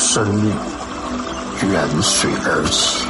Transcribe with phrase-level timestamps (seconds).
[0.00, 0.50] 生命
[1.70, 3.06] 源水而起，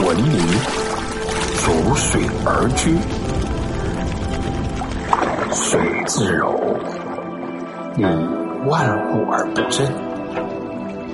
[0.00, 0.38] 文明
[1.58, 2.96] 逐水而居，
[5.52, 6.54] 水自柔，
[7.96, 8.04] 以
[8.68, 9.84] 万物而不争，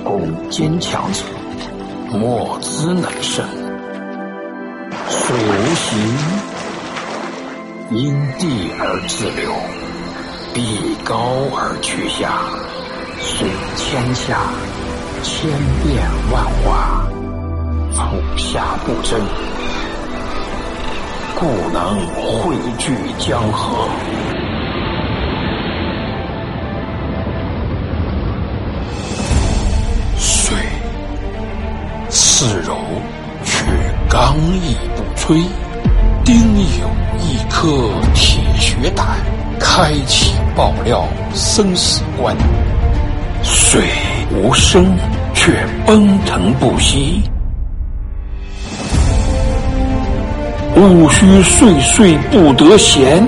[0.04, 0.20] 故
[0.50, 1.24] 坚强者
[2.12, 3.42] 莫之能胜。
[5.08, 5.98] 水无形，
[7.90, 9.50] 因地而自流。
[10.52, 11.16] 必高
[11.54, 12.42] 而去下，
[13.20, 14.40] 随天下
[15.22, 15.48] 千
[15.82, 17.06] 变万化，
[17.92, 19.20] 从下不争，
[21.38, 23.88] 故能汇聚江河。
[30.18, 30.56] 水
[32.08, 32.76] 似柔，
[33.44, 33.64] 却
[34.08, 35.44] 刚毅不摧，
[36.24, 37.68] 丁有一颗
[38.14, 39.06] 铁血胆。
[39.72, 42.36] 开启爆料生死关，
[43.44, 43.80] 水
[44.34, 44.96] 无声
[45.32, 47.22] 却奔腾不息，
[50.74, 53.24] 戊戌岁岁不得闲，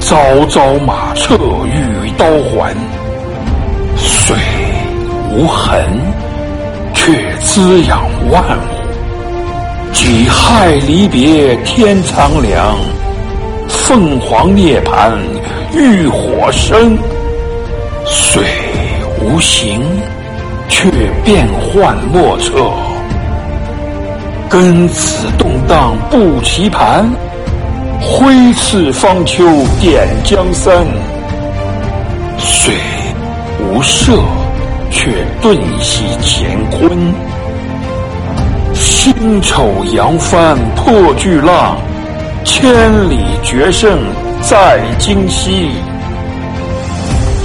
[0.00, 0.16] 朝
[0.46, 2.72] 朝马彻与刀还。
[3.96, 4.36] 水
[5.32, 5.84] 无痕
[6.94, 12.76] 却滋养万物，己亥离别天苍凉。
[13.68, 15.10] 凤凰涅槃，
[15.72, 16.96] 浴火生。
[18.06, 18.42] 水
[19.20, 19.80] 无形，
[20.68, 20.90] 却
[21.24, 22.70] 变幻莫测。
[24.48, 27.08] 根子动荡不棋盘，
[28.00, 30.84] 挥斥方遒点江山。
[32.38, 32.74] 水
[33.60, 34.18] 无色，
[34.90, 37.14] 却顿息乾坤。
[38.74, 41.76] 辛丑扬帆破巨浪。
[42.42, 42.72] 千
[43.10, 43.98] 里决胜
[44.42, 45.70] 在今夕，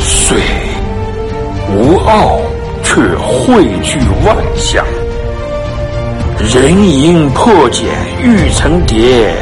[0.02, 0.38] 水
[1.72, 2.40] 无傲
[2.84, 4.84] 却汇聚万象，
[6.40, 7.86] 人因破茧
[8.24, 9.36] 欲成蝶，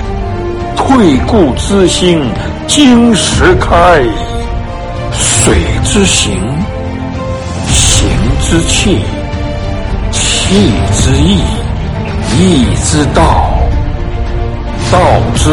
[0.76, 2.22] 退故知新
[2.68, 4.04] 金石开。
[5.14, 6.34] 水之形，
[7.68, 8.08] 形
[8.42, 9.00] 之气，
[10.12, 11.40] 气之意，
[12.38, 13.52] 意之道。
[14.92, 15.00] 道
[15.36, 15.50] 之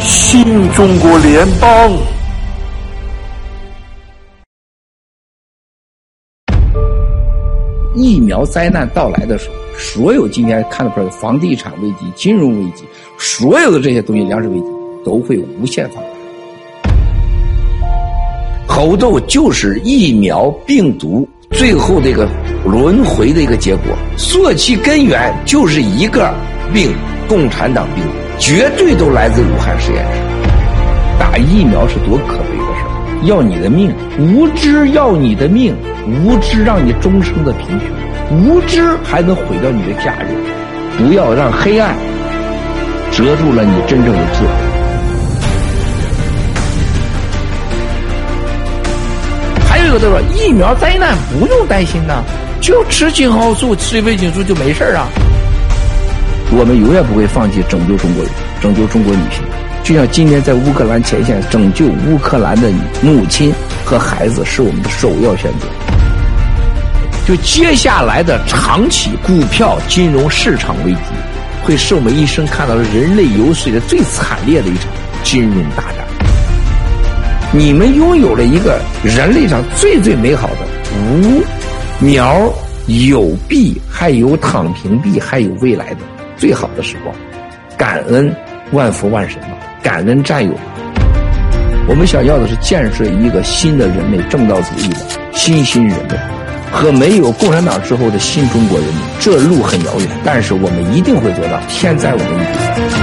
[0.00, 1.90] 新中国联邦
[7.94, 12.84] 疫苗灾难到来的时候，所有今天看得出来的房地产危机、金融危机，
[13.18, 14.66] 所有的这些东西，粮食危机
[15.04, 16.10] 都会无限放大。
[18.66, 22.28] 猴痘就是疫苗病毒最后这个
[22.64, 23.84] 轮回的一个结果，
[24.16, 26.32] 溯其根源就是一个
[26.72, 26.94] 病——
[27.28, 28.17] 共产党病毒。
[28.38, 30.20] 绝对都来自武汉实验室。
[31.18, 35.76] 打疫苗是多可悲的事儿，要你的命，无知要你的命，
[36.06, 37.88] 无知让你终生的贫穷，
[38.44, 40.28] 无知还能毁掉你的家人。
[40.96, 41.94] 不要让黑暗
[43.12, 44.50] 遮住了你真正的自我。
[49.68, 52.22] 还有一个他说，疫苗灾难不用担心呐，
[52.60, 55.08] 就吃青蒿素、吃维生素就没事儿啊。
[56.50, 59.44] 我们永远不会放弃拯救中国人，拯救中国女性。
[59.84, 62.70] 就像今天在乌克兰前线拯救乌克兰的
[63.02, 63.52] 母亲
[63.84, 65.66] 和孩子，是我们的首要选择。
[67.26, 70.98] 就接下来的长期股票金融市场危机，
[71.62, 74.86] 会是我们一生看到的人类游说的最惨烈的一场
[75.22, 76.06] 金融大战。
[77.52, 80.56] 你们拥有了一个人类上最最美好的
[81.12, 81.42] 无
[81.98, 82.50] 苗
[82.86, 86.17] 有币，还有躺平币，还有未来的。
[86.38, 87.14] 最好的时光，
[87.76, 88.34] 感恩
[88.70, 90.54] 万福万神吧，感恩战友。
[91.88, 94.96] 我们想要的是建设一个新的人类正道主义的
[95.32, 96.16] 新新人类，
[96.70, 98.96] 和没有共产党之后的新中国人民。
[99.18, 101.58] 这路很遥远，但是我们一定会做到。
[101.68, 102.97] 天在我们一边。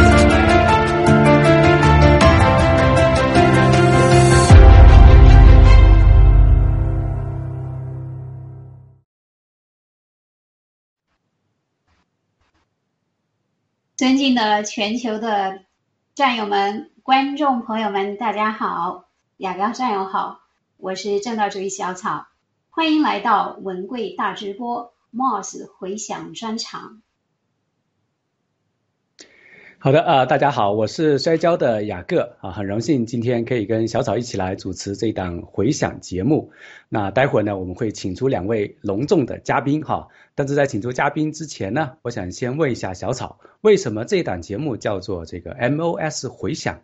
[13.98, 15.62] 尊敬的全球的
[16.16, 19.06] 战友们、观众朋友们，大家好，
[19.38, 20.42] 雅高战友好，
[20.76, 22.28] 我是正道主义小草，
[22.70, 27.04] 欢迎来到文贵大直播 Moss 回响专场。
[29.86, 36.52] 好的呃，大家好，我是摔跤的雅各啊，很荣幸今天可以跟小草一起来主持这档回响节目。
[36.90, 40.08] 那待会儿呢，我们会请出两位隆重的嘉宾哈。
[40.34, 46.82] 但是在请出嘉宾之前呢，我想先问一下小草，为什么这档节目叫做这个 MOS 回响？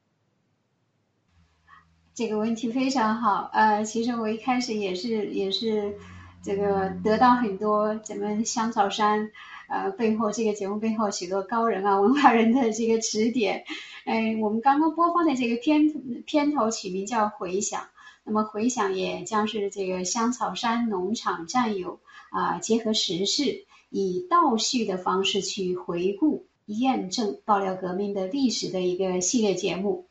[2.13, 3.49] 这个问题非常好。
[3.51, 5.95] 呃，其实我一开始也是也是
[6.43, 9.31] 这个得到很多咱们香草山
[9.71, 13.63] 呃背后这个节目背后许多高人啊文化人的这个指点。
[14.05, 15.87] 嗯，我们刚刚播放的这个片
[16.25, 17.81] 片头曲名叫《回响》，
[18.25, 26.45] 那么《回响》也将是这个香草山农场战友啊结合时事，以倒叙的方式去回顾。
[26.67, 30.07] 验证爆料革命的历史的一个系列节目。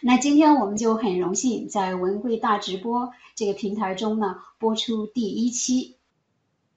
[0.00, 5.99] 那今天我们就很荣幸在文贵大直播这个平台中呢播出第一期。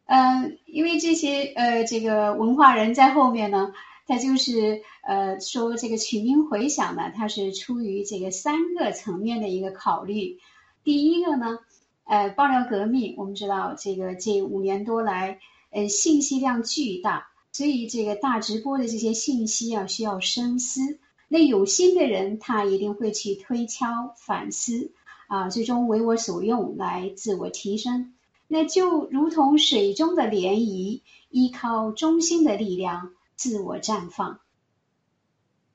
[0.06, 3.74] 嗯，因为这些呃这个文化人在后面呢，
[4.06, 10.40] 他就是呃说这个取名回响呢，它是出于这个三个层面的一个考虑。
[10.84, 11.60] 第一个呢，
[12.06, 15.40] 呃爆料革命，我们知道这个这五年多来，
[15.72, 17.28] 呃信息量巨大。
[17.56, 20.98] 所以这个大直播的这些信息啊，需要深思。
[21.28, 24.92] 那有心的人，他一定会去推敲、反思，
[25.28, 28.14] 啊，最终为我所用来自我提升。
[28.54, 31.02] 那就如同水中的涟漪，
[31.32, 34.42] 依靠中心的力量，自我绽放。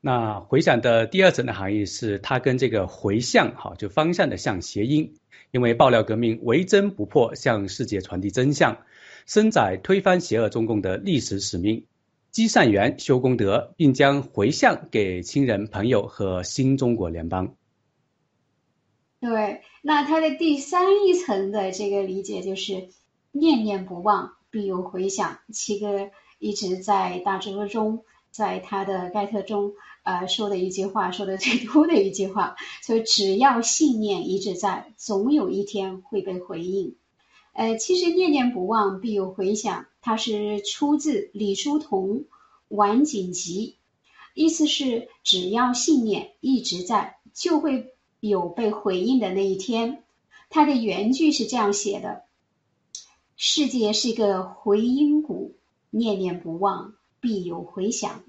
[0.00, 5.16] 那回响的第二层的含义是，它跟这个回向，哈，就方向的向谐音。
[5.50, 8.78] 因为爆料革命为真不破，向世界传递真相。
[9.26, 11.84] 深载推翻邪恶中共的历史使命，
[12.30, 17.56] 积善缘、修功德，并将回向给亲人、朋友和新中国联邦。
[19.20, 22.88] 对，那它的第三一层的这个理解就是
[23.32, 25.38] “念念不忘，必有回响”。
[25.52, 29.72] 七哥一直在大直播中，在他的盖特中，
[30.04, 36.94] 呃，说的一句话，说的最多的一句话，所以只要信念一直在，总有一天会被回应。
[37.54, 42.20] 呃，其实念念不忘必有回响，它是出自李叔同
[42.68, 43.78] 《晚景集》，
[44.34, 50.02] 意思是只要信念一直在，就会有被回应的那一天。
[50.50, 52.22] 它的原句是这样写的：
[53.36, 55.54] 世界是一个回音谷，
[55.90, 58.22] 念念不忘必有回响。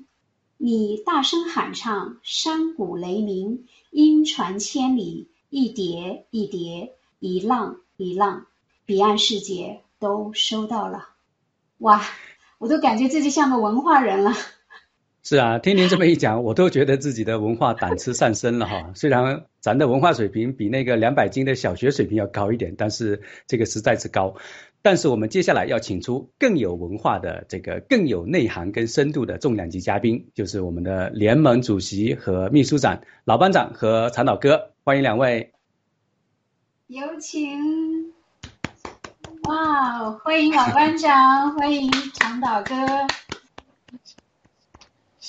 [0.58, 8.46] 你大声喊唱，山谷雷鸣，音传千里，一叠一叠，一浪一浪。
[8.86, 11.10] 彼岸世界都收到了，
[11.78, 12.04] 哇！
[12.58, 14.34] 我都感觉自己像个文化人了。
[15.30, 18.94] 是啊，听您这么一讲，我都觉得自己的文化档次上升了哈。
[18.98, 24.34] 虽然咱的文化水平比那个两百斤的小学水平要高一点，但是这个实在是高。
[24.82, 35.52] 但是我们接下来要请出更有文化的、这个更有内涵跟深度的重量级嘉宾，就是我们的联盟主席和秘书长老班长和长岛哥，欢迎两位。
[36.88, 38.12] 有请。
[39.44, 42.74] 哇，欢迎老班长，欢迎长岛哥。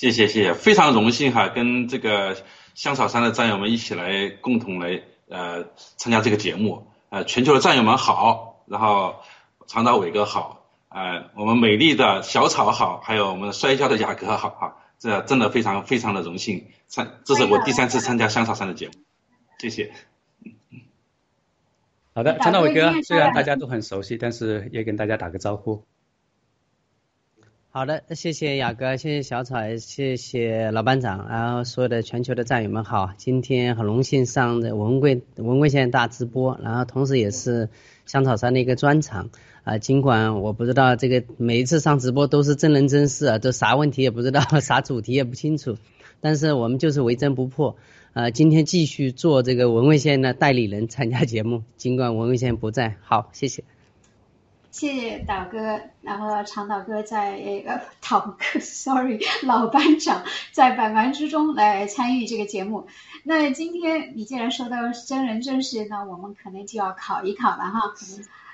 [0.00, 2.34] 谢谢谢谢，非常荣幸哈，跟这个
[2.74, 5.66] 香草山的战友们一起来共同来呃
[5.98, 6.86] 参加这个节目。
[7.10, 9.16] 呃，全球的战友们好，然后
[9.66, 18.94] 长岛伟哥好，呃，我们美丽的小草好，还有我们摔跤的雅哥好哈，这真的非常非常的荣幸参，这是我第三次参加香草山的节目，
[19.58, 19.92] 谢谢。
[22.14, 25.84] 好的，陈道伟哥，虽然大家都很熟悉，但是也跟大家打个招呼。
[27.72, 37.68] 好的，谢谢雅哥，谢谢小草，谢谢老班长，然后所有的全球的战友们好，今天很荣幸上的文贵文贵县大直播，然后同时也是
[38.06, 39.30] 香草山的一个专场
[39.62, 39.78] 啊。
[39.78, 45.76] 尽管我不知道这个每一次上直播都是真人真事啊，都啥问题也不知道， 啥主题也不清楚，
[46.20, 47.76] 但是我们就是为真不破。
[48.14, 52.96] 呃，今天继续做这个文卫县的代理人参加节目，尽管文卫县不在。
[53.00, 53.62] 好，谢谢。
[54.70, 57.32] 谢谢导哥，然后长导哥在
[57.66, 60.22] 呃， 导哥，sorry， 老班长
[60.52, 62.86] 在百忙之中来参与这个节目。
[63.24, 67.94] 那今天你既然说到真人真事，那我们可能就要考一考了哈。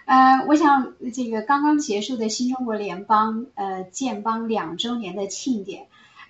[0.06, 5.86] 呃，我想这个刚刚结束的新中国联邦呃建邦两周年的庆典。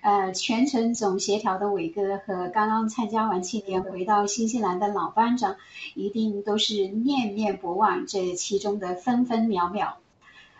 [0.07, 5.57] 呃，全程总协调的伟哥和刚刚参加完庆典回到新西兰的老班长，
[5.95, 9.97] 一定都是念念不忘这其中的分分秒秒。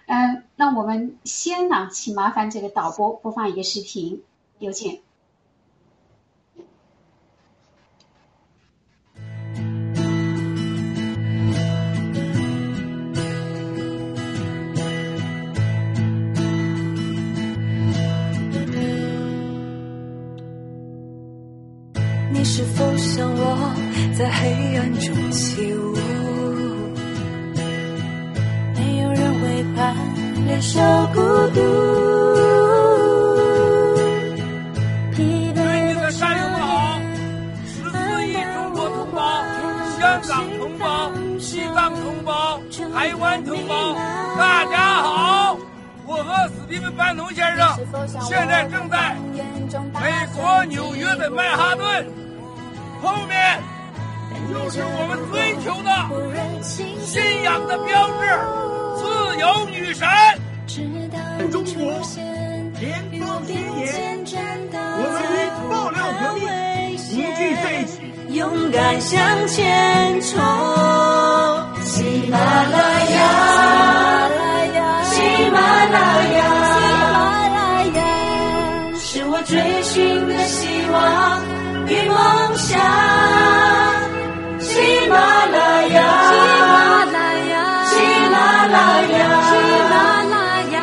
[0.06, 4.22] 嗯，那我们先呢，请麻烦这个导播播放一个视频，
[4.60, 5.00] 有请。
[22.58, 23.72] 是否像我
[24.18, 25.96] 在黑暗中起舞？
[28.74, 29.96] 没有人为伴，
[30.48, 30.82] 留下
[31.14, 31.22] 孤
[31.54, 31.62] 独。
[35.14, 36.42] 疲惫的少年，
[37.68, 39.22] 十四亿中国同胞。
[40.00, 42.60] 香港同胞、西藏同胞、
[42.92, 43.94] 台湾同胞，
[44.36, 45.56] 大家好！
[46.08, 47.68] 我和史蒂芬·班农先生
[48.28, 49.16] 现在正在
[49.94, 52.08] 美国纽约的曼哈顿，
[53.02, 53.62] 后面
[54.52, 55.90] 就是我们追求的
[56.62, 58.22] 信仰的标志——
[58.98, 59.04] 自
[59.40, 60.08] 由女神。
[61.52, 61.82] 中国
[62.80, 62.86] 联
[63.20, 64.32] 邦新年，
[64.74, 65.36] 我们与
[65.70, 66.42] 爆料革命
[67.12, 67.92] 凝聚在一起。
[68.36, 70.28] 勇敢向前冲，
[71.84, 72.76] 喜马拉
[73.16, 73.16] 雅，
[75.06, 75.16] 喜
[75.50, 75.96] 马拉
[76.36, 76.40] 雅，
[79.00, 81.47] 是我追寻的希望
[81.90, 82.80] 与梦想。
[84.60, 85.96] 喜马拉雅，
[86.32, 87.18] 喜马拉
[87.50, 87.94] 雅，喜
[88.32, 88.36] 马
[88.68, 89.16] 拉雅，
[89.48, 89.52] 喜
[89.90, 90.36] 马拉
[90.74, 90.76] 雅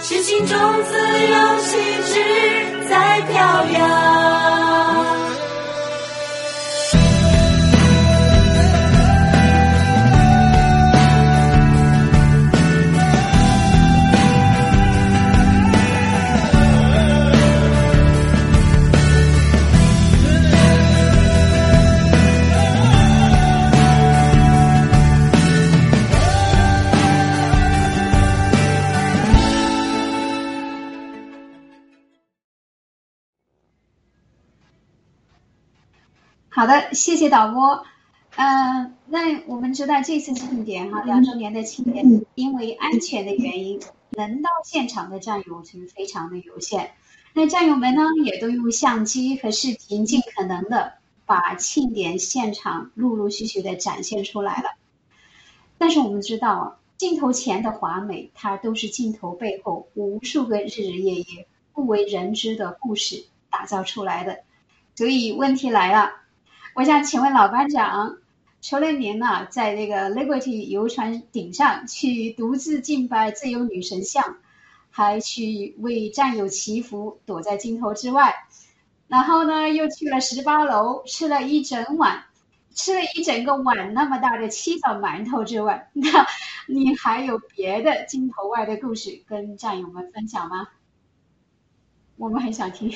[0.00, 1.70] 是心中自由旗
[2.12, 2.14] 帜
[2.88, 3.34] 在飘
[3.78, 4.25] 扬。
[36.56, 37.84] 好的，谢谢导播。
[38.36, 43.78] 嗯、那我们知道这次庆典哈，两周年的庆典，因为安全的原因，
[44.12, 46.92] 能到现场的战友其实非常的有限。
[47.34, 50.94] 那战友们呢，也都用相机和视频尽可能的
[51.26, 54.70] 把庆典现场陆陆续续的展现出来了。
[55.76, 64.38] 但是我们知道啊，镜头前的华美，它都是镜头背后无数个日日夜夜不为人知的故事打造出来的。
[64.94, 66.12] 所以问题来了，
[66.76, 68.18] 我想请问老班长，
[68.60, 74.36] 除了您呢，在这个 Liberty 游船顶上去独自敬拜自由女神像，
[74.90, 78.34] 还去为战友祈福，躲在镜头之外，
[79.08, 82.24] 然后呢，又去了十八楼吃了一整碗，
[82.74, 86.26] 吃了一整个碗那么大的七枣馒头之外，那
[86.68, 90.68] 你还有别的镜头外的故事跟战友们分享吗？
[92.18, 92.94] 我们很想听。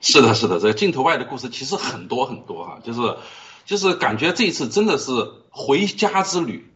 [0.00, 3.16] 是的，是的，这个镜头外的故事其实很多很多哈、就是
[3.64, 5.10] 就是感觉这一次真的是
[5.50, 6.70] 回家之旅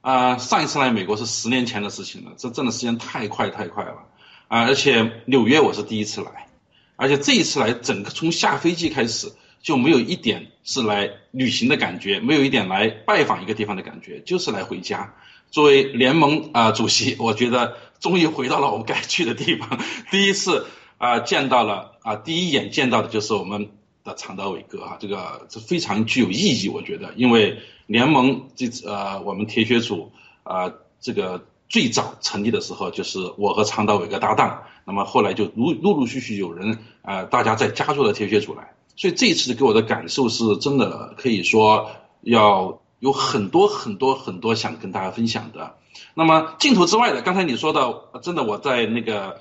[0.00, 4.04] 啊、上一次来美国是十年前的事情了，这真的时间太快太快了
[4.48, 6.46] 啊、而且纽约我是第一次来，
[6.94, 15.14] 而且这一次来，整个从下飞机开始就没有一点是来旅行的感觉，没有一点来拜访一个地方的感觉，就是来回家。
[15.50, 19.80] 作为联盟啊、主席，我觉得终于回到了我们该去的地方，
[20.12, 20.66] 第一次
[20.98, 23.68] 啊、见到了啊、第一眼见到的就是我们
[24.04, 30.12] 的长岛伟哥啊，这个这非常具有意义，我觉得，因为联盟这次呃我们铁血组
[30.44, 45.74] 啊、这个最早成立的时候就是我和长岛伟哥搭档，那么后来就陆陆陆续续有人啊、大家再加入了铁血组来，所以这一次给我的感受是真的可以说要有很多很多很多想跟大家分享的。
[46.14, 49.40] 那么镜头之外的，刚才你说的，真的我在那个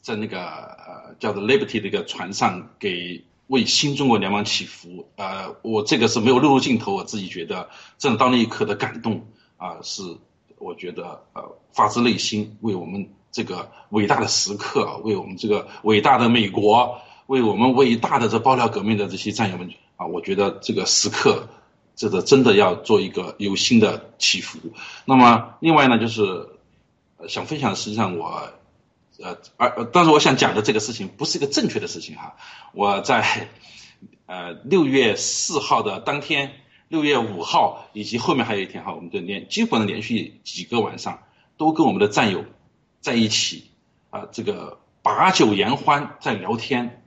[0.00, 0.38] 在那个
[1.18, 7.68] 叫做 Liberty 的一个船上给为新中国联邦祈福，呃，我这个是没有录入镜头，我自己觉得
[7.98, 10.02] 真的到那一刻的感动啊、是
[10.58, 11.42] 我觉得呃
[11.72, 21.48] 发自内心为我们这个伟大的时刻，为我们这个伟大的美国，为我们伟大的这爆料革命的这些战友们啊，我觉得这个时刻。
[21.98, 24.58] 这个真的要做一个有心的祈福。
[25.06, 26.46] 那么另外呢，就是
[27.16, 28.50] 呃想分享，实际上我
[29.22, 32.36] 呃而但是我想讲的这个事情不是一个正确的事情哈。
[32.72, 33.48] 我在
[34.26, 36.52] 呃六月四号的当天，
[36.88, 41.22] 六月五号以及后面还有一天哈，我们就连基本上连续几个晚上
[41.56, 42.44] 都跟我们的战友
[43.00, 43.70] 在一起
[44.10, 47.02] 啊、这个把酒言欢，在聊天。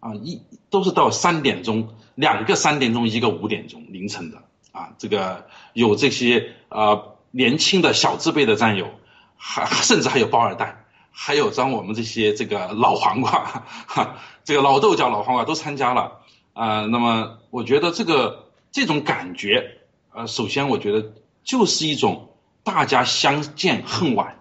[0.00, 8.90] 啊，一都是到三点钟，两个三点钟，一个五点钟凌晨的啊，这个有这些呃年轻的小字辈的战友，
[9.38, 10.83] 还甚至还有包二代，
[11.16, 16.20] 还有咱我们这些这个老黄瓜，哈， 这个老豆角、老黄瓜都参加了
[16.52, 19.78] 啊、那么我觉得这个这种感觉，
[20.12, 22.30] 呃，首先我觉得就是一种
[22.62, 24.38] 大家相见恨晚，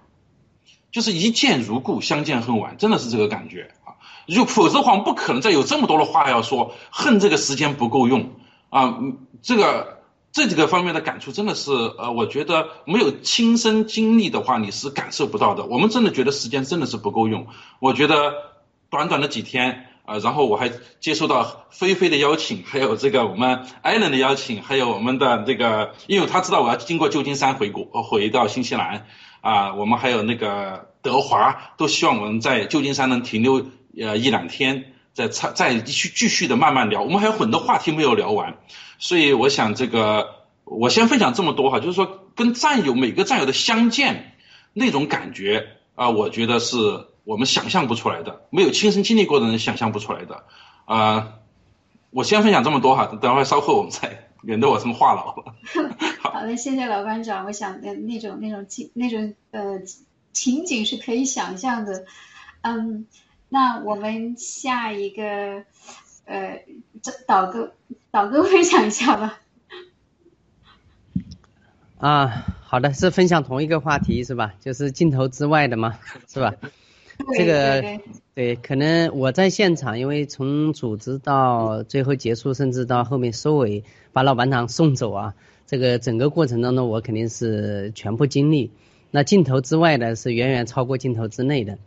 [0.92, 3.98] 就是一见如故，相见恨晚，真的是这个感觉啊。
[4.28, 8.32] 就否则的话，我们不可能再有这么多的话要说，恨这个时间不够用
[8.70, 9.00] 啊。
[9.42, 10.03] 这个
[10.34, 15.64] 这几个方面的感触真的是，呃，我觉得没有亲身经历的话，你是感受不到的。
[15.66, 17.46] 我们真的觉得时间真的是不够用。
[17.80, 18.34] 我觉得
[18.90, 29.06] 短短的几天啊，然后我还接收到菲菲的邀请，还有这个我们艾伦的邀请，还有我们的这个，因为他知道我要经过旧金山回国，回到新西兰，
[29.42, 33.68] 啊，我们还有那个德华都希望我们在旧金山能停留
[34.00, 38.58] 呃一两天，再再再继续继续的慢慢聊，我们还有很多话题没有聊完，
[39.00, 44.36] 所以我想这个我先分享这么多哈，就是说跟战友每个战友的相见
[44.74, 46.78] 那种感觉啊，我觉得是。
[47.26, 50.44] 我们想象不出来的，没有亲身经历过的人想象不出来的，
[50.84, 51.36] 啊，
[52.10, 55.54] 我先分享这么多哈，等会稍后我们再，免得我什么话痨。
[56.20, 57.46] 好的，谢谢老班长。
[57.46, 59.80] 我想那那种那种情那种呃
[60.34, 62.04] 情景是可以想象的，
[62.60, 63.08] 嗯，
[63.54, 65.64] 那我们下一个
[66.26, 66.66] 呃，
[67.04, 67.76] 这导哥
[68.10, 69.40] 导哥分享一下吧。
[72.00, 74.56] 啊，好的，是分享同一个话题是吧？
[74.60, 76.00] 就是镜头之外的嘛？
[76.28, 76.56] 是吧？
[77.38, 78.00] 这个
[78.34, 83.84] 对，可能我在现场，因为从组织到最后结束，甚至到后面收尾，
[84.14, 85.36] 把老班长送走啊，
[85.68, 88.72] 这个整个过程当中，我肯定是全部经历。
[89.12, 91.78] 那镜头之外的是远远超过镜头之内的。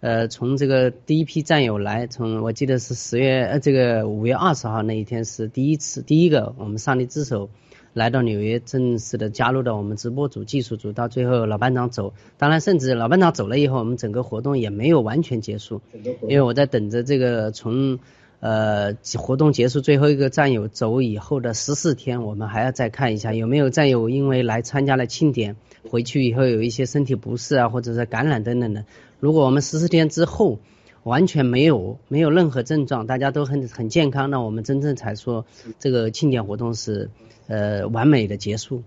[0.00, 7.50] 呃，从这个第一批战友来，从我记得是十月呃这个五月二十号那一天是第一次第一个我们上帝之手。
[7.94, 15.80] 来到纽约，正式的加入到我们直播组、技术组，到最后老班长走，当然，甚至老班长走了以后，我们整个活动也没有完全结束，
[16.22, 17.98] 因为我在等着这个从
[18.38, 25.56] 呃活动结束最后一个战友走以后的十四天，我们还要再看一下有没有战友因为来参加了庆典，
[25.90, 28.84] 回去以后有一些身体不适啊，或者是感染等等的。
[29.20, 30.58] 如果我们十四天之后
[31.02, 35.46] 完全没有没有任何症状，大家都很很健康，那我们真正才说
[35.78, 37.10] 这个庆典活动是。
[37.50, 38.82] 呃，完美的结束。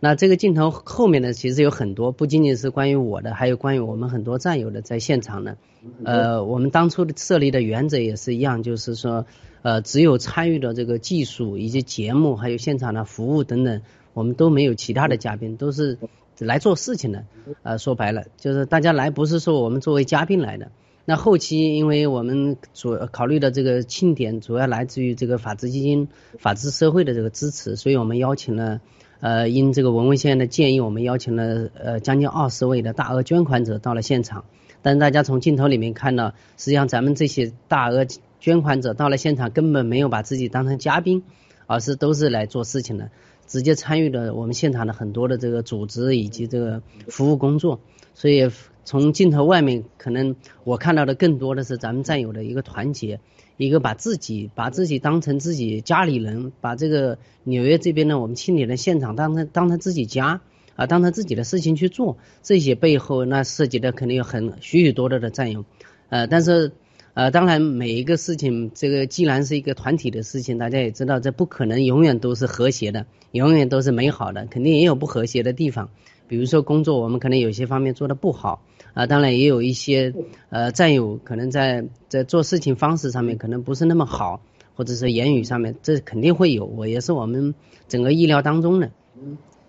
[0.00, 5.58] 那这个镜头后面呢，其实有很多，不仅仅是关于我的，还有关于我们很多战友的在现场呢。
[6.02, 9.26] 呃，我们当初的设立的原则也是一样，就是说，
[9.60, 13.82] 呃，只有参与的这个技术以及节目，还有现场的服务等等，
[14.14, 15.98] 我们都没有其他的嘉宾，都是
[16.38, 17.24] 来做事情的。
[17.62, 20.70] 呃，说白了，就是大家来不是说我们作为嘉宾来的。
[21.08, 28.80] 那后期，因为我们主考虑的这个庆典主要来自于这个法治基金、法治社会的这个支持，所以我们邀请了，
[29.20, 34.44] 呃，因这个文文先生的建议，我们邀请了呃将近二十位的大额捐款者到了现场。
[34.82, 38.04] 但是大家从镜头里面看到，实际上咱们这些大额
[38.40, 41.22] 捐款者到了现场，根本没有把自己当成嘉宾，
[41.66, 43.10] 而是都是来做事情的，
[43.46, 47.80] 直接参与了我们现场的很多的这个组织以及这个服务工作，
[48.14, 48.50] 所以。
[48.88, 53.18] 从镜头外面，可能我看到的更多的是咱们战友的一个团结，
[53.56, 60.40] 一个把自己把自己当成自己家里人，把这个纽约这边呢我们庆典的现场当成当成自己家
[60.76, 62.16] 啊，当成自己的事情去做。
[62.44, 65.64] 这些背后那涉及的肯定有很许许多多的战友，
[66.08, 66.70] 呃，但是
[67.16, 75.88] 呃，当然每一个事情，这个既然是一个团体的事情，大家也知道，这不可能永远都是和谐的，永远都是美好的，肯定也有不和谐的地方。
[76.28, 78.62] 比如说工作，我们可能有些方面做的不好。
[78.92, 80.12] 啊，当然也有一些
[80.50, 84.42] 呃战友可能在在做事情方式上面可能不是那么好，
[84.74, 87.54] 或者是言语上面，这肯定会有，我也是我们
[87.88, 88.90] 整个意料当中的。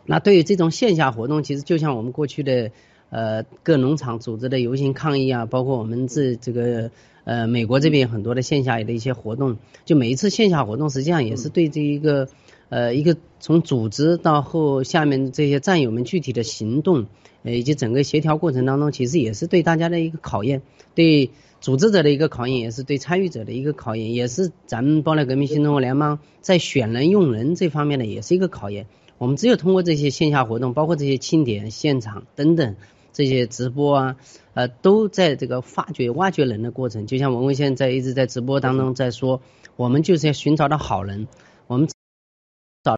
[0.06, 2.72] 那对于这种线下活动，其实就像我们过去的
[3.10, 6.92] 呃各农场组织的游行抗议啊，包括我们这这个
[7.28, 12.30] 呃美国这边很多的线下的一些活动，就每一次线下活动实际上也是对这一个
[12.70, 17.06] 呃一个从组织到后下面这些战友们具体的行动。
[17.44, 20.64] 以及整个协调过程当中，其实也是对大家的一个考验，
[20.96, 21.30] 对
[21.62, 28.88] 组织者的一个考验，也是对参与者的一个考验，也是咱们爆料革命新中国联盟在选人用人这方面的也是一个考验。
[29.18, 32.76] 我们只有通过这些线下活动，包括这些庆典现场等等
[33.14, 34.16] 这些直播啊，
[34.58, 37.06] 呃，都在这个发掘挖掘人的过程。
[37.06, 39.42] 就像文文现在一直在直播当中在说，
[39.76, 41.28] 我们就是要寻找到好人，
[41.68, 41.88] 我们
[42.84, 42.98] 找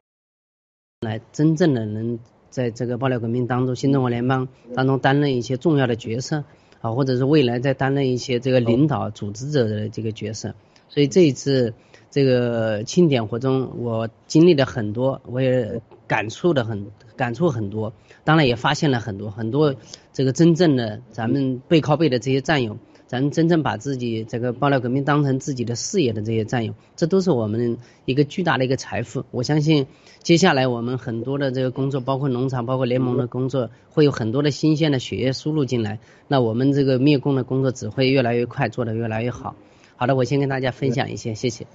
[1.01, 2.19] 来真正的能。
[2.49, 6.45] 在这个爆料革命当中，新中国联邦当中担任一些重要的角色
[6.81, 10.55] 啊，或者是未来在担任一些这个领导组织者的这个角色。
[10.87, 11.75] 所以这一次
[12.09, 17.93] 这个庆典活动，我经历了很多，我也感触的很感触很多，
[18.25, 19.75] 当然也发现了很多很多
[20.11, 22.77] 这个真正的咱们背靠背的这些战友。
[23.09, 29.25] 咱真正把自己这个爆料革命当成自己的事业的这些战友，这都是我们一个巨大的一个财富。
[29.31, 29.87] 我相信
[30.21, 35.97] 接下来我们很多的这个工作，包括农场、包括联盟的工作，会有很多的新鲜的血液输入进来。
[36.27, 39.55] 那我们这个灭共的工作只会越来越快，做得越来越好。
[39.95, 41.65] 好的，我先跟大家分享一些，谢谢。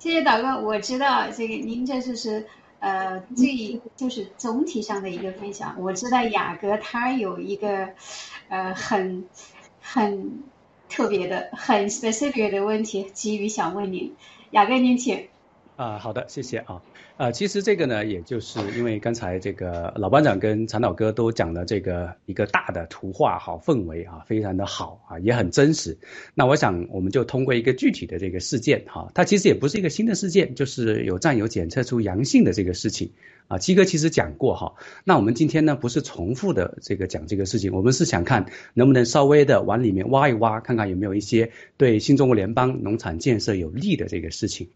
[0.00, 2.44] 谢谢导哥，我知道这个您这就是
[2.80, 5.76] 呃，这就是总体上的一个分享。
[5.78, 7.90] 我知道雅阁它有一个
[8.48, 9.24] 呃很。
[9.92, 10.44] 很
[10.88, 14.14] 特别的、很 specific 的问题，急于想问您，
[14.52, 15.26] 雅阁您请。
[15.80, 16.82] 啊，好的，谢谢啊。
[17.16, 25.96] 呃，其实这个呢，也就是因为刚才这个老班长跟长岛哥都讲了这个一个大的图画，好氛围啊，非常的好啊，也很真实。
[26.34, 33.12] 那我想我们就通过一个具体的这个事件哈，它其实也不是一个新的事件，就是有战友检测出阳性的这个事情
[33.48, 33.56] 啊。
[33.56, 44.68] 七哥其实讲过哈，那我们今天呢不是重复的这个讲这个事情，我们是想看能不能稍微的往里面挖一挖，看看有没有一些对新中国联邦农产建设有利的这个事情。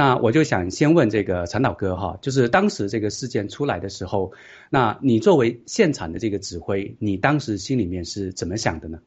[0.00, 4.32] 那我就想先问这个陈导哥哈，就是当时这个事件出来的时候，
[4.70, 9.00] 那你作为现场的这个指挥，你当时心里面是怎么想的呢？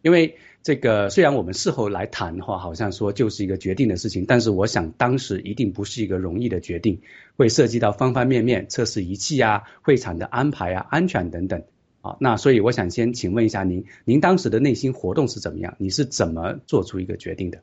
[0.00, 7.02] 因为这个虽然我们事后来谈的话，好像说就是一个决定的事情，但是我想当时一定不是一个容易的决定，
[7.36, 11.64] 会涉及到方方面面，测试仪器啊、会场的安排啊、安全等等
[12.00, 12.16] 啊。
[12.20, 15.76] 那所以我想先请问一下您，您当时的内心活动是怎么样？
[15.78, 17.60] 你是怎么做出一个决定的？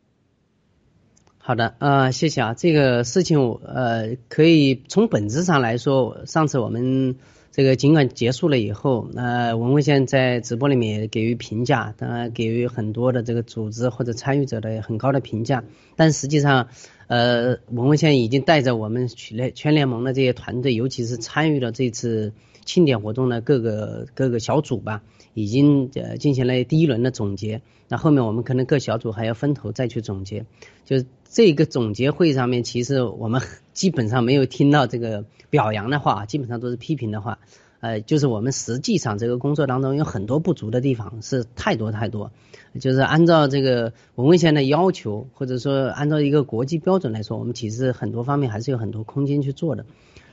[1.48, 2.56] 好的，呃，谢谢啊。
[2.56, 7.18] 这个事情我，呃，可以从本质上来说，上次我们
[7.52, 15.64] 这个尽管结束了以后，呃，文文先在直播里面给予评价，当然给予很多的这个组织或者参与者的很高的评价，
[15.96, 16.70] 但实际上，
[17.06, 22.34] 呃，文文先已经带着我们全全联盟的这些团队，尤其是参与了这次
[22.66, 25.04] 庆典活动的各个各个小组吧，
[25.36, 27.62] 已经呃进行了第一轮的总结。
[27.88, 30.48] 那后面我们可能各小组还要分头再去总结，
[30.86, 31.06] 就是
[31.36, 33.42] 这个总结会上面，其实我们
[33.74, 37.40] 基本上没有听到这个表扬的话，基本上都是批评的话。
[37.82, 42.32] 呃，就是我们实际上这个工作当中有很多不足的地方，是太多太多。
[42.80, 49.86] 就是按照这个文文县的要求，或者说按照一个国际标准来说，我们其实很多方面还是有很多空间去做的。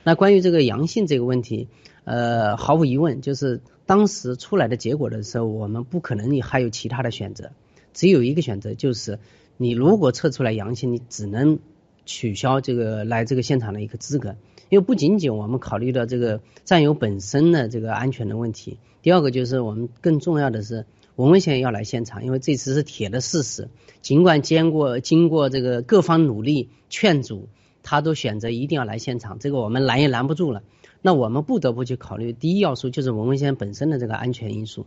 [0.05, 1.67] 那关于这个阳性这个问题，
[2.05, 3.59] 呃，毫无疑问就是。
[3.85, 7.51] 当时出来的结果的时候，我们不可能你还有其他的选择，
[7.93, 9.19] 只有一个选择，就是
[9.63, 11.59] 你如果测出来阳性，你只能
[12.05, 14.35] 取消这个来这个现场的一个资格。
[14.69, 23.69] 因为不仅仅我们考虑到这个战友本身的这个安全的问题，第二个就是我们更重要的是文文先要来现场，因为这次是铁的事实。
[24.01, 27.47] 尽管经过经过这个各方努力劝阻，
[27.83, 30.63] 他都选择一定要来现场，这个我们拦也拦不住了。
[31.01, 34.85] 那我们不得不去考虑，第一要素就是文文先生本身的这个安全因素，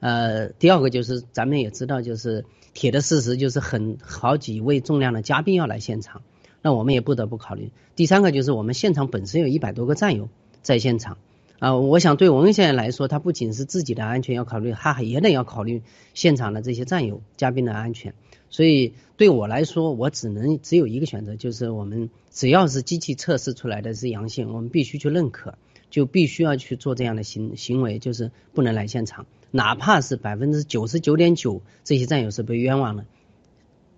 [0.00, 2.44] 呃，第二个就是咱们也知道，就是
[2.76, 6.20] 铁的事实就是很好几位重量的嘉宾要来现场，
[6.60, 7.70] 那我们也不得不考虑。
[7.96, 10.28] 第三个就是我们现场本身有一百多个战友
[10.60, 11.16] 在现场，
[11.58, 18.12] 啊，我想对文文先生来说，他不仅是自己的安全要考虑，他也得要考虑现场的这些战友嘉宾的安全。
[18.50, 25.56] 所以对我来说，我只能只有一个选择，就是我们只要是机器测试出来的是阳性，我们必须去认可，
[25.90, 29.24] 就必须要去做这样的行行为，就是不能来现场，
[29.56, 33.06] 哪怕是百分之九十九点九这些战友是被冤枉了，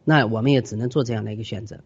[0.04, 1.80] 那我们也只能做这样的一个选择。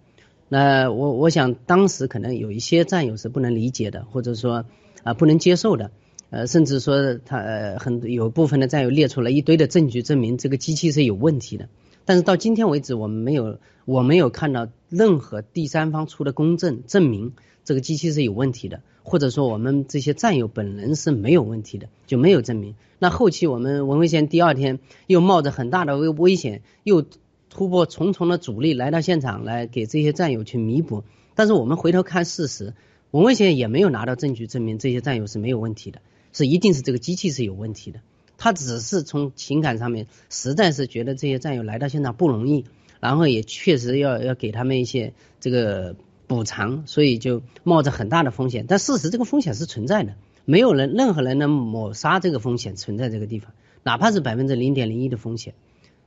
[0.48, 4.66] 那我我想当时可能有一些战友是不能理解的，或者说
[5.02, 5.90] 啊不能接受的，
[6.28, 11.70] 呃，甚至说他呃很有部分的战友列出了一堆的证据，证明这个机器是有问题的。
[12.04, 17.32] 但是到今天为止，我们没有，我没有看到任何第三方出的公证证明
[17.64, 22.74] 这个机器是有问题的，或者说我们这些战友本人是没有问题的，就没有证明。
[22.98, 27.04] 那后期我们文威县第二天又冒着很大的危危险，又
[27.50, 31.04] 突破重重的阻力来到现场来给这些战友去弥补。
[31.34, 32.74] 但是我们回头看事实，
[33.10, 36.00] 文威县也没有拿到证据证明这些战友是没有问题的，
[36.32, 38.00] 是一定是这个机器是有问题的。
[38.38, 42.64] 他只是从情感上面，实在是觉得这些战友来到现场不容易，
[43.00, 45.96] 然后也确实要要给他们一些这个
[46.34, 48.64] 补偿，所以就冒着很大的风险。
[48.66, 50.14] 但事实这个风险是存在的，
[50.44, 55.54] 没有人任何人能抹杀这个风险存在这个地方，哪怕是百分之零点零一的风险。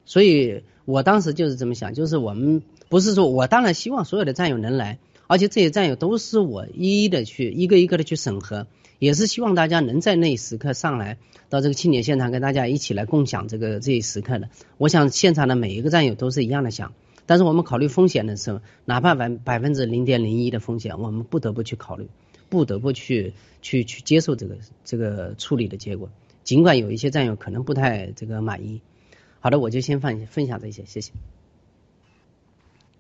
[0.06, 8.68] 所以我当时就是这么想，就是我们不是说我当然希望所有的战友能来，而且这些战友都是我一一的去一个一个的去审核。
[8.98, 11.18] 也是希望大家能在那一时刻上来
[11.50, 14.48] 到这个庆典现场，跟大家一起来共享这个这一时刻的。
[14.78, 16.94] 我想现场的每一个战友都是一样的想，
[17.26, 22.08] 但是我们考虑风险的时候，哪怕百百分之零点零一的风险，我们不得不去考虑，
[22.50, 26.10] 不得不去去去接受这个这个处理的结果。
[26.44, 28.82] 尽管有一些战友可能不太这个满意。
[29.40, 31.12] 好的，我就先分分享这些，谢谢。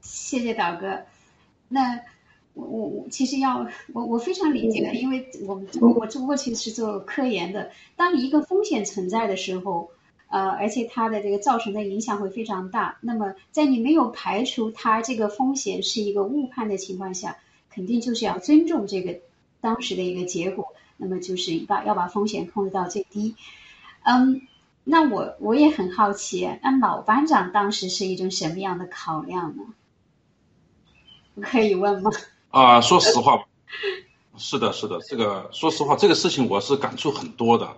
[0.01, 1.01] 谢谢导哥，
[1.67, 2.01] 那。
[2.57, 7.69] 我我我其实要我我非常理解的，因为我我我只不过其实是做科研的。
[7.97, 9.91] 当一个风险存在的时候，
[10.29, 12.97] 呃，而且它的这个造成的影响会非常大。
[13.01, 17.37] 那么在你没有排除它这个风险是一个误判的情况下，
[17.69, 19.19] 肯定就是要尊重这个
[19.61, 20.67] 当时的一个结果。
[20.97, 23.35] 那么就是把要把风险控制到最低。
[24.03, 24.41] 嗯，
[24.85, 29.63] 那我我也很好奇，那老班长当时是一种什么样的考量呢？
[31.41, 32.11] 可以问吗？
[32.49, 33.45] 啊，说实话，
[34.37, 37.75] 是的，是的，这个说实话，这个事情我是感触很多的。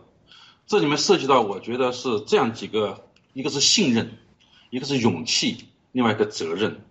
[0.67, 4.17] 这里面涉及到，我觉得是这样几个：一个是信任，
[4.69, 6.81] 一个是勇气，另外一个责任。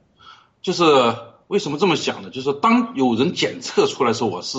[0.62, 0.82] 就是
[1.46, 2.30] 为什么这么讲呢？
[2.30, 4.58] 就是当有人检测出来的时候，我是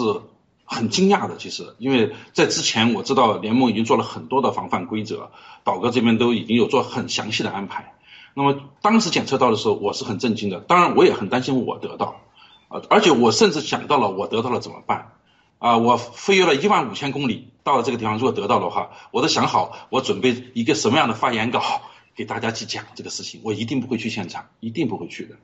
[0.66, 1.36] 很惊讶的。
[1.38, 5.32] 其实，因为在之前我知道联盟已经做了很多的防范规则，
[5.64, 7.96] 导哥这边都已经有做很详细的安排。
[8.36, 10.60] 那么当时检测到的时候，我是很震惊的。
[10.60, 12.22] 当然，我也很担心我得到。
[12.68, 15.14] 啊，而且我甚至想到了，我得到了怎么办？
[15.58, 21.82] 啊，我飞越了一万五千公里到了这个地方，如果得到的话，我都想好我准备一个什么样的发言稿
[22.16, 23.42] 给大家去讲这个事情。
[23.44, 25.36] 我一定不会去现场，一定不会去的。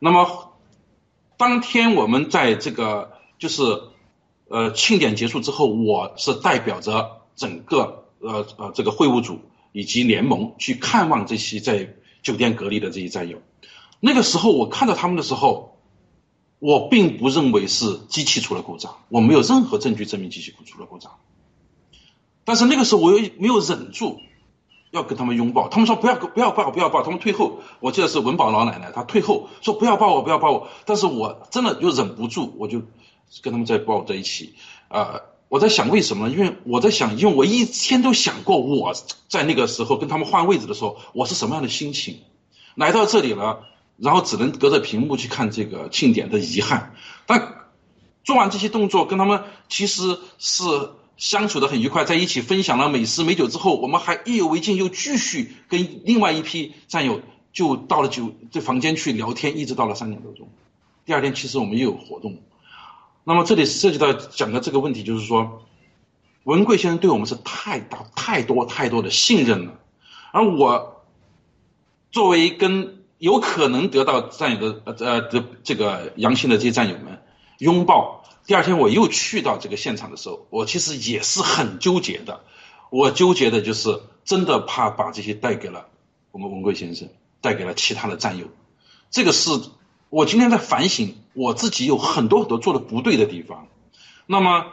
[0.00, 0.52] 那么
[1.36, 3.62] 当天我们在这个就是
[4.48, 9.38] 呃庆典结束之后，我是代表着整个呃呃这个会务组
[9.70, 13.40] 以及联盟去看望这些在酒店隔离的这些战友。
[14.00, 15.70] 那个时候我看到他们的时候。
[16.64, 21.10] 我并不认为是机器出了故障，我没有任何证据证明机器出了故障。
[22.44, 24.20] 但是那个时候我又没有忍住，
[24.90, 25.68] 要跟他们拥抱。
[25.68, 27.60] 他们说不要不要抱不要抱，他们退后。
[27.80, 30.68] 我记得是文宝老奶奶，她退后说不要抱我不要抱我。
[30.84, 32.80] 但是我真的又忍不住，我就
[33.42, 34.54] 跟他们在抱在一起。
[34.88, 36.28] 呃，我在想为什么？
[36.30, 38.94] 因为我在想，因为我一天都想过我
[39.28, 42.20] 在那个时候跟他们换位置的时候，我是什么样的心情。
[42.74, 43.66] 来到这里了。
[43.98, 46.94] 然后只能隔着屏幕去看这个庆典的遗憾，
[47.26, 47.68] 但
[48.24, 50.64] 做完这些动作，跟他们其实是
[51.16, 57.20] 相处的很愉快，在一起分享了美食美酒之后，我们还意犹未尽，又继续跟另外一批战友
[57.52, 60.48] 就到了酒这房间去聊天，一直到了三点多钟。
[61.04, 62.38] 第二天其实我们又有活动，
[63.24, 65.62] 那么这里涉及到讲的这个问题，就是说
[66.44, 69.80] 文贵先生对我们是太大太多太多的信任了，
[70.32, 71.04] 而我
[72.10, 72.98] 作为跟。
[73.22, 77.22] 有可能得到战友的呃呃的这个阳性的这些战友们
[77.58, 78.21] 拥抱。
[78.46, 82.44] 第二天我又去到这个现场的时候，我其实也是很纠结的。
[82.90, 85.88] 我纠结的就是真的怕把这些带给了
[86.30, 87.08] 我们文贵先生，
[87.40, 88.46] 带给了其他的战友。
[89.10, 89.50] 这个是
[90.10, 93.68] 我今天在反省我自己有很多很多做的不对的地方。
[94.26, 94.66] 那么，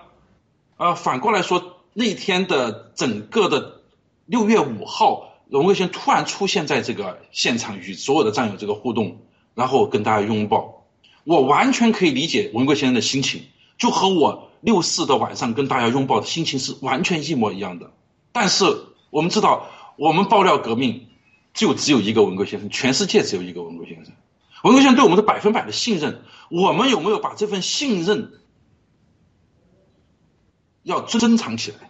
[0.77, 3.81] 呃，反过来说，那天的整个的
[4.25, 5.27] 六月五号。
[5.49, 9.17] 文贵先突然出现在这个现场，与所有的战友这个互动，
[9.55, 10.85] 然后跟大家拥抱，
[11.23, 13.41] 我完全可以理解文贵先生的心情，
[13.79, 17.91] 就和我六四的晚上跟大家拥抱的心情是完全一模一样的。
[18.31, 18.65] 但是
[19.09, 19.65] 我们知道，
[19.95, 21.07] 我们爆料革命
[21.53, 24.13] 就只有一个文革先生，全世界只有一个文革先生。
[24.63, 28.33] 文革先生对我们的百分百的信任，我们有没有把这份信任
[30.83, 31.88] 要珍藏起来？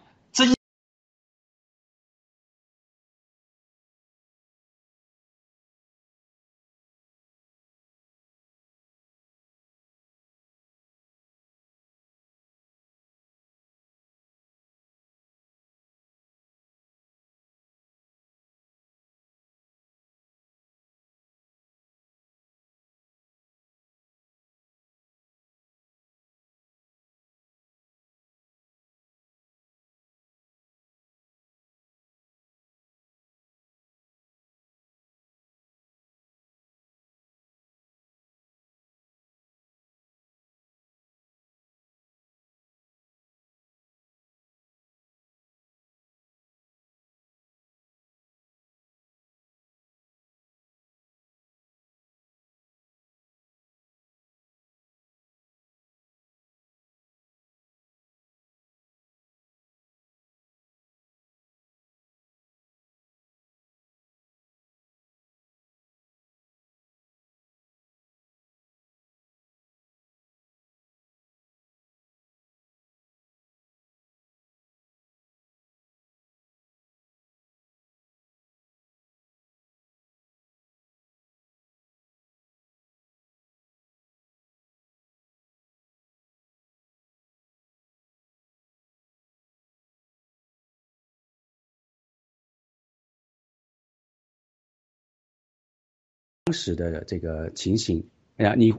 [96.49, 98.05] 当时的这个情形，
[98.37, 98.73] 哎呀，你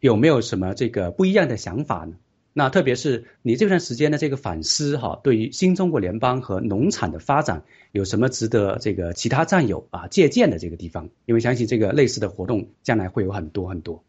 [0.00, 2.16] 有没有什么这个不一样的想法呢？
[2.54, 11.10] 那特别是你这段时间的这个反思哈，对于新中国联邦和农场的发展有什么值得这个其他战友啊借鉴的这个地方？
[11.26, 14.02] 因为相信这个类似的活动将来会有很多很多。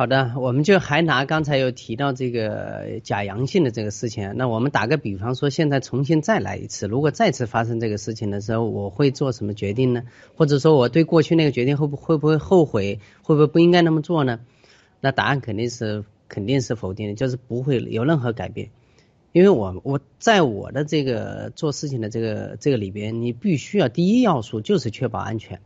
[0.00, 10.04] 好的，我们就还拿刚才有提到这个假阳性的这个事情，那我们打个比方说，现在重新再来一次，如果再次发生这个事情的时候，我会做什么决定呢？
[10.36, 14.40] 或者说我对过去那个决定会不会不会后悔，会不会不应该那么做呢？
[15.02, 18.70] 那答案肯定是肯定是否定的，就是不会有任何改变，
[19.32, 25.60] 因为我我在我的这个做事情的这个这个里边，你必须要第一要素就是确保安全。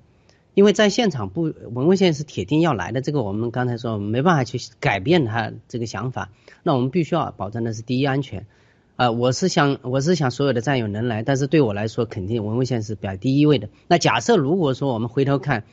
[0.55, 6.31] 因为在现场不文文线是铁定要来的，这个我们刚才说没办法去改变他这个想法，
[6.62, 8.47] 那我们必须要保证的是第一安全，
[8.95, 13.69] 啊，我是想我是想所有的战友能来，但是对我来说肯定文文线是摆第一位的。
[13.88, 15.64] 那假设如果说我们回头看，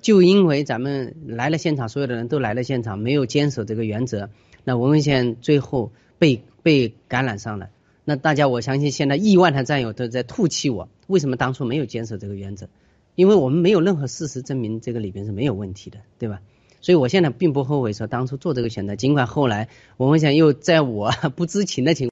[0.00, 4.30] 就因为咱们来了现场，所有的人都来了现场，没有坚守这个原则，
[4.64, 7.68] 那文文线最后被被感染上了，
[8.06, 12.68] 那大家我相信现在亿万的战友都在唾弃我，为什么当初没有坚守这个原则？
[13.14, 16.40] 因为我们没有任何事实证明这个里边是没有问题的，对吧？
[16.80, 22.10] 所以我现在并不后悔说当初做这个选择，尽管后来我们想又在我不知情的情，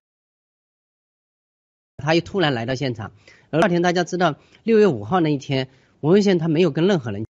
[1.98, 3.12] 他又突然来到现场。
[3.50, 5.68] 而那天大家知道六月五号那一天，
[6.00, 7.26] 文文宪他没有跟任何人，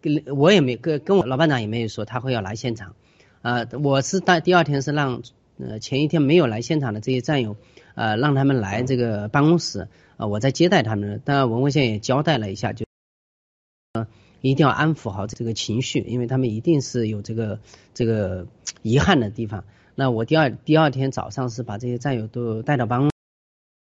[0.00, 2.94] 跟我也没跟跟我老班长也没有说他会要来现场，
[3.42, 5.22] 啊，我是在第二天是让
[5.58, 7.56] 呃前一天没有来现场的这些战友，
[7.96, 9.88] 呃让他们来这个办公室。
[10.16, 12.86] 啊，我在接待他们，当然文文先也交代了一下，就，
[13.94, 14.06] 呃，
[14.40, 17.58] 一定要安抚好这个情绪，因为他们一定是有这个
[17.94, 18.46] 这个
[18.82, 19.64] 遗憾的地方。
[19.96, 23.10] 那我第二第二天早上是把这些战友都带到办公，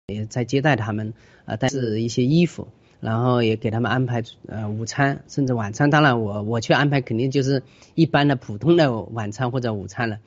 [0.07, 1.13] 也在接待他们，
[1.45, 2.67] 啊，带是一些衣服，
[2.99, 5.89] 然后也给他们安排呃午餐，甚至晚餐。
[5.89, 10.19] 当然我我去安排肯定就是一般的普通的晚餐或者午餐了，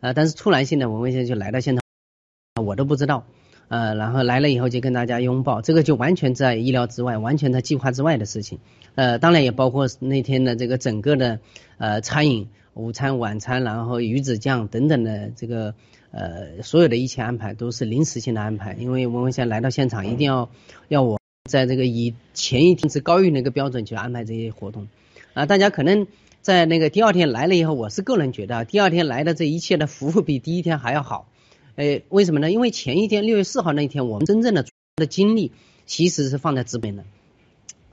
[0.00, 3.24] 呃，但是突然性的文文先就来到现场，我都不知道。
[3.68, 8.60] 呃，然后来了以后就跟大家拥抱，这个就完全在意料之外，完全在计划之外的事情。
[8.94, 11.40] 呃，当然也包括那天的这个整个的
[11.78, 15.74] 呃餐饮、午餐、晚餐，然后鱼子酱等等的这个
[16.12, 20.48] 呃所有的一切安排都是临时性的安排，因为文文先来到现场，一定要
[20.88, 24.86] 要我在这个以前一天是高于那个标准去安排这些活动。
[25.34, 26.06] 啊，大家可能
[26.40, 31.28] 在那个第二天来了以后，我是个人觉得第二天来的这一切的服务比第一天还要好。
[31.76, 32.50] 哎，为什么呢？
[32.50, 34.64] 因为前一天六月四号那一天，我们真正的
[34.96, 35.52] 的精力
[35.84, 37.04] 其实是放在直播的。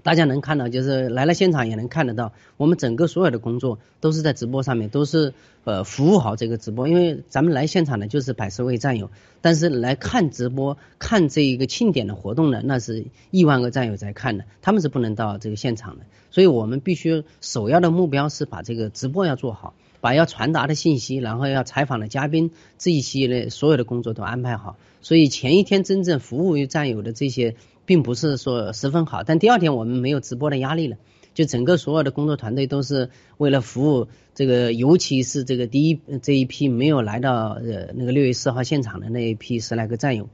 [0.03, 6.89] 大家能看到，就是来了现场也能看得到，我们整个所有的工作都是在直播上面，都是呃服务好这个直播。
[6.89, 16.05] 因为咱们来现场的就是百十位战友，但是来看直播、看这一个庆典的活动的，那是亿万个战友在看的，他们是不能到这个现场的。
[16.31, 19.73] 所以我们必须首要的目标是把这个直播要做好。
[20.03, 30.97] 把要传达的信息，然后要采访的嘉宾这一系列所有的工作都安排好，所以前一天真正服务于战友的这些，并不是说十分好，但第二天我们没有直播的压力了，
[31.33, 40.27] 就整个所有的工作团队都是为了服务这个，尤其是这个第一这一批没有来到呃那个六月四号现场的那一批十来个战友，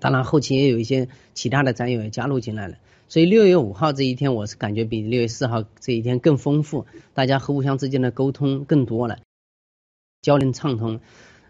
[0.00, 2.76] 当然后期也有一些其他的战友也加入进来了。
[3.08, 9.18] 所以六月五号这一天，我是感觉比六月四号这一天更丰富，大家和互相之间的沟通更多了，
[10.20, 11.00] 交流畅通。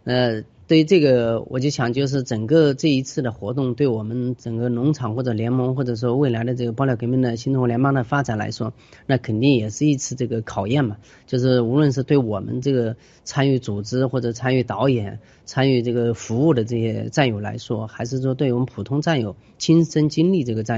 [0.05, 8.73] 呃，对于这个，我就想就是整个这一次的活动，对我们整个农场或者联盟，或者说未来的这个爆料革命的新中国联邦的发展来说，
[9.07, 10.97] 那肯定也是一次这个考验嘛。
[11.27, 20.78] 就是无论是对我们这个参与组织或者参与导演、参与这个服务的这些战友来说，还是说对我们普通战友亲身经历这个战。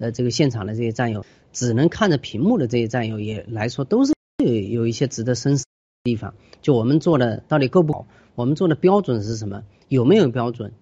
[0.00, 5.70] 呃，这个现场的这些战友，只能看着屏幕的这些战友也来说，都是有有一些值得深思的
[6.04, 6.34] 地方。
[6.62, 8.06] 就我们做的到底够不够？
[8.34, 9.62] 我们做的标准是什么？
[9.88, 10.72] 有没有标准？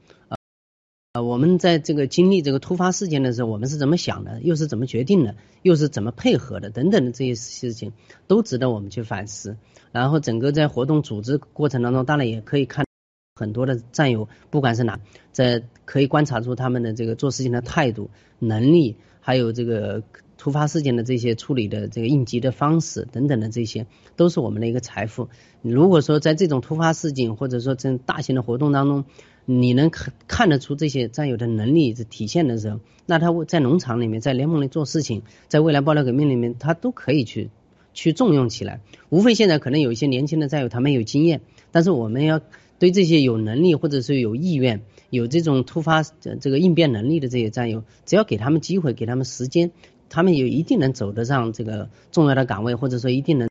[1.12, 4.40] 啊，我们在这个经历这个突发事件的时候，我们是怎么想的？
[4.40, 5.34] 又是怎么决定的？
[5.62, 6.70] 又是怎么配合的？
[6.70, 7.92] 等等的这些事情，
[8.28, 9.56] 都值得我们去反思。
[9.90, 12.86] 然后整个在活动组织过程当中，当然也可以看
[13.34, 15.00] 很多的战友，不管是哪，
[15.32, 18.96] 在可以观察出他们的这个做事情的态度、能力。
[19.28, 20.02] 还有这个
[20.38, 25.28] 突发事件的这些处理的这个应急的方式等等的这些，都是我们的一个财富。
[25.60, 29.04] 如果说在这种突发事件或者说这大型的活动当中，
[29.44, 29.90] 你能
[30.26, 37.50] 看得出这些战友的能力是体现的时候，那他在农场里面，在联盟里做事情，在未来爆料革命里面，他都可以去
[37.92, 38.80] 去重用起来。
[39.10, 42.40] 无非现在可能有一些年轻的战友他们有经验，但是我们要
[42.78, 44.80] 对这些有能力或者是有意愿。
[45.10, 49.70] 有这种突发这个应变能力的这些战友，只要给他们机会，给他们时间，
[50.08, 53.48] 他们也一定能走得上这个重要的岗位，或者说一定能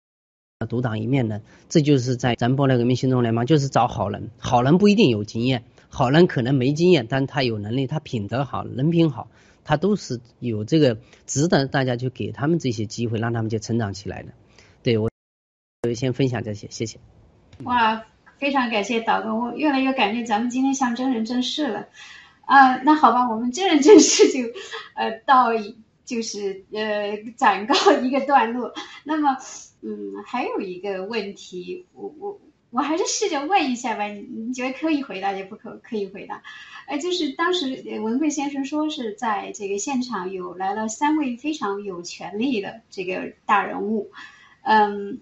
[0.69, 1.41] 独当一面的。
[1.69, 4.29] 这就是在咱爆料革命心中联盟，就是找好人。
[4.37, 9.29] 好人不一定有经验，好人可能没经验，但他有能力，他品德好，人品好，
[9.63, 14.33] 他都是有这个值得大家去给他们这些机会，让他们去成长起来的。
[14.83, 15.09] 对我
[15.83, 16.99] 就先分享这些，谢谢。
[17.63, 18.05] 哇，
[18.37, 21.87] 非常感谢导哥，我越来越感觉咱们今天像真人真事了。
[22.45, 24.47] 啊，那好吧，我们真人真事就，
[24.93, 25.49] 呃，到
[26.05, 28.73] 就是呃暂告一个段落。
[29.03, 29.35] 那么，
[29.81, 36.41] 嗯，还有一个问题，我我我还是试着问一下吧，你觉得可以回答就不可可以回答？
[36.85, 44.11] 哎，就是当时文贵先生说是在这个现场有来了三位非常有权力的这个大人物，
[44.61, 45.19] 嗯。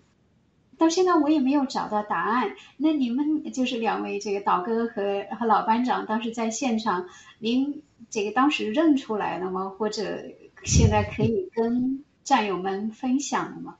[0.77, 2.55] 到现在我也没有找到答案。
[2.77, 7.07] 那你们就是两位这个导哥和和老班长当时在现场，
[7.39, 9.71] 您这个当时认出来了吗？
[9.77, 10.23] 或者
[10.63, 13.75] 现在可以跟战友们分享了吗？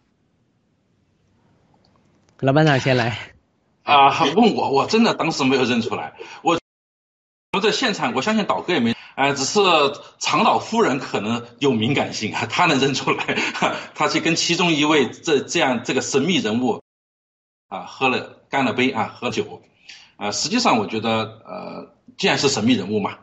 [2.40, 3.18] 老班长先来。
[3.84, 6.14] 啊，问我，我真的当时没有认出来。
[6.42, 6.60] 我
[7.54, 9.60] 我在现场，我相信导哥也没，哎，只是
[10.18, 13.38] 长岛夫人可能有敏感性啊，她能认出来，
[13.94, 16.82] 她去跟其中一位这这样这个神秘人物。
[17.68, 19.62] 啊，喝了干了杯啊，喝酒，
[20.18, 23.18] 啊，实际上我觉得，呃，既然是神秘人物嘛，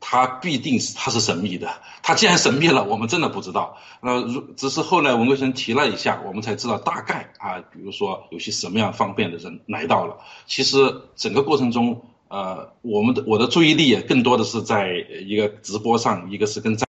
[0.00, 1.68] 他必定是他是神秘的。
[2.02, 3.76] 他既然神秘了，我们真的不知道。
[4.00, 10.16] 呃，如只是后来文贵生提了一下，我们才知道大概啊，比如说有些什么样方便的人来到了。
[10.46, 14.92] 其实整个过程中，呃，我们的我的注意力也更多的是在
[15.26, 16.87] 一个直播上，一个是跟在。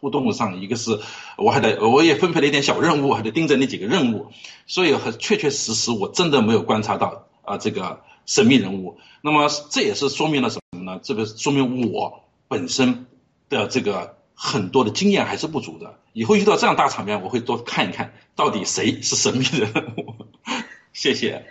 [0.00, 0.98] 互动上，一个是
[1.36, 4.28] 我还得，我也分配了一点小任务，还得盯着那几个任务，
[4.66, 8.98] 所以很确确实实，我真的没有观察到啊这个神秘人物。
[9.20, 11.00] 那么这也是说明了什么呢？
[11.02, 13.04] 这个说明我本身
[13.50, 15.98] 的这个很多的经验还是不足的。
[16.14, 20.14] 以后遇到这样大场面，我会多看一看到底谁是神秘人物。
[20.94, 21.44] 谢谢。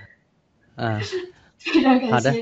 [0.76, 1.00] 嗯，
[1.60, 2.12] 非常感谢。
[2.12, 2.34] 好的。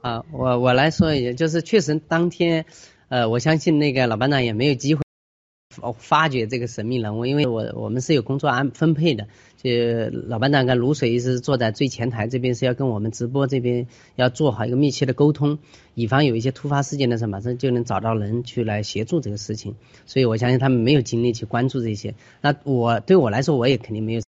[0.00, 2.66] 啊，我我来说一下，就是确实当天。
[3.08, 5.02] 呃，我相信那个老班长也没有机会
[5.80, 9.70] 哦发掘这个神秘人物，因为我我们是有工作安分配的，就
[10.26, 15.58] 老班长跟卤水一直坐在最前台这边，是要跟我们直播这边要做好一个密切的沟通，
[15.94, 19.76] 以防有一些突发事件的时候，马上就能找到人去来协助这个事情。
[20.04, 22.14] 所以我相信他们没有精力去关注这些。
[22.40, 24.22] 那我对我来说，我也肯定没有。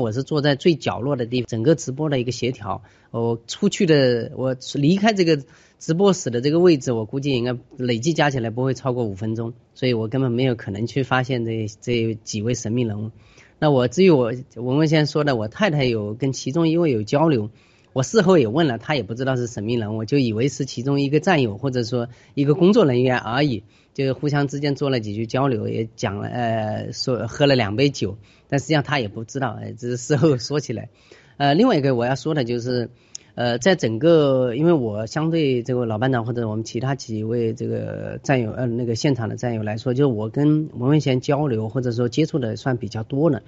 [0.00, 2.82] 我是坐在最角落的地方，整个直播的一个协调。
[3.10, 5.44] 我出去的，我离开这个
[5.78, 13.10] 直播室的这个位置，我估计应该累计加起来不会超过五分钟，所以我根本没有可能去发现这这几位神秘人物。
[13.58, 17.50] 那我至于我文文先说的，我太太有跟其中一位有交流，
[17.92, 23.62] 我事后也问了，他也不知道是神秘人物，就以为是其中一个战友或者说一个工作人员而已。
[23.94, 28.16] 就互相之间做了几句交流，也讲了，呃，说喝了两杯酒，
[28.48, 30.88] 但实际上他也不知道，呃，只是事后说起来。
[31.36, 32.88] 呃，另外一个我要说的就是，
[33.34, 43.42] 呃，在整个，因为我相对这个老班长或者我们其他几位这个战友，呃，那个现场的战友来说，就是我跟文文贤交流或者说接触的算比较多了，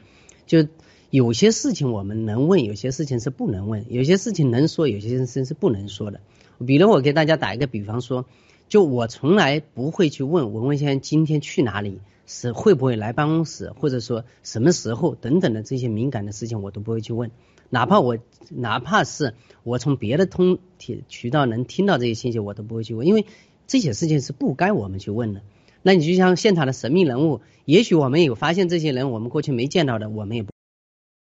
[0.45, 0.67] 就
[1.15, 6.19] 有些事情我们能问，有些事情是不能问，有些事情能说，有些事情是不能说的。
[6.67, 8.27] 比如我给大家打一个比方说。
[8.67, 17.31] 就我从来不会去问文文先生今天去哪里，是会不会来办公室，或者说什么时候等等的这些敏感的事情，我都不会去问。
[17.69, 18.17] 哪怕我
[18.49, 23.27] 哪怕是我从别的通体渠道能听到这些信息，我都不会去问，因为
[23.67, 25.43] 这些事情是不该我们去问的。
[25.83, 30.54] 那你就像现场的神秘人物，也许我们有发现这些人，我们过去没见到的，我们也不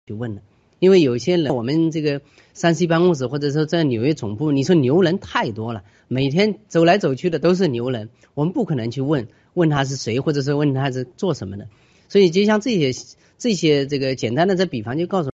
[0.09, 0.41] 去问了。
[0.79, 2.23] 因为有些人，我们这个
[2.55, 11.67] 山西办公室或者说在纽约总部，你说牛人太多了，每天走来走去的都是牛人，我们不可能去问问他是谁，或者是问他是做什么的。
[12.09, 12.93] 所以就像这些
[13.37, 15.31] 这些这个简单的这比方，就告诉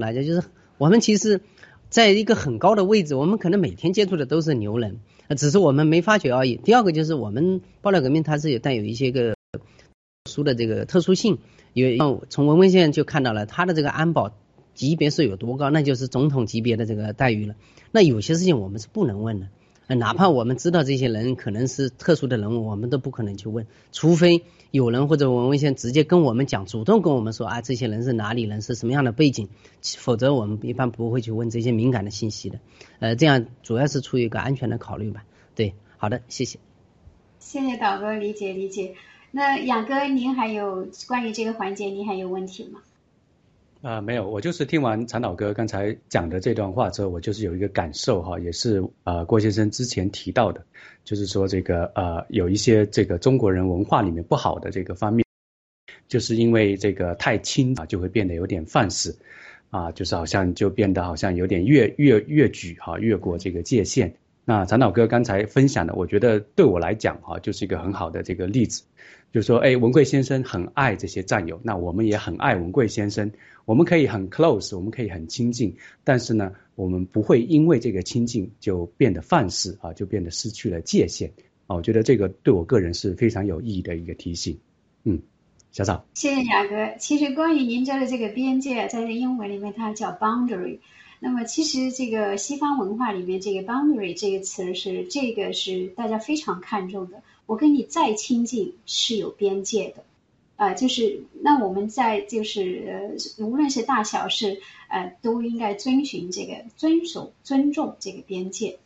[0.00, 0.42] 大家，就是
[0.78, 1.40] 我们其实
[1.88, 4.98] 在一个很高的位置，我们可能每天接触的都是牛人，
[5.36, 6.56] 只是我们没发觉而已。
[6.56, 9.60] 第二个就是我们爆料革命，它是有带有一些个特
[10.28, 11.38] 殊的这个特殊性，
[11.72, 14.32] 有从文文线就看到了他的这个安保。
[14.74, 17.56] 级别是有多高，那就是总统级别的这个待遇了。
[17.90, 19.48] 那有些事情我们是不能问的，
[19.96, 29.48] 哪怕我们知道这些人可能是特殊的人物，我们都不可能去问，除非有人或者文文先直接跟我们讲，主动跟我们说啊，这些人是哪里人，是什么样的背景，
[29.82, 32.60] 否则我们一般不会去问这些敏感的信息的。
[33.00, 35.24] 呃，这样主要是出于一个安全的考虑吧。
[35.56, 36.60] 对，好的，谢谢。
[37.40, 38.94] 谢谢导哥，理解理解。
[39.30, 42.80] 那杨哥，您还有关于这个环节，您还有问题吗？
[43.82, 50.64] 啊，没有，我就是听完长岛哥刚才讲的这段话之后，我就是有一个感受哈，也是呃郭先生之前提到的，
[51.04, 55.24] 就是说这个呃有一些这个中国人文化里面不好的这个方面，
[56.08, 59.16] 就是因为这个太轻啊，就会变得有点放肆
[59.70, 64.14] 啊，就是好像就变得好像有点越越越举哈，越过这个界限
[64.44, 68.82] 那长岛哥刚才分享的，我觉得对我来讲哈，就是一个很好的这个例子，
[69.30, 73.30] 就说，哎，文贵先生很爱这些战友，那我们也很爱文贵先生，
[73.66, 81.32] 我们可以很 close，我们可以很亲近，但是呢，我们不会因为这个亲近就变得犯事啊，就变得失去了界限
[81.66, 81.76] 啊。
[81.76, 84.58] 我觉得这个对我个人是非常有意义的一个提醒。
[85.04, 85.20] 嗯，
[85.72, 86.96] 小草，谢谢雅哥。
[86.98, 90.78] 其实关于您这的这个边界，在英文里面它叫 boundary。
[91.20, 97.22] 那么其实这个西方文化里面，这个 boundary 这个词是这个是大家非常看重的。
[97.48, 100.04] 我跟你再亲近是有边界的，
[100.56, 108.78] 啊，就是那我们在就是呃，无论是大小事，呃，都应该遵循这个遵守尊重这个边界。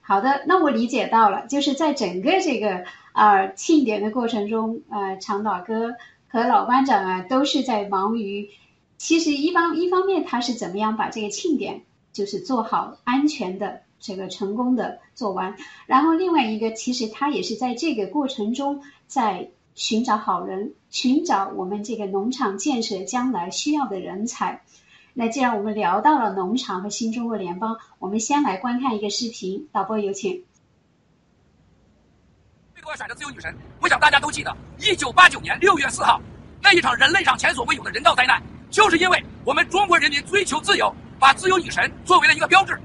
[0.00, 5.94] 好的，那我理解到了，就是在整个这个啊庆典的过程中，呃，长岛哥
[6.26, 8.50] 和老班长啊都是在忙于。
[8.96, 24.62] 其实一方一方面，他是怎么样把这个庆典就是做好、安全的这个成功的做完，然后另外一个，其实他也是在这个过程中在寻找好人，寻找我们这个农场建设将来需要的人才。
[25.14, 30.44] 那既然我们聊到了农场和新中国联邦，我们先来观看一个视频，导播有请。
[32.74, 36.20] 美国选的自由女神，我想大家都记得，一九八九年六月四号
[36.62, 38.40] 那一场人类上前所未有的人道灾难。
[38.70, 42.78] 就是因为我们中国人民追求自由，把自由女神作为了一个标志，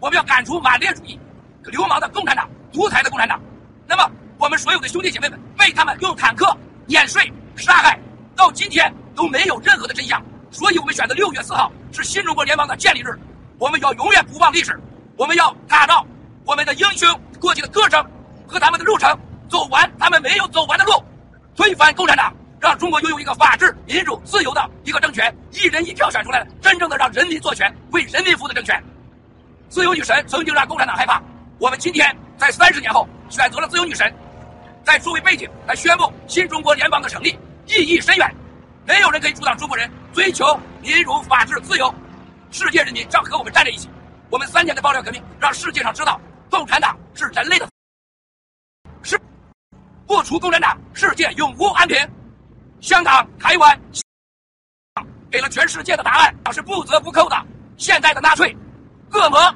[0.00, 1.18] 我们要赶出马列主义、
[1.64, 3.40] 流氓的共产党、独裁的共产党。
[3.86, 7.98] 那么，我们所有的兄弟姐妹们被他们用坦克碾碎、杀害，
[8.36, 10.22] 到今天都没有任何的真相。
[10.50, 13.18] 所以我们选择六月四号是新中国联邦的建立日，
[13.58, 14.78] 我们要永远不忘历史，
[15.16, 16.06] 我们要打造
[16.44, 18.04] 我们的英雄过去的歌声
[18.46, 19.18] 和他们的路程，
[19.48, 20.92] 走完他们没有走完的路，
[21.56, 22.32] 推翻共产党。
[22.60, 28.82] 让中国拥有一个法治、民主、自由的一个政权，一人一票选出来的，真正的让人民做权、为人民服务的政权。
[29.68, 31.22] 自由女神曾经让共产党害怕，
[31.58, 34.12] 我们今天在三十年后选择了自由女神，
[34.82, 38.34] 在作为背景来宣布新中国联邦的成立，意义深远。
[38.86, 41.94] 没有人可以阻挡中国人追求民主、法治、自由。
[42.50, 43.90] 世界人民将和我们站在一起。
[44.30, 46.18] 我们三年的爆料革命，让世界上知道
[46.50, 47.68] 共产党是人类的，
[49.02, 49.20] 是
[50.06, 51.98] 不除共产党，世界永无安平。
[52.80, 53.78] 香港、台湾，
[55.30, 57.36] 给了全世界的答案，是不折不扣的。
[57.76, 58.56] 现在的纳粹、
[59.12, 59.54] 恶魔，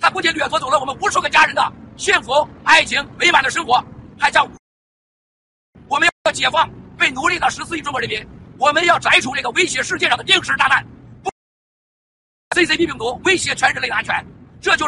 [0.00, 3.82] 他不仅掠夺走了我们无数个家人的幸福、爱情、美满的生活，
[4.18, 4.48] 还将
[5.88, 8.26] 我们要解放被奴隶的十四亿中国人民。
[8.58, 10.84] 我们要摘除这个威胁世界上的定时炸弹
[12.56, 14.24] ，CCP 病毒威胁全人类的安全，
[14.60, 14.86] 这就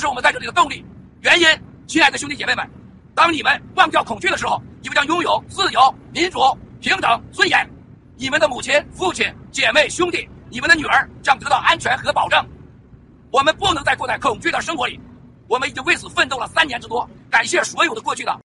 [0.00, 0.84] 是我们在这里的动力、
[1.20, 1.46] 原因。
[1.86, 2.66] 亲爱的兄弟姐妹们，
[3.14, 6.40] 当你们忘掉恐惧的时候，你们将拥有自由、民主。
[6.80, 7.64] 平等尊严，
[8.16, 12.44] 你们的母亲、父亲、姐妹、兄弟，你们的女儿将得到安全和保证。
[13.32, 15.00] 我们不能再过在恐惧的生活里。
[15.48, 18.40] 我们已经为此奋斗了三年之多，感谢所有的过去的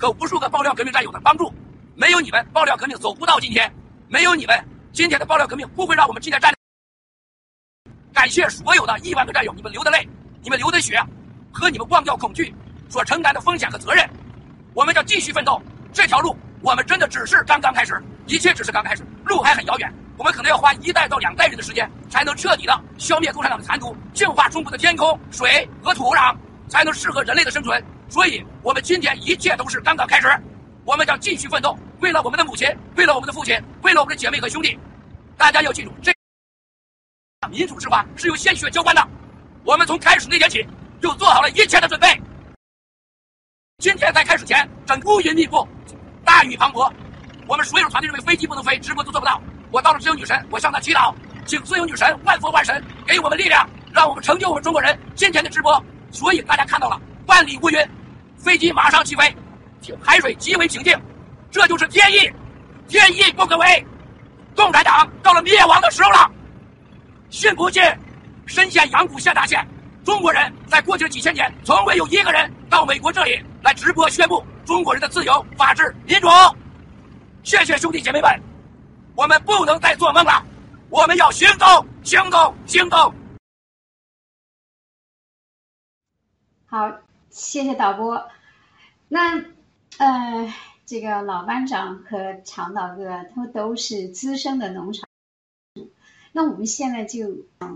[0.00, 1.52] 和无数个爆料革命战友的帮助。
[1.94, 3.70] 没有你们，爆料革命走不到今天；
[4.08, 4.58] 没有你们，
[4.92, 6.50] 今天的爆料革命不会让我们今天站。
[8.14, 10.08] 感谢所有的亿万个战友，你们流的泪，
[10.40, 10.98] 你们流的血，
[11.52, 12.54] 和你们忘掉恐惧
[12.88, 14.08] 所承担的风险和责任。
[14.72, 15.60] 我们将继续奋斗，
[15.92, 16.34] 这条路。
[16.62, 19.92] 我们真的只是刚刚开始，一切只是刚开始，路还很遥远。
[20.16, 26.36] 我们可能要花一代到两代人的时间，才能彻底的消灭共产党的残毒，净化中国的天空、水和土壤，
[26.68, 27.82] 才能适合人类的生存。
[28.08, 30.28] 所以，我们今天一切都是刚刚开始，
[30.84, 34.78] 我们将继续奋斗，为了我们的母亲，为了我们的父亲，为了我们的姐妹和兄弟。
[35.36, 36.12] 大家要记住，这
[37.50, 39.08] 民主之花是由鲜血浇灌的。
[39.64, 40.66] 我们从开始那天起
[41.00, 42.06] 就做好了一切的准备。
[43.78, 45.66] 今天在开始前，正乌云密布。
[46.24, 46.92] 大雨磅礴，
[47.48, 49.42] 我们所有团队认为飞机不能飞，直播都做不到。
[49.72, 51.12] 我到了自由女神，我向她祈祷，
[51.46, 55.82] 请自由女神万佛万神给我们力量，让我们成就我们中国人今天的直播。
[56.10, 57.78] 所以大家看到了万里无云，
[58.36, 59.34] 飞机马上起飞，
[60.02, 60.94] 海水极为平静，
[61.50, 62.30] 这就是天意，
[62.86, 63.86] 天意不可违。
[64.54, 66.30] 共产党到了灭亡的时候了。
[67.30, 67.82] 信不信？
[68.44, 69.66] 深陷阳谷县大县，
[70.04, 74.44] 中国人在过去的几千年，从未有一个人到美国这里来直播宣布。
[74.66, 76.28] 中国人的自由、法治、民主，
[77.42, 78.30] 谢谢兄弟姐妹们，
[79.14, 80.42] 我们不能再做梦了，
[80.88, 83.14] 我们要行动，行动，行动。
[86.64, 86.90] 好，
[87.28, 88.26] 谢谢导播。
[89.08, 89.44] 那
[89.98, 90.54] 呃，
[90.86, 93.04] 这个老班长和长导哥
[93.34, 95.06] 他们都是资深的农场。
[96.32, 97.18] 那我们现在就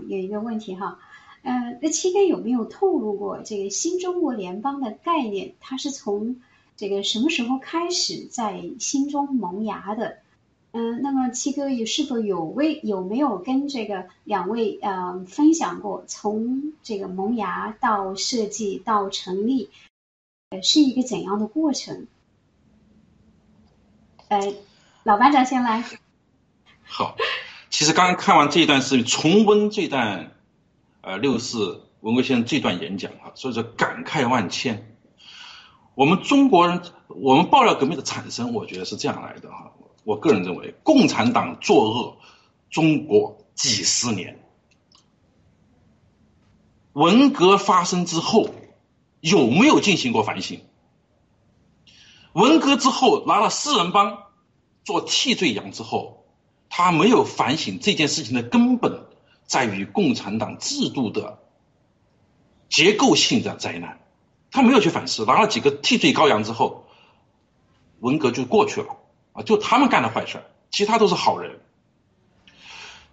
[0.07, 0.97] 有一个问题哈，
[1.43, 5.53] 呃，那期间有没有透露过这个新中国联邦的概念？
[5.59, 6.41] 它是从
[6.75, 10.17] 这个什么时候开始在心中萌芽的？
[10.77, 19.71] 嗯，那么七哥有是否有为有没有跟这个两位呃分享过，从这个萌芽到设计到成立，
[20.51, 22.05] 呃，是一个怎样的过程？
[24.27, 24.53] 呃，
[25.01, 25.83] 老班长先来。
[26.83, 27.15] 好，
[27.71, 30.29] 其实刚刚看完这一段视频，重温这段
[31.01, 34.95] 呃六四文革先生这段演讲啊，所以说感慨万千。
[35.95, 39.73] 我们中国人，我们爆料革命的产生，我觉得是这样来的哈。
[40.07, 42.17] 我个人认为，共产党作恶
[42.69, 44.39] 中国几十年，
[46.93, 48.49] 文革发生之后
[49.19, 50.61] 有没有进行过反省？
[52.31, 54.23] 文革之后拿了四人帮
[54.85, 56.23] 做替罪羊之后，
[56.69, 59.07] 他没有反省这件事情的根本
[59.43, 61.39] 在于共产党制度的
[62.69, 63.99] 结构性的灾难，
[64.51, 66.85] 他没有去反思，拿了几个替罪羔羊之后，
[67.99, 68.95] 文革就过去了。
[69.43, 71.59] 就他们干的坏事其他都是好人。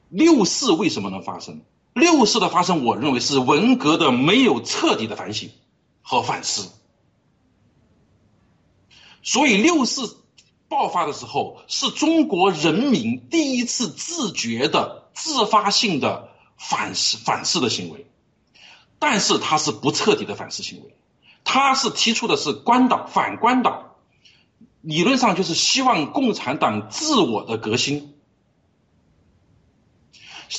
[0.08, 1.62] 六四为什么能发生？
[1.92, 5.50] 六四的发生，我认为是文革的没有彻底的反省
[6.02, 6.70] 和反思。
[9.22, 10.18] 所以六四
[10.68, 18.06] 爆发的时候，是中国人民第一次自觉的、自发性的反思、反思的行为，
[18.98, 20.94] 但是它是不彻底的反思行为，
[21.42, 23.93] 他是提出的是关岛反关岛。
[24.84, 28.12] 理论上就是希望共产党自我的革新，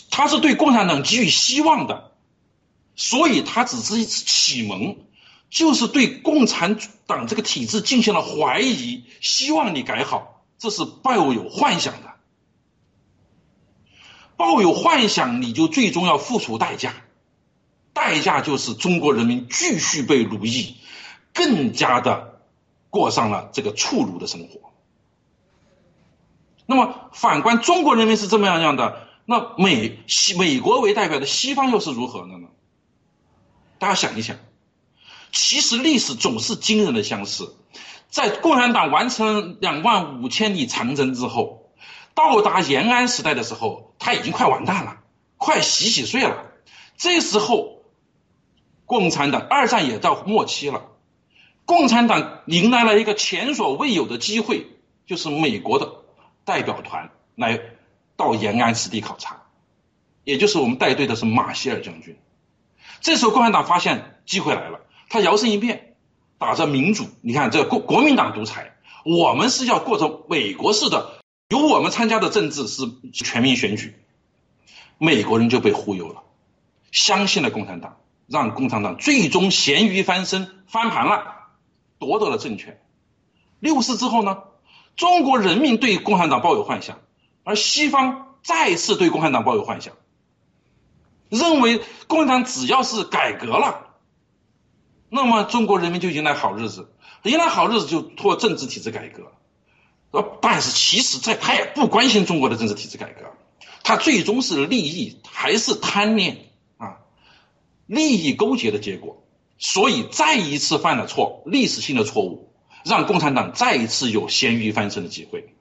[0.09, 2.11] 他是对共产党给予希望的，
[2.95, 4.97] 所以他只是一次启蒙，
[5.51, 12.11] 就是对共产党这个体制进行了怀疑，希望你改好，这是抱有幻想的，
[14.38, 16.95] 抱有幻想你就最终要付出代价，
[17.93, 20.78] 代价就是中国人民继续被奴役，
[21.32, 22.34] 更加的。
[22.95, 24.71] 过上了这个畜儒的生活。
[26.65, 32.47] 那么反观中国人民是这么样样的，那美西美国为代表的西方又是如何的呢？
[33.77, 34.37] 大家想一想，
[35.33, 37.55] 其实历史总是惊人的相似。
[38.09, 41.69] 在共产党完成两万五千里长征之后，
[42.13, 44.99] 到达延安时代的时候，他已经快完蛋了，
[45.37, 46.45] 快洗洗睡了。
[46.97, 47.81] 这时候，
[48.85, 50.94] 共产党二战也到末期了。
[51.66, 54.68] 共产党迎来了一个前所未有的机会，
[55.07, 55.91] 就是美国的
[56.43, 57.59] 代表团来
[58.16, 59.41] 到延安实地考察，
[60.24, 62.18] 也就是我们带队的是马歇尔将军。
[63.01, 65.95] 这时候共产党发现机会来了，他摇身一变，
[66.38, 71.16] 打着民主，你看这国国民党独裁，我们是要过着美国式的，
[71.49, 73.95] 由我们参加的政治是全民选举，
[74.99, 76.22] 美国人就被忽悠了，
[76.91, 77.97] 相信了共产党，
[78.28, 81.34] 让共产党最终咸鱼翻身翻盘了。
[81.99, 82.81] 夺得了政权。
[83.59, 84.43] 六四之后呢，
[84.95, 86.99] 中国人民对共产党抱有幻想，
[87.43, 89.93] 而西方再次对共产党抱有幻想，
[91.29, 93.95] 认为共产党只要是改革了，
[95.09, 96.91] 那么中国人民就迎来好日子，
[97.23, 99.31] 迎来好日子就托政治体制改革。
[100.11, 103.31] 呃，但是其实在他也不关心中国的政治体制改革，
[103.83, 106.45] 他最终是利益还是贪念
[106.77, 106.99] 啊，
[107.85, 109.24] 利益勾结的结果。
[109.57, 112.53] 所以再一次犯了错，历史性的错误，
[112.83, 115.53] 让共产党再一次有咸鱼翻身的机会。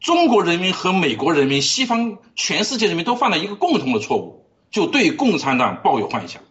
[0.00, 6.42] 中国人民和美国人民、西方全世界人民都犯了一个共同的错误，就对共产党抱有幻想。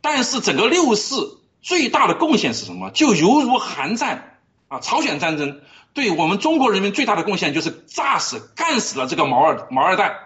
[0.00, 2.90] 但是整个六四最大的贡献是什么？
[2.90, 4.38] 就犹如韩战
[4.68, 5.62] 啊，朝鲜战争
[5.94, 10.16] 对我们中国人民最大的贡献就是炸死、干死了这个毛二毛二代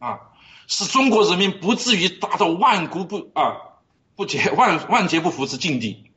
[0.00, 0.18] 啊，
[0.66, 3.71] 使中国人民不至于达到万古不啊。
[4.14, 6.10] 不劫万万劫不复之境地，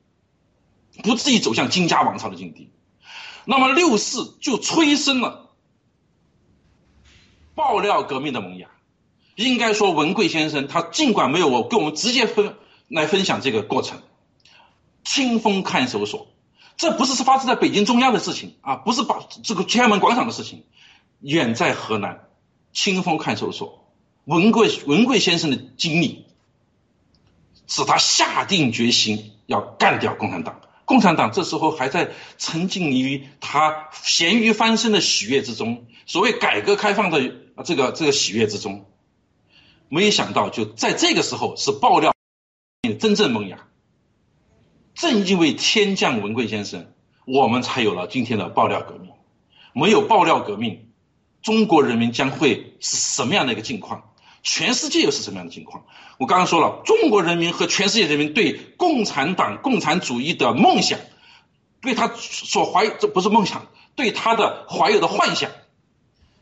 [1.04, 2.70] 不至于走向金家王朝的境地。
[3.46, 5.52] 那么六四就催生了
[7.54, 8.70] 爆料革命的萌芽。
[9.36, 12.56] 应该说，文贵先生他尽管没有我跟我们直接分
[12.88, 14.02] 来分享这个过程，
[15.04, 16.28] 清风看守所，
[16.78, 20.64] 这不是是发生在北京中央的事情啊，不是把这个天安门广场的事情，
[21.20, 22.28] 远在河南，
[22.72, 23.86] 清风看守所，
[24.24, 26.25] 文贵文贵先生的经历。
[27.68, 30.62] 使他下定决心要干掉共产党。
[30.86, 38.86] 共产党这时候还在沉浸于他咸鱼翻身的喜悦之中，所谓改革开放的这个这个喜悦之中。
[39.90, 42.14] 没有想到就在这个时候是爆料
[43.00, 43.68] 真正萌芽。
[44.94, 46.94] 正因为天降文贵先生，
[47.26, 49.12] 我们才有了今天的爆料革命。
[49.74, 50.90] 没有爆料革命，
[51.42, 54.14] 中国人民将会是什么样的一个境况？
[54.46, 55.86] 全世界又是什么样的情况？
[56.20, 61.00] 我刚刚说了，中国人民和全世界人民对共产党、共产主义的梦想，
[61.82, 63.66] 对他所怀这不是梦想，
[63.96, 65.50] 对他的怀有的幻想，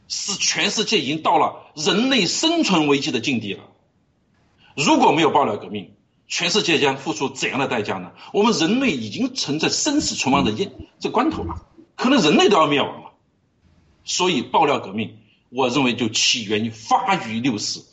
[0.10, 3.64] 是全世界已经到了人类生存危机的境地了。
[4.76, 5.96] 如果没有爆料革命，
[6.28, 8.12] 全世界将付出怎样的代价呢？
[8.34, 13.12] 我们人类已经存在生死存亡的这这关头了，可能人类都要灭亡了。
[14.04, 17.86] 所以，爆料革命，我认为就起源于发于六四。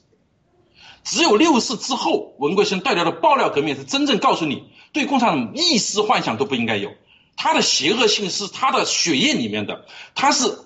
[1.02, 6.92] 只有六四之后，文贵生带来的爆料革命是真正告诉你，对共产党一丝幻想都不应该有。
[7.36, 10.58] 它的邪恶性是它的血液里面的，它是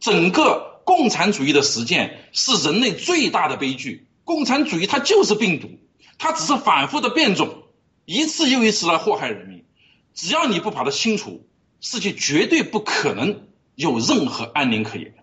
[0.00, 4.06] 整个共产主义的实践是人类最大的悲剧。
[4.24, 5.70] 共产主义它就是病毒，
[6.18, 7.62] 它只是反复的变种，
[8.04, 9.64] 一次又一次来祸害人民。
[10.12, 11.46] 只要你不把它清除，
[11.80, 13.42] 世界绝对不可能
[13.76, 15.14] 有任何安宁可言。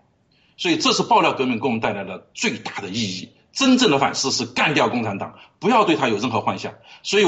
[0.56, 3.28] 所以，这是爆料革命给我们带来的最大的意义。
[3.56, 6.74] 真正的反思是干掉共产党，不要对他有任何幻想。
[7.02, 7.26] 所以，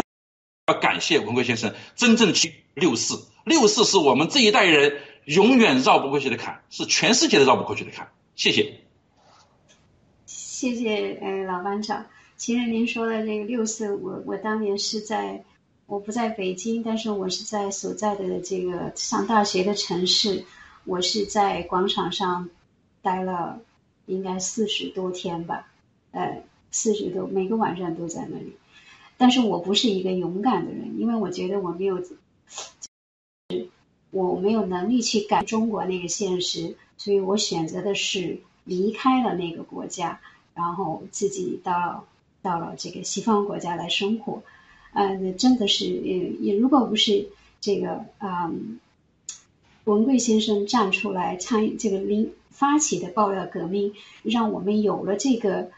[0.66, 3.26] 要感谢文贵先生真正去六四。
[3.45, 8.11] 六四是我们这一代人永远绕不过去的坎，是全世界都绕不过去的坎。
[8.37, 8.81] 谢谢。
[10.26, 12.05] 谢谢，呃，老班长。
[12.37, 15.43] 其实您说的这个六四，我我当年是在，
[15.87, 20.45] 我不在北京，但是我是在所在的这个上大学的城市，
[20.85, 22.51] 我是在广场上
[23.01, 23.61] 待了
[24.05, 25.66] 应该四十多天吧。
[26.11, 28.55] 呃，四十多，每个晚上都在那里。
[29.21, 32.01] 但是我不是一个勇敢的人，因为我觉得我没有，
[34.13, 40.21] 我没有能力去改中国那个现实，所以我选择的是离开了那个国家，
[40.55, 42.07] 然后自己到
[42.43, 44.43] 到了这个西方国家来生活。
[44.93, 47.29] 呃，真的是，也如果不是
[47.61, 48.79] 这个，嗯，
[49.83, 55.73] 文贵先生站出来参与这个领发起的爆料革命，让我们有了这个。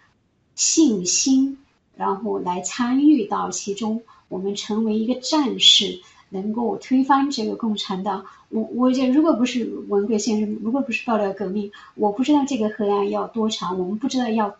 [0.61, 1.57] 信心，
[1.97, 8.27] 然后来参与到其中，我们成为一个战士，能够推翻这个共产党。
[8.51, 14.55] 我我觉得，如果不是文贵先生，如果不是爆料革命，我不知道这个黑暗要多长，我们不知道要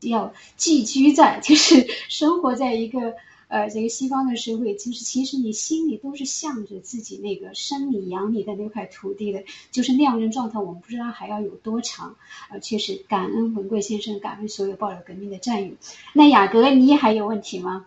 [0.00, 3.14] 要寄居在，就是生活在一个。
[3.54, 10.58] 呃，这个西方的社会，就是其实你心里都是向着自己那个生你养你的那块土地的，就是那样的状态。
[10.58, 12.16] 我们不知道还要有多长。
[12.50, 15.70] 呃，确实感恩文贵先生，感恩所有抱有革命的战友。
[16.14, 17.86] 那雅阁，你还有问题吗？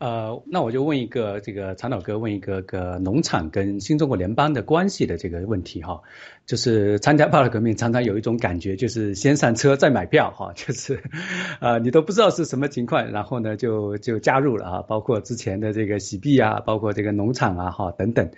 [0.00, 6.00] 呃，那我就问一个这个长岛哥问一个个农场跟新中国联邦的关系的这个问题哈，
[6.46, 11.02] 就是参加暴乱革命常常有一种感觉，就是先上车再买票哈， 就是
[11.60, 18.30] 呃你都不知道是什么情况，然后呢就就加入了啊，包括之前的这个洗币啊，包括这个农场啊哈等等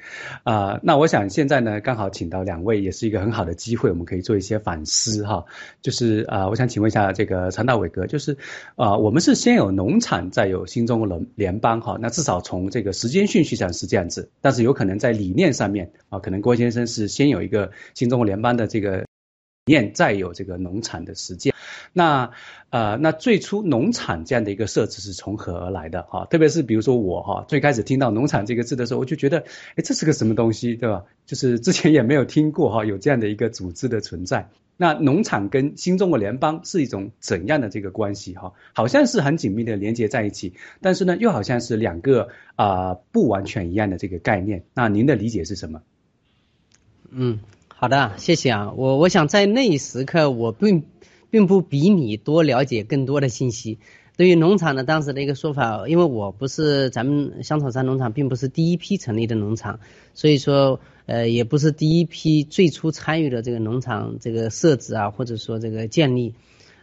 [0.42, 5.44] 啊，那我想现在呢刚好请到两位，也是一个很好的机会，我们可以做一些反思哈，
[5.80, 8.36] 就是啊我想请问一下这个长岛伟哥，就是
[8.74, 11.51] 啊我们是先有农场再有新中国联联。
[11.52, 19.00] 联邦哈，那至少从这个时间顺序上是这样子，但是有可能在理念上面啊，可能郭先生是先有一个新中国联邦的这个
[19.66, 21.51] 理念，再有这个农场的实践。
[21.92, 22.30] 那
[22.70, 26.24] 呃，那最初农场这样的一个设置是从何而来的哈？
[26.26, 29.44] 特别是比如说我哈，最开始听到农场这个字的时候，我就觉得，
[29.76, 31.04] 哎，这是个什么东西，对吧？
[31.26, 34.48] 就是之前也没有听过哈，有这样的一个组织的存在。
[34.78, 38.54] 那农场跟新中国联邦是一种怎样的这个关系哈？
[38.72, 44.64] 好像是很紧密的连接在一起，但是呢，又好像是两个啊不完全一样的这个概念。
[44.72, 45.82] 那您的理解是什么？
[47.10, 48.72] 嗯，好的，谢谢啊。
[48.74, 50.84] 我我想在那一时刻，我并
[51.32, 53.78] 并不比你多了解更多的信息。
[54.16, 59.80] 对于农场的当时的一个说法，因为我不是咱们香草山农场，并不是第一批成立的农场，
[60.14, 60.78] 所以说。
[61.04, 66.32] 呃，也不是第一批最初参与的这个农场这个设置啊，或者说这个建立，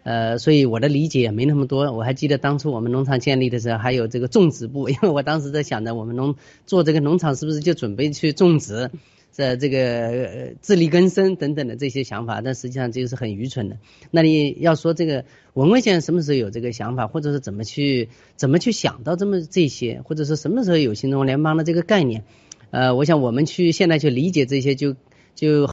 [0.03, 1.89] 呃，所以我的理解也没那么多。
[1.93, 6.35] 我还记得当初我们农场建立的时候，还有这个种植部， 因为我当时在想着，我们农
[6.65, 8.91] 做这个农场是不是就准备去种植，
[9.31, 13.77] 在这个自力更生等等的这些想法，但实际上这个是很愚蠢的。
[14.11, 22.23] 那你要说这个文文先生什么时候有这个想法，或者是怎么去怎么去想到这么这些，或者是什么时候有新中国联邦的这个概念？
[22.71, 24.95] 呃，我想我们去现在去理解这些，就
[25.35, 25.69] 就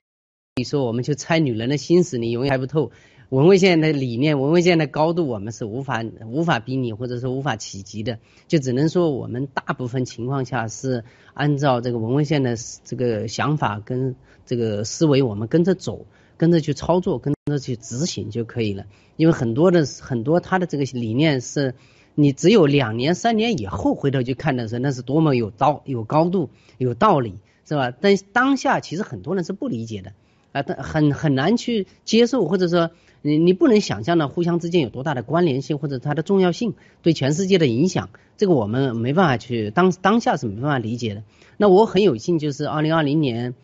[0.55, 2.91] 你说我们去猜女人的心思，你永远猜不透。
[3.29, 8.19] 文卫线的理念，文卫线的高度，我们是无法无法比拟，或者是无法企及的。
[8.49, 11.05] 就只能说我们大部分情况下是
[11.35, 14.15] 按照这个文卫线的这个想法跟
[14.45, 16.07] 这个思维，我们跟着走，
[16.37, 18.87] 跟着去操作，跟着去执行就可以了。
[19.17, 21.75] 因为很多的很多他的这个理念是。
[22.19, 26.49] 你只有两年、三年以后回头去看的时候，那是多么有道、有高度、
[26.79, 27.35] 有道理，
[27.69, 27.91] 是吧？
[27.91, 30.13] 但当下其实很多人是不理解的，
[30.53, 32.91] 啊，很很难去接受，或者说
[33.27, 41.25] 你你不能想象呢互相之间有多大的关联性，或者它的重要性对全世界的影响，这个我们没办法去当当下是没办法理解的。
[41.57, 43.55] 那我很有幸，就是二零二零年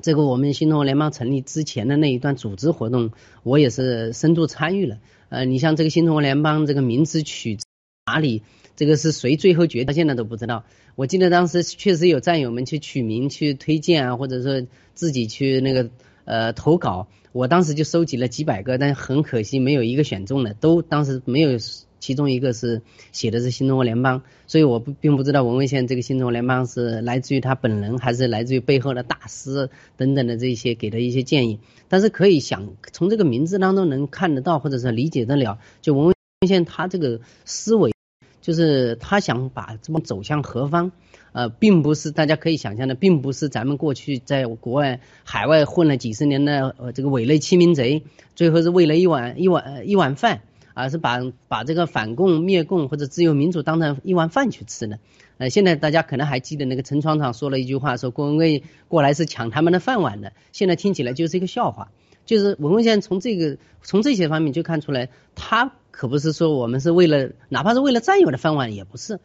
[0.00, 3.12] 这个我们新中国联邦成立之前的那一段组织活动，
[3.44, 4.98] 我也是深度参与了。
[5.28, 7.58] 呃，你像这个新中国联邦这个名字取
[8.06, 8.42] 哪里，
[8.74, 10.64] 这个是谁最后决定，现在都不知道。
[10.96, 15.90] 我记得当时确实有战友们去取名、去推荐啊，或者说自己去那个
[16.24, 21.58] 呃投稿，我当时就收集了几百个，但很可惜没有一个选中的，都当时没有。
[22.00, 22.80] 其中一个是
[23.12, 29.68] 写的是新中国联邦，所以我不并不知道文文宪这个新中国联邦是来自于他本人，还是来自于背后的大师
[29.98, 31.60] 等等的这些给的一些建议。
[31.88, 36.14] 但是可以想从这个名字当中能看得到，或者是理解得了，就文文
[36.48, 37.92] 宪他这个思维，
[38.40, 40.92] 就是他想把这帮走向何方，
[41.32, 48.02] 呃，并不是大家可以想象的，并不是咱们过去在国外海外混了几十年的呃这个伪类欺民贼，
[48.34, 50.42] 最后是为了一碗一碗一碗饭。
[50.72, 54.98] 而是把把这个反共灭共或者自由民主当成一碗饭去吃的。
[55.36, 60.32] 呃，现在大家可能还记得那个陈厂长说了一句话，说郭文贵过来是抢他们的饭碗的。
[60.52, 61.90] 现在听起来就是一个笑话。
[62.24, 69.18] 就是文文现在从这个从这些方面就看出来，他可不是说我们是为了哪怕是为了战友的饭碗也不是。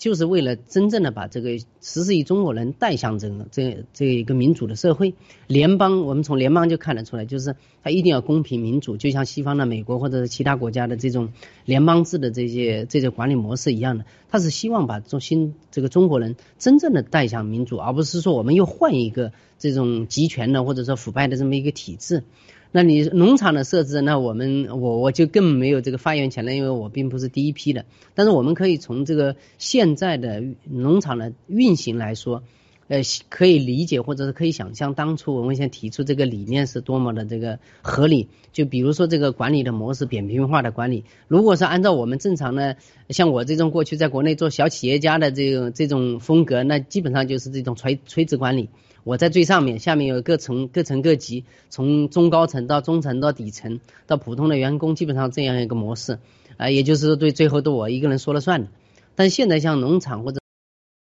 [0.00, 1.66] 就是为了真正的把这个十
[2.04, 5.14] 四亿中国人带向这个这这一个民主的社会，
[5.46, 11.34] 联邦我们从联邦就看得出来，就是它一定要公平民主，就像西方的美国或者是其他国家的这种
[11.66, 22.24] 联邦制的这些这些管理模式一样的，它是希望把中新这个中国人真正的带向民主，而不是说我们又换一个这种集权的或者说腐败的这么一个体制。
[22.72, 27.84] 那你农场的设置，那我们我我就更没有这个发言权了，因为我并不是第一批的。
[28.14, 32.44] 但是我们可以从这个现在的农场的运行来说，
[32.86, 38.28] 呃，可以理解或者是可以想象，当初我们先提出这个理念是多么的这个合理。
[38.52, 42.76] 就比如说这个管理的模式，扁平化的管理，如果是按照我们正常的，
[43.08, 48.68] 像我这种过去在国内做小企业家的这种这种风格，那基本上就是这种垂垂直管理。
[49.04, 56.18] 我在最上面，下面有各层各层各级，从中高层到中层到底层到普通的员工，基本上这样一个模式
[56.56, 58.68] 啊，也就是说对最后都我一个人说了算的。
[59.14, 60.40] 但现在像农场或者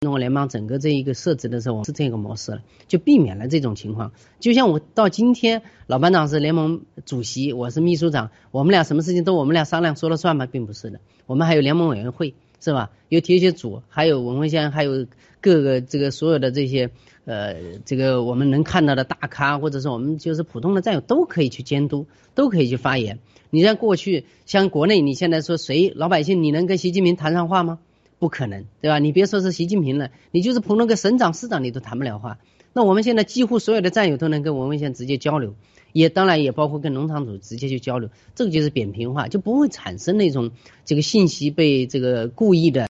[0.01, 4.11] 中国联邦整个这一个设置的时候，我是这个模式了，就避免了这种情况。
[4.39, 10.45] 就像我到今天，老班长是联盟主席，我是秘书长，我们俩什么事情都我们俩商量说了算吗？
[10.45, 12.35] 并不是的，我们还有联盟委员会。
[12.61, 12.89] 是吧？
[13.09, 15.05] 有铁血组，还有文文县，还有
[15.45, 16.89] 各个这个所有的这些
[17.25, 23.19] 呃，这个我们能看到的大咖，或者是我们就是普通的战友，都可以去监督，都可以去发言。
[23.51, 27.77] 你像过去，像国内，你现在说谁老百姓，你能跟习近平谈上话吗？
[28.17, 28.97] 不可能，对吧？
[28.97, 32.39] 你别说是习近平了，你就是普通个省长、市长，你都谈不了话。
[32.73, 35.53] 那我们现在几乎所有的战友都能跟文文县直接交流。
[35.93, 40.51] 也当然也包括跟农场主直接去交流，这个就是扁平化，就不会产生那种
[40.83, 42.89] 这个信息被这个故意的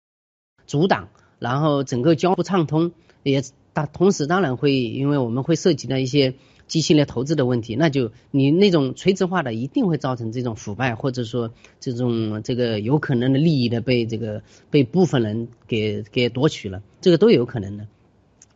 [0.68, 1.08] 阻挡，
[1.40, 2.92] 然后整个交互畅通，
[3.24, 3.42] 也
[3.74, 6.36] 大同时当然会因为我们会涉及到一些
[6.68, 17.88] 机器类投资的问题，那就你那种垂直化的一定会造成这种腐败，或者说这种这个有可能的利益的被这个被部分人给给夺取了，这个都有可能的。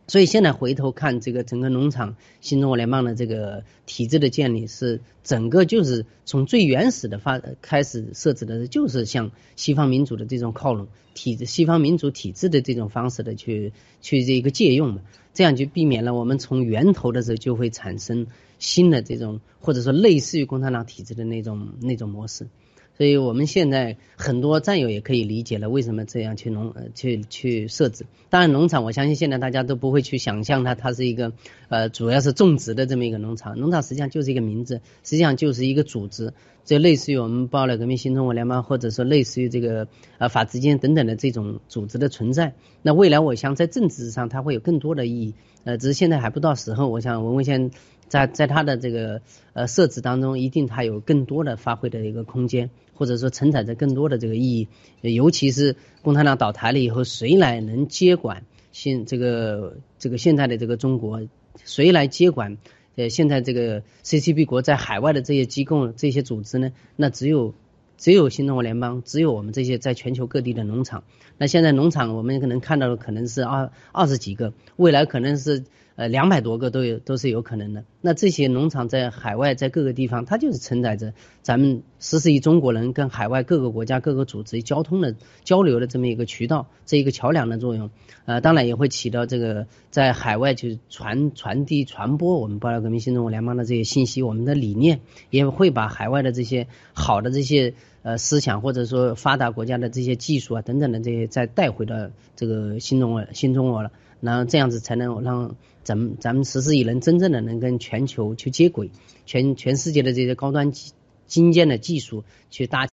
[0.08, 15.02] 所以现在回头看这个整个农场新中国联邦的这个体制的建立，是整个就是从最原始的发开始设置的，就是向西方民主的这种靠拢体制、西方民主体制的这种方式的去去这个借用嘛，
[15.34, 18.28] 这样就避免了我们从源头的时候就会产生
[18.60, 22.48] 新的这种或者说类似于共产党体制的那种那种模式。
[22.96, 28.06] 所以我们现在很多战友也可以理解了，为什么这样去农呃去去设置。
[28.30, 31.34] 当然，农场我相信现在大家都不会去想象它，它是一个
[31.70, 33.58] 呃主要是种植的这么一个农场。
[33.58, 36.34] 农场实际上就是一个名字，实际上就是一个组织，
[36.66, 39.88] 就类似于我们报了革命新中国联邦，或者说类似于这个
[40.20, 42.54] 呃法治间等等的这种组织的存在。
[42.84, 45.34] 那未来我想在政治上它会有更多的意义，
[45.64, 46.90] 呃，只是现在还不到时候。
[46.90, 47.72] 我想文文先。
[48.10, 49.22] 在在它的这个
[49.54, 54.68] 呃设置当中，一定它有更多的发挥的一个空间，或者说承载着更多的这个意义。
[55.02, 61.22] 尤其是共产党倒台了以后，谁来能接管现这个这个现在的这个中国？
[61.64, 62.58] 谁来接管
[62.96, 66.72] 呃现在这个 CCP 国在海外的这些机构、这些组织呢？
[66.96, 67.54] 那只有
[67.98, 71.04] 只有新中国联邦，只有我们这些在全球各地的农场。
[71.38, 75.64] 那现在农场我们可能看到的可能是二二十几个，未来可能是。
[75.96, 77.84] 呃，两百多个都有，都是有可能的。
[78.02, 81.14] 那这些农场在海外，在各个地方，它就是承载着
[81.44, 87.92] 咱们十四亿中国人跟海外各个国家、各个组织交通的交流的这么一个渠道，这一个桥梁的作用。
[88.26, 103.92] 呃，当然也会起到这个在海外去传传递、传播我们爆料革命新中国联邦的这些信息，我们的理念，也会把海外的这些好的这些呃思想，或者说发达国家的这些技术啊等等的这些再带回到这个新中国新中国了。
[104.24, 108.90] 然后这样子才能让咱们咱们十四亿人真正的能跟全球去接轨，
[109.26, 110.94] 全全世界的这些高端精
[111.28, 112.88] 精尖的技术去搭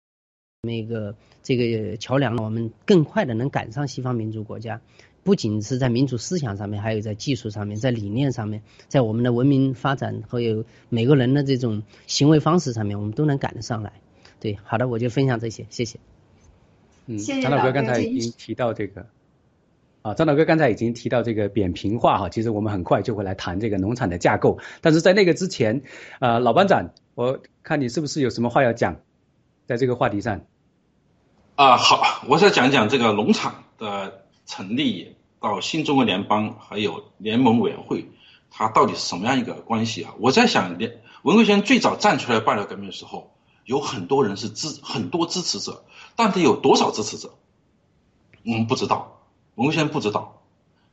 [0.63, 4.81] 那个这个桥梁，我们更快的能赶上西方民主国家。
[5.21, 13.93] 不仅是在民主思想上面，还有在技术上面，在理念上面，在我们的文明发展和有每个人的这种行为方式上面，我们都能赶得上来。
[14.39, 15.99] 对，好的，我就分享这些，谢谢。
[17.05, 19.07] 嗯，谢谢张老哥刚才已经提到这个，
[20.01, 25.81] 啊，张老哥刚才已经提到这个扁平化哈，其实我们很快就会来谈这个农场的架构，但是在那个之前，
[26.19, 28.95] 啊，老班长，我看你是不是有什么话要讲，
[29.65, 30.41] 在这个话题上？
[31.55, 38.09] 啊，好，我再讲讲这个农场的成立到新中国联邦还有联盟委员会，
[38.49, 40.13] 它到底是什么样一个关系啊？
[40.19, 43.33] 我在想，联文贵先最早站出来爆料革命的时候，
[43.65, 45.83] 有很多人是支很多支持者，
[46.15, 47.33] 但得有多少支持者，
[48.45, 49.18] 我们不知道，
[49.59, 50.41] 文贵先不知道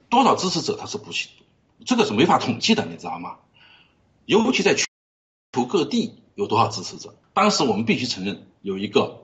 [0.08, 1.30] 多少支持者他是不清，
[1.84, 3.36] 这个是没法统计的，你知道吗？
[4.24, 4.86] 尤其在全
[5.52, 9.22] 球各地有多少支持者，当时我们必须承认有一个。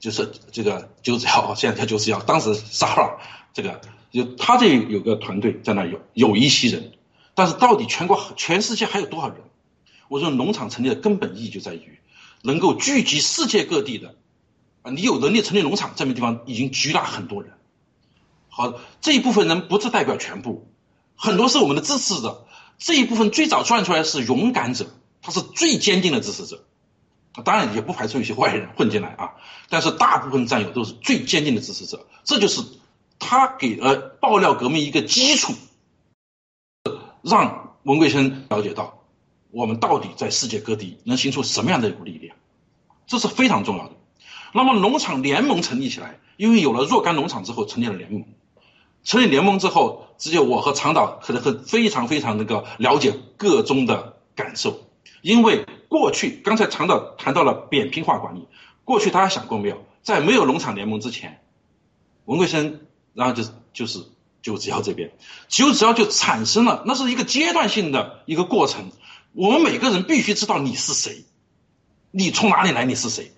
[0.00, 3.18] 就是这个九子要，现在叫九子瑶，当时沙尔
[3.52, 3.80] 这个
[4.12, 6.92] 就他这有个团队在那有有一些人，
[7.34, 9.38] 但是到底全国全世界还有多少人？
[10.06, 11.98] 我说农场成立的根本意义就在于
[12.42, 14.14] 能够聚集世界各地的
[14.82, 17.54] 啊，你有能力成立农场，这么地方已经聚了很多人。
[18.58, 20.68] 好，这一部分人不是代表全部，
[21.14, 22.44] 很多是我们的支持者，
[22.76, 24.90] 这一部分最早转出来是勇敢者，
[25.22, 26.64] 他是最坚定的支持者。
[27.44, 29.34] 当然也不排除有些坏人混进来啊，
[29.68, 32.60] 但是大部分战友都是最坚定的支持者，这就是
[33.20, 35.54] 他给了爆料革命一个基础，
[37.22, 39.04] 让文贵生了解到
[39.52, 42.36] 我们到底在世界各地能形成什么样的一股力量，
[43.06, 43.92] 这是非常重要的。
[44.52, 48.24] 那么农场联盟成立起来，因为有了若干农场之后成立了联盟，
[49.08, 54.86] 成立联盟之后，只有我和长岛可能很非常非常那个了解个中的感受。
[55.22, 58.46] 因为过去刚才长岛谈到了扁平化管理，
[58.84, 61.40] 过去大家想过没有，在没有农场联盟之前，
[62.26, 62.80] 文贵生
[63.14, 64.04] 然后就是就是
[64.42, 65.10] 九子窑这边，
[65.48, 68.90] 九子窑就产生了，那是一个阶段性的一个过程。
[69.32, 71.24] 我们每个人必须知道你是谁，
[72.10, 73.32] 你从哪里来，你是谁。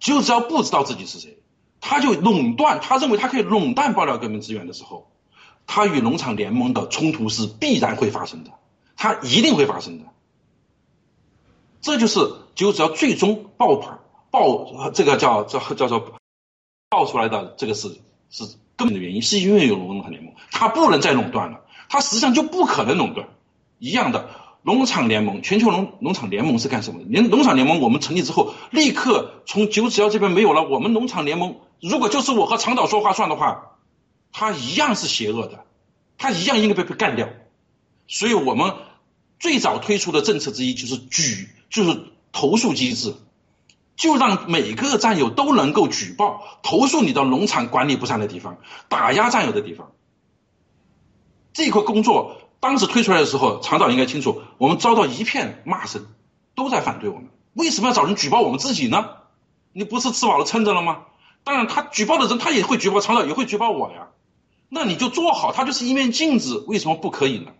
[0.00, 1.38] 九子窑不知道自己是谁，
[1.86, 5.10] 他就垄断，他认为他可以垄断爆料革命资源的时候，
[5.66, 8.52] 他与农场联盟的冲突是必然会发生的，
[8.96, 10.06] 他一定会发生的。
[11.82, 12.20] 这就是
[12.54, 13.98] 就只要最终爆盘
[14.30, 16.14] 爆这个叫叫叫做
[16.88, 18.44] 爆出来的这个是是
[18.76, 21.60] 根本的原因，是因为有农场联盟，他不能再垄断了，
[21.90, 23.28] 他实际上就不可能垄断。
[23.78, 24.30] 一样的，
[24.64, 27.06] 农场联盟，全球农农场联盟是干什么的？
[27.08, 33.76] 连农场联盟我们成立之后，立刻从九子窑这边没有了，我们农场联盟如果就是我和长岛说话算的话，
[34.32, 35.64] 他一样是邪恶的，
[36.18, 37.28] 他一样应该被被干掉。
[38.08, 38.74] 所以我们
[39.38, 41.48] 最早推出的政策之一就是举。
[41.70, 43.16] 就是投诉机制，
[43.96, 48.58] 就让每个战友都能够举报投诉你的农场管理不善的地方，
[48.88, 49.90] 打压战友的地方。
[51.52, 56.06] 这块工作当时推出来的时候，厂长应该清楚，我们遭到一片骂声，
[56.54, 57.28] 都在反对我们。
[57.52, 59.10] 为什么要找人举报我们自己呢？
[59.74, 61.02] 你不是吃饱了撑着了吗？
[61.44, 64.08] 当然，他举报的人他也会举报厂长，也会举报我呀。
[64.70, 67.52] 那你就做好，他就是一面镜子，为什么不可以呢？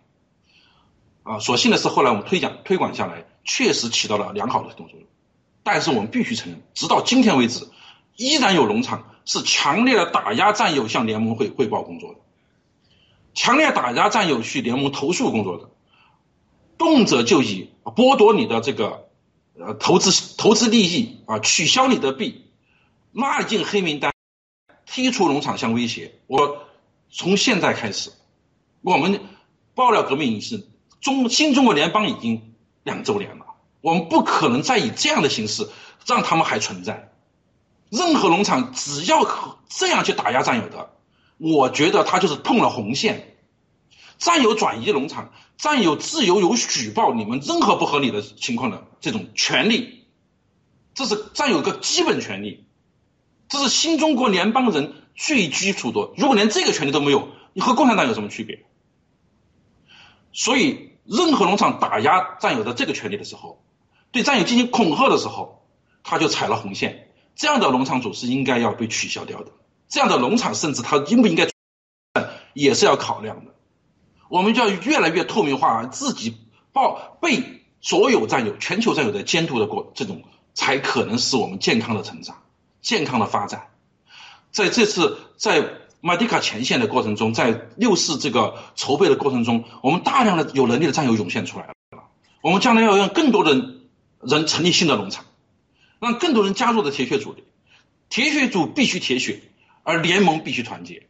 [1.21, 3.27] 啊，所幸的是后来我们推讲推广下来。
[3.43, 4.99] 确实起到了良好的作用，
[5.61, 7.69] 但是我们必须承认，直到今天为止，
[8.15, 12.19] 依然有农场是强烈的打压战友向联盟会汇报工作的，
[13.35, 15.69] 强烈打压占友去联盟投诉工作的，
[16.79, 19.07] 动辄就以剥夺你的这个
[19.59, 22.45] 呃投资投资利益啊，取消你的币，
[23.11, 24.11] 拉进黑名单，
[24.87, 26.15] 踢出农场相威胁。
[26.25, 26.63] 我
[27.11, 28.11] 从现在开始，
[28.81, 29.19] 我们
[29.75, 30.65] 爆料革命是
[30.99, 32.51] 中新中国联邦已经。
[32.85, 33.45] 两周年了，
[33.81, 35.67] 我们不可能再以这样的形式
[36.05, 37.11] 让他们还存在。
[37.89, 39.27] 任何农场只要
[39.67, 40.94] 这样去打压占有的，
[41.37, 43.35] 我觉得他就是碰了红线。
[44.17, 50.05] 占有转移农场，占有自由有举报你们任何不合理的情况的这种权利，
[50.93, 52.65] 这是占有个基本权利，
[53.49, 56.11] 这是新中国联邦人最基础的。
[56.17, 58.65] 如果连这个权利都没有，你和共产党有什么区别？
[60.31, 60.91] 所以。
[61.07, 63.63] 任何农场打压战友的这个权利的时候，
[64.11, 65.63] 对战友进行恐吓的时候，
[66.03, 67.11] 他就踩了红线。
[67.35, 69.51] 这样的农场主是应该要被取消掉的。
[69.87, 71.47] 这样的农场甚至它应不应该，
[72.53, 73.53] 也是要考量的。
[74.29, 76.37] 我们就要越来越透明化，自己
[76.73, 80.23] 报被所有战友、全球战友的监督的过，这种
[80.53, 82.43] 才可能是我们健康的成长、
[82.81, 83.67] 健康的发展。
[84.51, 85.69] 在这次在
[86.01, 91.73] 马蒂卡前线的过程中，在六四这个筹备的过程中，我们大量的有能力的战友涌现出来了。
[92.41, 93.53] 我们将来要让更多的
[94.21, 95.25] 人成立新的农场，
[95.99, 97.43] 让更多人加入的铁血组里。
[98.07, 99.41] 铁血组必须铁血，
[99.85, 101.07] 而联盟必须团结。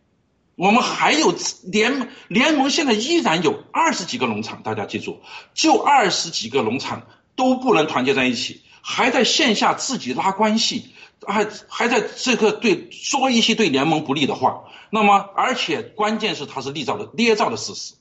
[0.55, 5.21] 我们还有联联盟，现在依然有二十几个农场，大家记住，
[5.53, 10.93] 就二十几个农场都不能团结在一起，还在线下自己拉关系，
[11.27, 14.63] 还还在这个对说一些对联盟不利的话。
[14.91, 17.95] 那么，而且关键是它是立造的捏造的事实，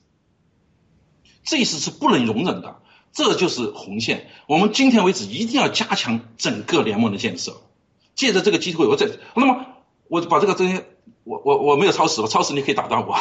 [1.43, 2.79] 这事是不能容忍的，
[3.11, 4.29] 这就是红线。
[4.47, 7.61] 我们今天为止一定要加强整个联盟的建设，
[8.15, 9.65] 借着这个机会，我再那么
[10.07, 10.85] 我把这个这些。
[11.23, 13.17] 我我我没有超时，我超时你可以打断我，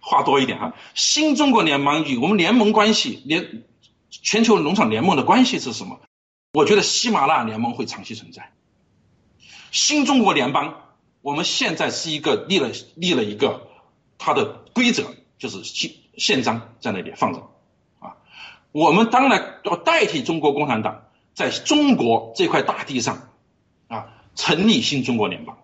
[0.00, 0.74] 话多一点哈。
[0.94, 3.62] 新中国联盟与我们联盟关系，联
[4.10, 6.00] 全球农场联盟的关系是什么？
[6.52, 8.52] 我觉得喜马拉雅联盟会长期存在。
[9.70, 10.82] 新中国联邦，
[11.22, 13.68] 我们现在是一个立了立了一个
[14.18, 14.44] 它的
[14.74, 17.40] 规则，就是宪宪章在那里放着
[18.00, 18.16] 啊。
[18.72, 23.30] 我们当然要代替中国共产党，在中国这块大地上
[23.88, 25.58] 啊，成立新中国联邦。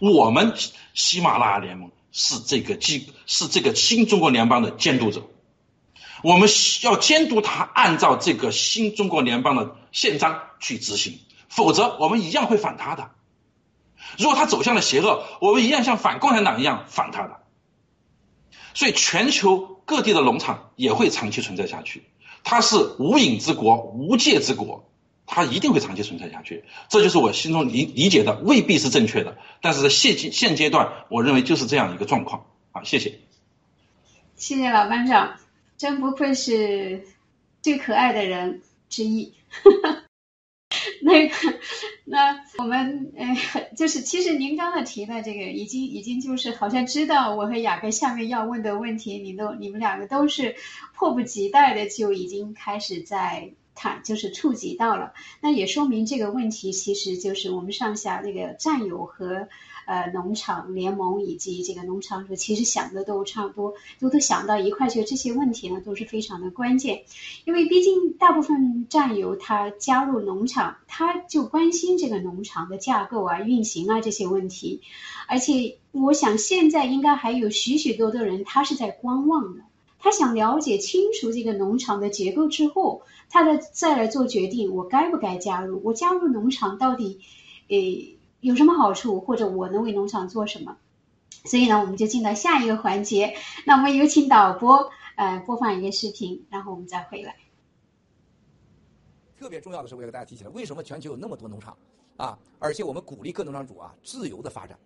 [0.00, 0.54] 我们
[0.94, 5.22] 喜马拉雅联盟是这个机是这个新中国联邦的监督者，
[6.24, 6.48] 我们
[6.82, 13.10] 要监督他按照这个新中国联邦的宪章去执行，否则我们一样会反他的。
[14.18, 17.36] 如果他走向了邪恶，我们一样像反共产党一样反他的。
[18.72, 22.04] 所以，全球各地的农场也会长期存在下去，
[22.42, 24.89] 它是无影之国、无界之国。
[25.32, 32.46] 它一定会长期存在下去，这就是我心中理理解的，未必是正确的，但是在现阶现阶段，我认为就是这样一个状况。
[32.72, 33.20] 好，谢谢。
[34.34, 35.36] 谢谢老班长，
[35.78, 37.04] 真不愧是
[37.62, 39.32] 最可爱的人之一。
[41.02, 41.34] 那个，
[42.04, 50.56] 那我们呃，就是其实您刚才提的这个，已经已经就是好像知道我和雅各下面要问的问题，你都你们两个都是
[50.96, 53.52] 迫不及待的就已经开始在。
[53.82, 59.48] 它就是触及到了，那也说明这个问题其实就是我们上下那个战友和
[59.86, 67.04] 呃农场联盟以及这个农场主其实想的都差不多，都都想到一块去，这些问题呢都是非常的关键，
[67.46, 74.82] 因为毕竟大部分战友他加入农场，他就关心这个农场的架构啊、运行啊这些问题，
[75.26, 79.62] 而且我想现在应该还有许许多多人他是在观望的。
[80.00, 85.80] 他想了解清楚这个农场的结构之后，他的再来做决定，我该不该加入？
[85.84, 87.20] 我加入农场到底，
[87.68, 89.20] 诶有什么好处？
[89.20, 90.78] 或者我能为农场做什么？
[91.44, 93.34] 所以呢，我们就进到下一个环节。
[93.66, 97.36] 那我们有请导播，呃，播放一个视频，然后我们再回来。
[99.38, 101.76] 特别重要的是，我要给大家提起来，为什么全球有那么多农场
[102.16, 102.38] 啊？
[102.58, 104.78] 而且我们鼓励各农场主啊自由的发展。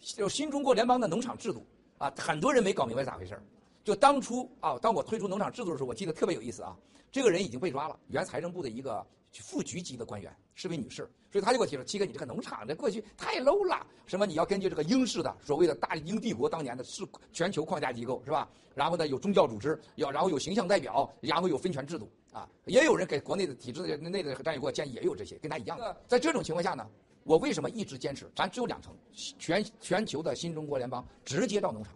[0.00, 1.64] 就新中国联邦的农场制度
[1.98, 3.42] 啊，很多人没搞明白咋回事儿。
[3.84, 6.74] 就当初啊，当我推出农场制度的时候，我记得特别有意思啊。
[7.12, 18.48] 这个人已经被抓了，原财政部的一个副局级的官员，是位女士，所以他就给我提出：七哥，你这个农场这过去太 low 了，什么你要根据这个英式的所谓的大英帝国当年的是全球框架机构是吧？
[18.74, 22.48] 然后呢有宗教组织，要然后有形象代表，然后有分权制度啊。
[22.64, 25.78] 也有人给国内的体制内的战友给我建议，也有这些，跟他一样。
[26.08, 26.84] 在这种情况下呢，
[27.22, 28.28] 我为什么一直坚持？
[28.34, 28.92] 咱只有两层，
[29.38, 31.92] 全全球的新中国联邦直接到农场，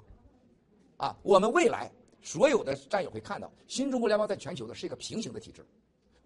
[0.98, 1.90] 啊，我们未来。
[2.20, 5.64] 所有的战友会看到，新中国联邦在全球的是一个平行的体制，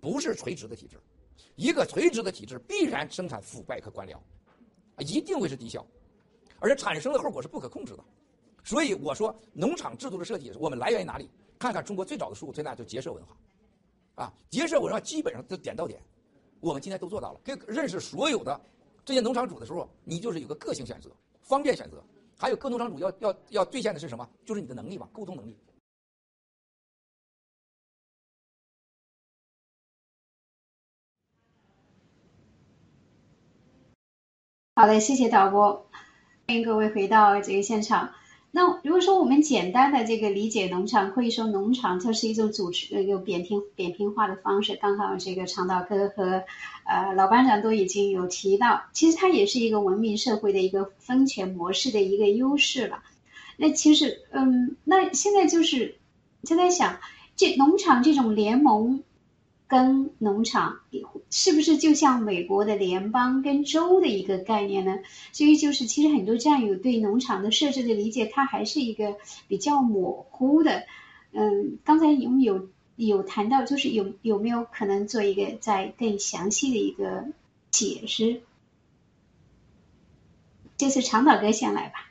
[0.01, 0.99] 不是垂直的体制。
[1.55, 5.87] 一个垂直的体制必然生产腐败和官僚，啊，一定会是低效，
[6.59, 8.03] 而且产生的后果是不可控制的。
[8.65, 11.29] 所以我说，农场制度的设计，我们来源于哪里？
[11.59, 13.37] 看看中国最早的书，最大就结社文化，
[14.25, 16.01] 啊，结社文化基本上都点到点，
[16.59, 17.41] 我们今天都做到了。
[17.45, 18.59] 跟认识所有的
[19.05, 21.11] 这些农场主的时候，你就是有个个性选择，
[21.43, 22.03] 方便选择。
[22.43, 24.29] 还有各农场主要要要兑现的是什么？
[24.45, 25.57] 就是你的能力嘛，沟通能力。
[34.75, 35.89] 好的，谢谢导播，
[36.49, 38.13] 欢迎各位回到这个现场。
[38.55, 44.77] 那如果说我们简单的这个理解农场，可以说农场它是一种组织，呃，有扁平扁平化的方式。
[44.77, 46.45] 刚好这个长岛哥和
[46.85, 53.03] 呃老班长都已经有提到，其实它也是一个文明社会的一个分权模式的一个优势了。
[53.57, 55.97] 那其实，嗯，那现在就是
[56.43, 56.99] 就在想，
[57.35, 59.03] 这农场这种联盟。
[59.73, 60.81] 跟农场
[61.31, 64.99] 是不是就像美国的联邦跟州的一个概念呢？
[65.33, 69.17] 所以就是其实很多战友对农场的设置的理解，它还是一个
[69.49, 70.83] 比较模糊的。
[71.33, 77.25] 嗯，刚才有有有谈到，就是有有没有可能做一个再更详细的一个
[77.71, 78.43] 解释？
[80.77, 82.11] 这次长岛哥先来吧。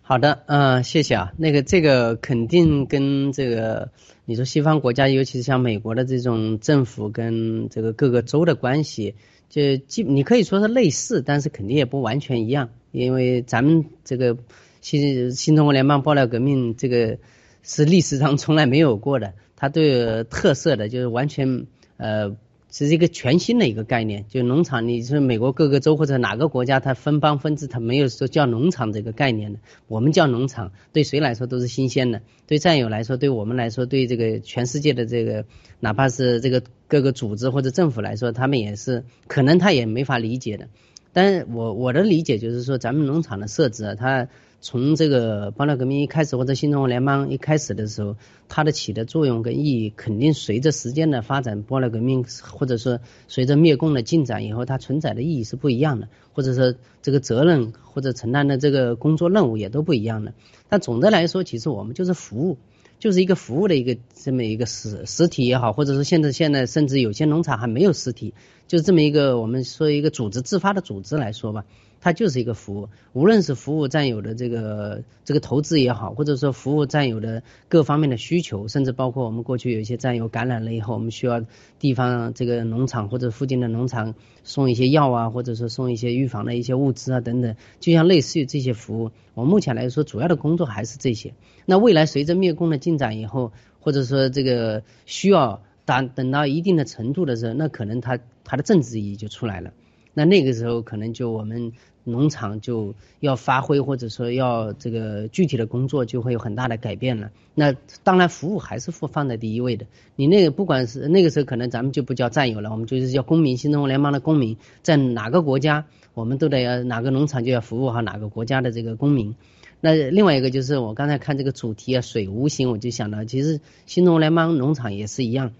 [0.00, 1.32] 好的，嗯，谢谢啊。
[1.36, 3.90] 那个这个肯定跟这个
[4.26, 9.14] 你说西方国家，尤其是像美国的这种政府跟这个各个州的关系，
[9.48, 14.36] 就基你可以说是类似，但是肯定也不完全一样，因为咱们这个
[14.80, 17.18] 新新中国联邦爆料革命这个
[17.62, 21.66] 是历史上从来没有过的，它对特色的，就是完全
[21.96, 22.36] 呃。
[22.84, 29.60] 是一个全新的一个概念，就农场，你是美国各个州或者哪个国家，它分邦分治，它没有说叫农场这个概念的。
[29.88, 32.20] 我们叫农场，对谁来说都是新鲜的。
[32.46, 35.46] 对战友来说，对我们来说，对这个全世界的这个，
[35.80, 40.68] 哪怕是这个各个组织或者政府来说，他们也是可能他也没法理解的。
[41.14, 44.28] 但是我我的理解就是说，咱们农场的设置啊，它。
[44.66, 48.16] 从这个爆料革命一开始，或者新中国联邦一开始的时候，
[48.48, 52.98] 它的起的作用跟意义，肯定随着时间的发展，爆料革命或者说
[53.28, 60.34] 随着灭共的进展以后，它存在的意义是不一样的，或者说这个责任或者承担的这个工作任务也都不一样的。
[60.68, 62.58] 但总的来说，其实我们就是服务，
[62.98, 68.34] 就是一个服务的一个这么一个实实体也好，或者说现在现在甚至有些农场还没有实体，
[68.66, 71.64] 就是这么一个我们说一个组织自发的组织来说吧。
[72.06, 81.44] 它就是一个服务，无论是服务战友的这个这个投资也好，或者说服务战友的各方面的需求，甚至包括我们过去有一些战友感染了以后，我们需要
[81.80, 84.14] 地方这个农场或者附近的农场
[84.44, 91.34] 送一些药啊，或者说送一些预防的一些物资啊等等，就像类似于这些服务，我目前来说主要的工作还是这些。
[91.64, 93.50] 那未来随着灭共的进展以后，
[93.80, 99.72] 或者说这个需要等等到一定的程度的时候，那可能它它的政治意义就出来了。
[100.18, 101.72] 那那个时候可能就我们
[102.08, 107.30] 农场就要发挥，或者说要这个具体的工作就会有很大的改变了。
[107.52, 107.74] 那
[108.04, 109.86] 当然服务还是放放在第一位的。
[110.14, 115.84] 你那个不管是那个时候可能咱们就不叫战友了，我们就是叫公民，新中国联邦的公民，在哪个国家
[116.14, 119.34] 我们都得要哪个农场就要服务好哪个国家的这个公民。
[119.80, 125.52] 那另外一个就是我刚才看这个主题啊，水无形，我就想到其实新中国联邦农场也是一样。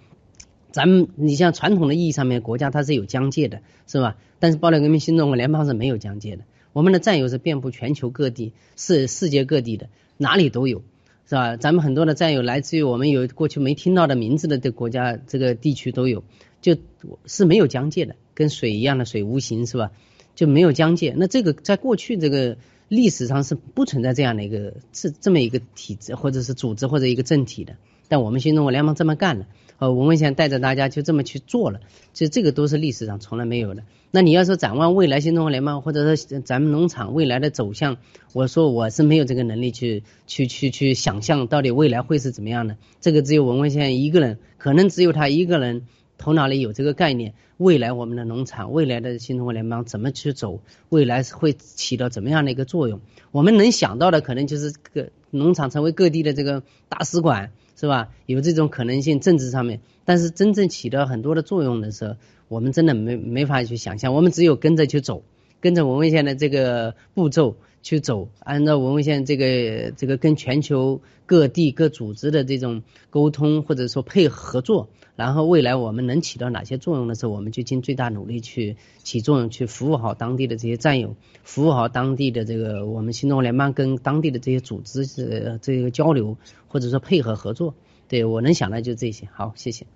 [0.73, 4.16] 咱们你像传统的意义上面，国家它是有疆界的，是吧？
[4.38, 6.44] 但是爆料革命新中国联邦是没有疆界的。
[6.72, 9.88] 我们的战友是遍布全球各地，是世界各地的，
[10.18, 10.82] 哪里都有，
[11.26, 11.56] 是吧？
[11.56, 16.22] 咱们很多的战友来自于我们有过去没听到的名字的这国家，这个地区都有，
[16.60, 16.76] 就
[17.24, 19.90] 是没有疆界的，跟水一样的水无形，是吧？
[20.34, 21.14] 就没有疆界。
[21.16, 22.58] 那这个在过去这个
[22.88, 27.76] 历史上是不存在这样的一个这这么一个体制，或者是组织或者一个政体的。
[28.08, 29.46] 但我们新中国联邦这么干了。
[29.78, 31.81] 呃，文文先带着大家就这么去做了，
[32.12, 33.82] 其实这个都是历史上从来没有的。
[34.11, 37.98] 那你要说展望未来新中国联邦，或者说咱们农场未来的走向，
[38.32, 42.77] 我说我是没有这个能力去去去去想象到底未来会是怎么样的。
[43.01, 45.86] 这个只有文文先一个人，可能只有他一个人
[46.16, 47.35] 头脑里有这个概念。
[47.59, 53.01] 未来我们的农场，未来的新中国联邦怎么去走，未来会起到怎么样的一个作用？
[53.32, 57.51] 我们能想到的可能就是个农场成为各地的这个大使馆。
[57.78, 58.09] 是吧？
[58.24, 62.16] 有这种可能性，政治上面，但是真正起到很多的作用的时候，
[62.48, 64.15] 我们真的没没法去想象。
[64.15, 65.23] 我们只有跟着去走，
[65.61, 74.88] 跟着我们现在这个步骤去走，按照文文县这个这个跟全球各地各组织的这种沟通或者说配合合作。
[75.14, 81.14] 然后未来我们能起到哪些作用的时候，我们就尽最大努力去起作用，去服务好当地的这些战友，
[81.44, 86.36] 服务好当地的这个我们新中国联邦跟当地的这些组织这这个交流
[86.66, 87.76] 或者说配合合作。
[88.08, 89.28] 对我能想到就这些。
[89.32, 89.86] 好，谢谢。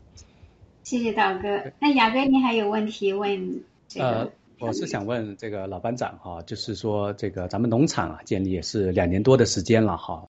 [0.84, 1.72] 谢谢导哥。
[1.80, 3.64] 那雅哥，你还有问题问？
[3.96, 4.30] 呃，
[4.60, 10.26] 我是想问这个老班长哈，就是说这个咱们农场啊建立也是两年多的时间了哈。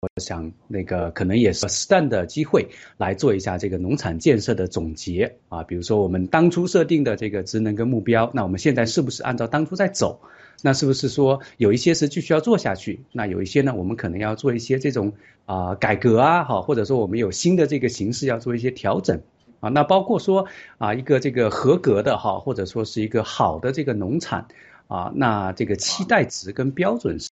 [0.00, 2.68] 我想那个可能也是适当的机会
[2.98, 10.20] 来做一下这个农场建设的总结啊，比如说我们当初设定的这个职能跟目标，那我们现在是不是按照当初在走？
[10.62, 13.00] 那是不是说有一些是继续要做下去？
[13.12, 15.14] 那有一些呢，我们可能要做一些这种
[15.46, 19.22] 啊改革啊，好，或者说我们有新的这个形式要做一些调整
[19.64, 19.70] 啊。
[19.70, 20.46] 那包括说
[20.78, 24.48] 啊一个这个合格的哈，或者说是一个好的这个农场
[24.88, 27.30] 啊，那这个期待值跟标准是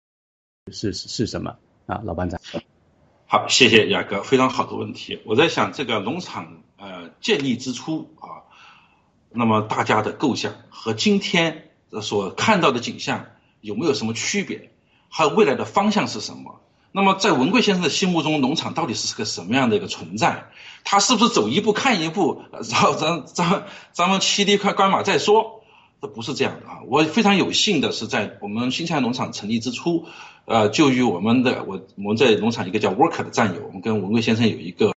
[0.71, 1.55] 是是什么？
[1.85, 2.39] 啊，老班长，
[3.27, 5.21] 好，谢谢雅哥，非常好的问题。
[5.25, 8.49] 我在想，这个农场呃建立之初啊，
[9.29, 11.69] 那么大家的构想和今天
[12.01, 13.27] 所看到的景象
[13.61, 14.71] 有没有什么区别？
[15.09, 16.59] 还有未来的方向是什么？
[16.95, 20.45] 那么在文贵先生的心目中，农场到底是个什么样的一个存在？
[20.85, 25.61] 他是不是走一步看一步，然后咱咱咱们骑一块关马再说？
[26.01, 26.79] 这不是这样的啊！
[26.87, 30.05] 我非常有幸的是在我们新菜农场成立之初。
[30.45, 34.93] 呃，就与我们的我我们在农场一个叫 Worker 的战友，我们跟文贵先生有一个，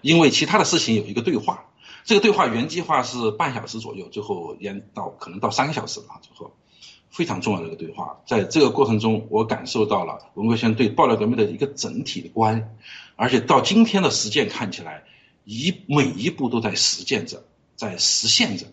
[0.00, 1.66] 因为其他的事情有一个对话。
[2.06, 6.06] 这个对话原计划是半小时左右，最后延到可能到三个小时了。
[6.22, 6.54] 最后
[7.14, 8.18] 非常重要的一个对话。
[8.26, 12.74] 在这个过程中，我感受到了文革先对爆料革命的一个整体的观，
[13.14, 15.04] 而且到今天的实践看起来，
[15.44, 17.44] 一每一步都在实践着，
[17.76, 18.66] 在实现着。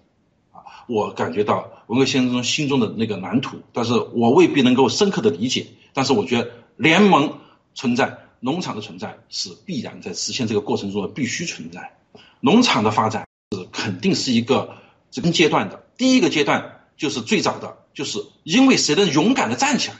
[0.51, 5.67] 啊，我感觉到文革先生心中的那个蓝图，但是我未必能够深刻的理解。
[5.93, 7.37] 但是我觉得联盟
[7.75, 11.93] 存在，农场的存在是必然在实现这个过程中的必须存在。
[12.39, 14.77] 农场的发展是肯定是一个
[15.11, 16.79] 这个阶段的，第一个阶段。
[16.97, 19.95] 就是最早的，就是因为谁能勇敢的站起来，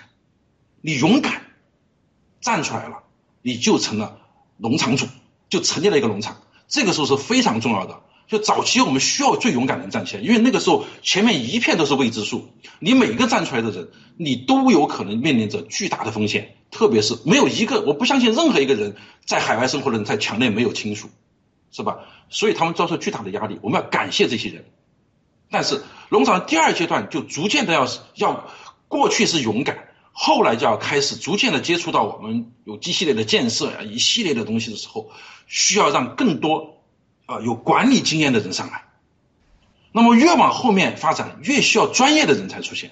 [0.81, 1.45] 你勇敢
[2.39, 3.03] 站出来了，
[3.41, 4.19] 你就成了
[4.57, 5.07] 农场主，
[5.49, 6.41] 就成立了一个农场。
[6.67, 8.01] 这个时候是非常重要的。
[8.27, 12.47] 就早期我们需要最勇敢的人站起来，因为那个时候前面一片都是未知数，
[12.79, 16.55] 你每个站出来的人，你都有可能面临着巨大的风险。
[16.71, 18.95] 特别是没有一个，我不相信任何一个人
[19.25, 21.09] 在海外生活的人在墙内没有亲属，
[21.73, 21.99] 是吧？
[22.29, 23.59] 所以他们遭受巨大的压力。
[23.61, 24.63] 我们要感谢这些人。
[25.51, 28.49] 但是农场第二阶段就逐渐的要要，
[28.87, 35.11] 过去是勇敢，后来就要开始逐渐的接触到我们有机系列的建设呀，一系列的东西的时候，
[35.47, 36.77] 需要让更多
[37.25, 38.85] 啊有管理经验的人上来。
[39.91, 42.91] 那么越往后面发展，越需要专业的人才出现。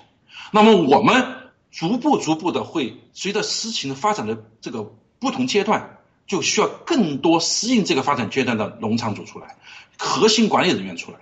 [0.52, 1.36] 那么我们
[1.72, 9.56] 逐步逐步的会随着事情的发展的这个不同阶段，就需要更多适应这个发展阶段的农场主出来，
[9.98, 11.20] 核心管理人员出来。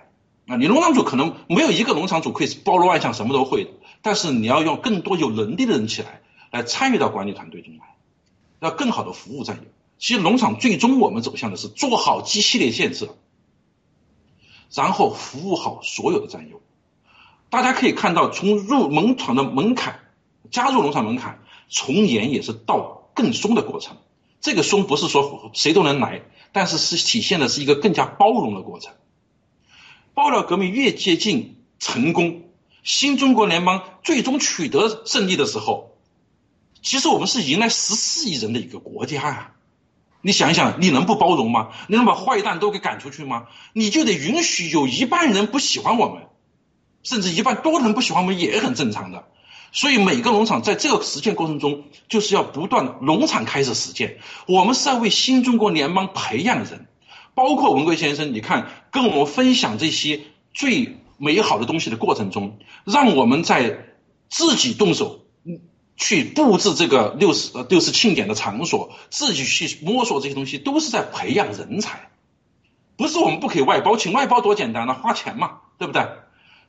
[0.48, 3.70] 啊，你农场主可能没有一个农场主可以包罗万象，什么都会的。
[4.00, 7.96] 但是你要用更多有能力的人起来，来参与到管理团队中来，
[8.60, 9.64] 要更好的服务战友。
[9.98, 13.16] 其实农场最终我们走向的是做好机系列建设，
[14.72, 16.62] 然后服务好所有的战友。
[17.50, 20.00] 大家可以看到，从入农场的门槛，
[20.50, 23.98] 加入农场门槛，从严也是到更松的过程。
[24.40, 26.22] 这个松不是说谁都能来，
[26.52, 28.94] 但是是体现的是一个更加包容的过程。
[30.18, 32.42] 爆料革命越接近成功，
[32.82, 35.96] 新中国联邦最终取得胜利的时候，
[36.82, 39.52] 其实我们是迎来十四亿人的一个国家啊！
[40.20, 41.68] 你想一想，你能不包容吗？
[41.86, 43.46] 你能把坏蛋都给赶出去吗？
[43.72, 46.24] 你就得允许有一半人不喜欢我们，
[47.04, 49.24] 甚至一半多人不喜欢我们也很正常的。
[49.70, 54.18] 所以每个农场在这个实践过程中，就是要不断的农场开始实践，
[54.48, 56.87] 我们是要为新中国联邦培养人。
[57.38, 63.86] 包括文贵先生，你看跟我们分享这些最美好的东西的过程中，让我们在
[64.28, 65.60] 自己动手嗯
[65.96, 72.10] 去布置这个六十呃六十庆典的场所，自己去摸索这些东西，都是在培养人才。
[72.96, 76.08] 不是我们不可以外包，请外包多简单呢，花钱嘛，对不对？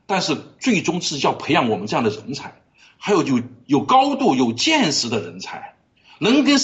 [0.06, 2.62] 但是最终是要培养我们这样的人才，
[3.00, 5.74] 还有有有高度、有见识的人才，
[6.20, 6.60] 能跟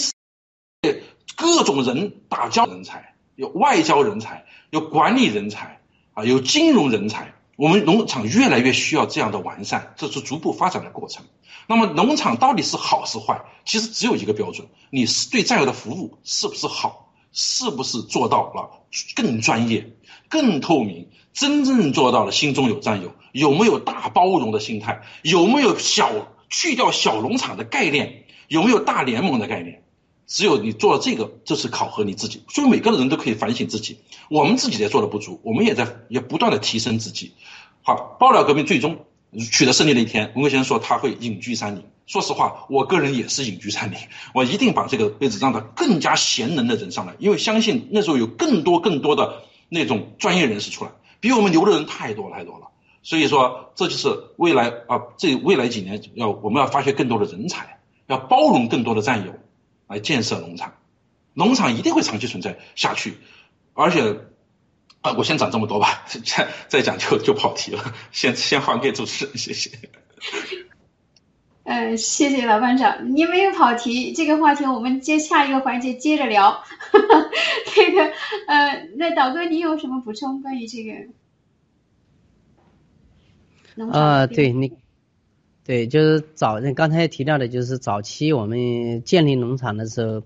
[1.34, 3.15] 各种人打交道的人才。
[3.36, 5.80] 有外交人才，有管理人才，
[6.14, 7.32] 啊，有金融人才。
[7.56, 11.24] 我们农场越来越需要这样的完善，这是逐步发展的过程。
[11.66, 13.40] 那么，农场到底是好是坏？
[13.64, 17.14] 其实只有一个标准：你是对战友的服务是不是好？
[17.32, 18.82] 是不是做到了
[19.14, 19.90] 更专业、
[20.28, 21.08] 更透明？
[21.32, 23.12] 真正做到了心中有战友？
[23.32, 25.02] 有没有大包容的心态？
[25.22, 26.10] 有没有小
[26.48, 28.24] 去掉小农场的概念？
[28.48, 29.82] 有没有大联盟的概念？
[30.26, 32.42] 只有你做了这个，这是考核你自己。
[32.48, 33.98] 所以每个人都可以反省自己，
[34.28, 37.32] 我们自己也做的不足，我们也在也不断的提升自己。
[37.82, 39.04] 好，爆料革命最终
[39.38, 41.84] 取得胜利的一天，文革先生说他会隐居山林。
[42.06, 43.98] 说实话，我个人也是隐居山林，
[44.32, 52.68] 我一定把这个位置让到更加贤能的人上来，因为相信那时候有更多更多的那种专业人士出来，比我们牛的人太多太多了。
[53.02, 59.32] 所以说，这就是未来啊，这未来几年要我们要发掘更多的人才，要包容更多的战友。
[59.86, 60.74] 来建设农场，
[61.34, 63.18] 农场一定会长期存在下去，
[63.74, 64.18] 而且，
[65.00, 69.70] 啊，我先讲这么多吧，再再讲就就跑题了，先先还给主持人，谢谢。
[71.64, 76.62] 嗯，谢谢老班长，你没有跑题，这个话题我们接下一个环节接着聊。
[77.74, 78.12] 这个，
[78.46, 80.92] 呃，那导哥你有什么补充关于这个？
[83.92, 84.72] 啊，对你。
[85.66, 90.22] 对，就是早，刚才提到的，就是早期我们建立农场的时候，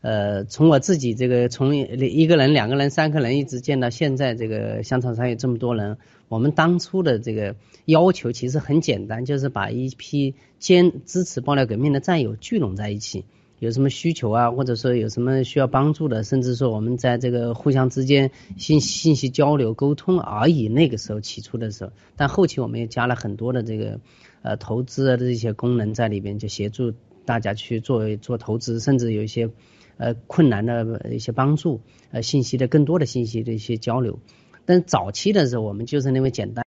[0.00, 5.98] 呃，从我自己这个从一个人、两个人、三个人，一直建到现在这个香草山有这么多人，
[6.28, 7.54] 我们当初的这个
[7.84, 13.26] 要求其实很简单，就是把一批坚支持爆料革命的战友聚拢在一起。
[13.58, 20.68] 有什么需求啊，或者说有什么需要帮助的，甚至说我们在这个互相之间信信息交流沟通而已。
[20.68, 23.98] 那个时候起初的时候，但后期我们也加了很多的这个
[24.42, 26.92] 呃投资的这些功能在里边，就协助
[27.24, 29.50] 大家去做做投资，甚至有一些
[29.96, 34.18] 呃困难的一些帮助，呃信息的更多的信息的一些交流。
[34.64, 36.64] 但早期的时候，我们就是那么简单。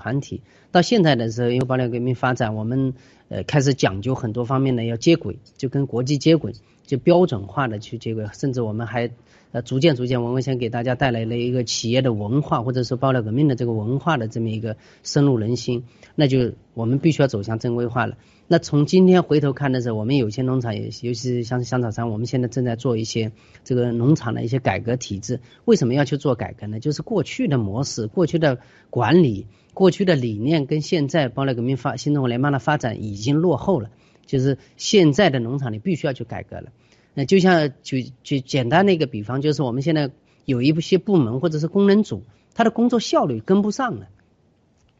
[0.00, 0.42] 团体。
[0.70, 2.94] 到现在的时候，因为爆料革命发展，我们
[3.28, 6.52] 呃开始讲究很多方面的要接轨，就跟国际接轨，
[6.86, 9.10] 就标准化的去接轨，甚至我们还
[9.52, 15.84] 呃逐渐逐渐，文文先给大家带来了一个企业的文化，或者说爆料革命的这个文化的这么一个深入人心，
[16.14, 18.16] 那就我们必须要走向正规化了。
[18.50, 25.40] 那从今天回头看的时候，我们有些农场也，尤其是像香草山，我们现在正在做一些这个农场的一些改革体制。
[25.66, 26.80] 为什么要去做改革呢？
[26.80, 28.58] 就是过去的模式、过去的
[28.88, 33.90] 管理、过去的理念跟现在包料革命发新中国联邦的发展已经落后了。
[34.24, 36.70] 就是现在的农场你必须要去改革了。
[37.18, 40.12] 那就像举举简单的一个比方，就是我们现在
[40.44, 42.22] 有一些部门或者是工人组，
[42.54, 44.06] 他的工作效率跟不上了。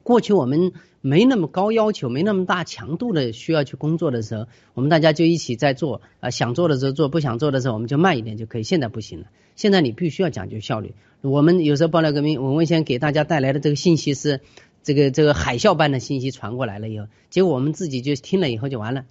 [0.03, 8.65] 过去我们没那么高要求，没那么大强度的需要去工作的时候，我们大家就一起在做啊，想做的时候做，不想做的时候我们就慢一点就可以。
[8.65, 10.95] 现在不行了，现在你必须要讲究效率。
[11.21, 14.41] 我们有时候爆料革命，文文先给大家带来的这个信息是
[14.83, 19.03] 这个这个海啸般的信息传过来了以后，结果我们自己就听了以后就完了，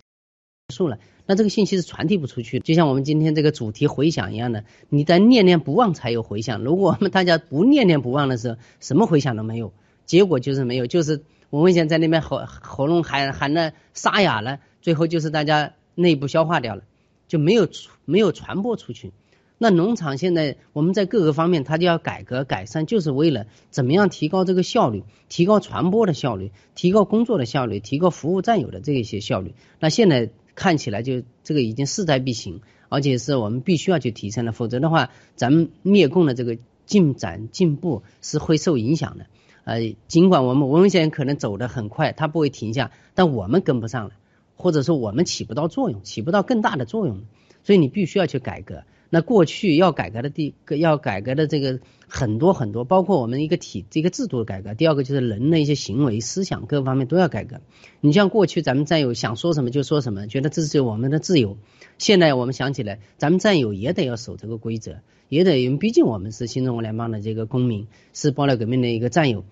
[0.67, 0.99] 结束了。
[1.27, 6.63] 那这个信息是传递不出去，就像我们今天这个主题回响一样的，你在念念不忘才有回响。
[6.63, 9.73] 如果我们大家不念念不忘的时候，什么回响都没有。
[10.05, 16.83] 结果就是没有，就是文文贤在那边喉喉咙喊喊的沙哑了，最后就是大家内部消化掉了，
[17.27, 17.67] 就没有
[18.05, 19.11] 没有传播出去。
[19.57, 29.55] 那农场现在我们在各个方面，它就要改革改善，就是为了怎么样提高这个效率，提高传播的效率，提高工作的效率，提高服务战友的这一些效率。
[29.79, 36.57] 那现在看起来就这个已经势在必行，而且是我们必须要去提升的，否则的话，咱们灭共的这个
[36.87, 39.27] 进展进步是会受影响的。
[39.65, 44.15] 呃，尽管我们文文先生可能走得很快，他不会停下，但我们跟不上了，
[44.55, 47.21] 或者说我们起不到作用，起不到更大的作用，
[47.63, 48.83] 所以你必须要去改革。
[49.09, 57.61] 那过去要改革的第要改革的这个很多很多，包括我们一个体这个制度的改革，第二个就是人的一些行为思想各方面都要改革。
[58.01, 61.57] 你像过去咱们战友想说什么就说什么，觉得这是我们的自由。
[61.97, 64.97] 现在我们想起来，咱们战友也得要守这个规则，
[65.29, 69.45] 也得，因为毕竟我们是新中国联邦的这个公民，是爆料革命的一个战友。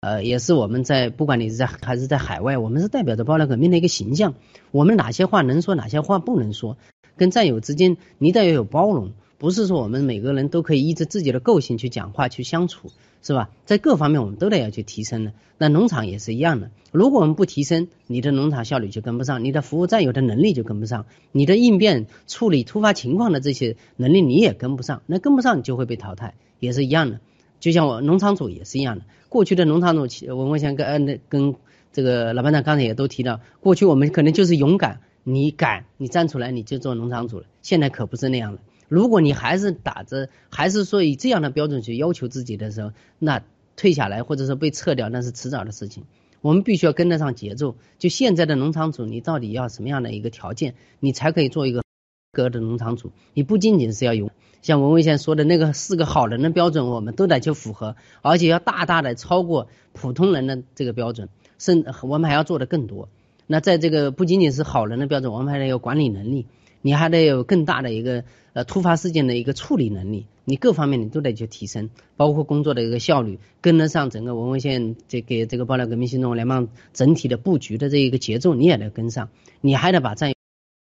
[0.00, 4.34] 呃，也是我们在不管你是在还是在海外，我们是代表着爆料革命的一个形象。
[4.72, 6.76] 我们哪些话能说，哪些话不能说，
[7.22, 12.90] 跟战友之间你得要有包容，不是说我们每个人都可以依着自己的个性去讲话去相处，
[13.22, 13.50] 是吧？
[13.64, 15.32] 在各方面我们都得要去提升的。
[15.56, 27.20] 那农场也是一样的，如果我们不提升，你的农场效率就跟不上，你的服务战友的能力就跟不上，你的应变处理突发情况的这些能力你也跟不上，那跟不上你就会被淘汰，也是一样的。
[27.60, 31.54] 就像我农场主也是一样的，过去的农场主，我我先跟嗯跟
[31.92, 38.60] 这个老班长刚才也都提到，过去我们可能就是勇敢，你敢你站出来你就做农场主了，现在可不是那样了。
[38.88, 43.42] 如果你还是打着还是说以这样的标准去要求自己的时候，那
[43.76, 46.04] 退下来或者说被撤掉那是迟早的事情。
[46.40, 47.76] 我们必须要跟得上节奏。
[47.98, 51.84] 就现在的农场主，你到底要什么样的一个条件，你才可以做一个合
[52.32, 53.12] 格的农场主？
[53.32, 54.30] 你不仅仅是要有。
[54.60, 61.28] 像文文先说的那个四个好人的标准，我们都得去符合，而且要大大的超过普通人的这个标准，
[61.58, 63.08] 甚我们还要做的更多。
[63.46, 66.46] 那在这个不仅仅是好人的标准，我们还得有管理能力，
[66.80, 79.28] 你还得有更大的一个呃突发事件的一个处理能力，你各方面你都得去提升，包括工作的一个效率，跟得上整个文文县这个这个爆料革命新中国联邦整体的布局的这一个节奏，你也得跟上，
[79.60, 80.32] 你还得把占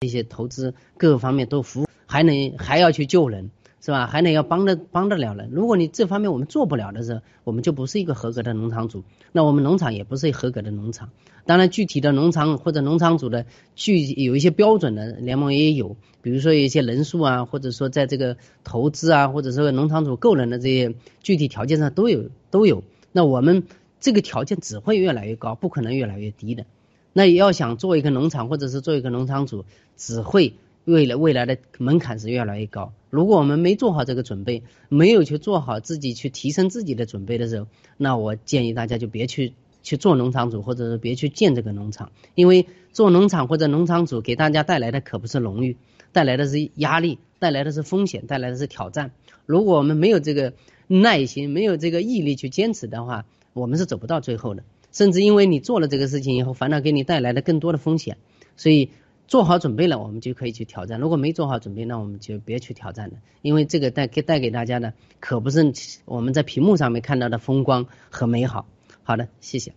[0.01, 3.51] 一些投资各个方面都服务，还能还要去救人。
[3.89, 4.05] 是吧？
[4.05, 5.49] 还得要帮得帮得了人。
[5.51, 9.03] 如果你这方面我们做不了的时候，我们就不是一个合格的农场主。
[9.31, 11.09] 那我们农场也不是合格的农场。
[11.47, 20.93] 当然，具体的农场或者农场主的具有一些标准的联盟也有，比如说有一些人数啊，或者说在这个投资啊，或者说农场主个人的这些
[21.23, 22.83] 具体条件上都有都有。
[23.11, 23.63] 那我们
[23.99, 26.67] 这个条件只会越来越高，不可能越来越低的。
[27.11, 29.65] 那要想做一个农场或者是做一个农场主，
[29.97, 30.53] 只会。
[30.89, 32.93] 未来未来的门槛是越来越高。
[33.09, 37.67] 如果我们没做好这个准备，没有去做好自己去提升自己的准备的时候，
[37.97, 39.53] 那我建议大家就别去
[39.83, 42.11] 去做农场主，或者是别去建这个农场。
[42.35, 45.77] 因为做农场或者农场主给大家带来的可不是荣誉，
[46.11, 49.11] 带来的是压力，带来的是风险，带来的是挑战。
[49.45, 50.53] 如果我们没有这个
[50.87, 54.63] 耐心，没有这个毅力去坚持的话，我们是走不到最后的。
[54.91, 58.17] 甚至因为你做了这个事情以后，反而给你带来了更多的风险。
[58.55, 58.91] 所以。
[59.29, 63.17] 做好准备了，我们就可以去挑战；如果没做好准备，那我们就别去挑战了。
[63.43, 65.71] 因为这个带给带给大家的，可不是
[66.05, 68.65] 我们在屏幕上面看到的风光和美好。
[69.03, 69.71] 好的，谢谢。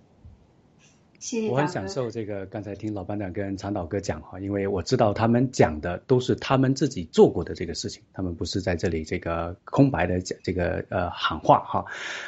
[1.18, 11.84] 谢谢我很享受这个刚才听老班长跟常导哥讲哈，因为我知道他们讲的都是他们自己做过的这个事情，他们不是在这里这个空白的讲这个呃喊话哈。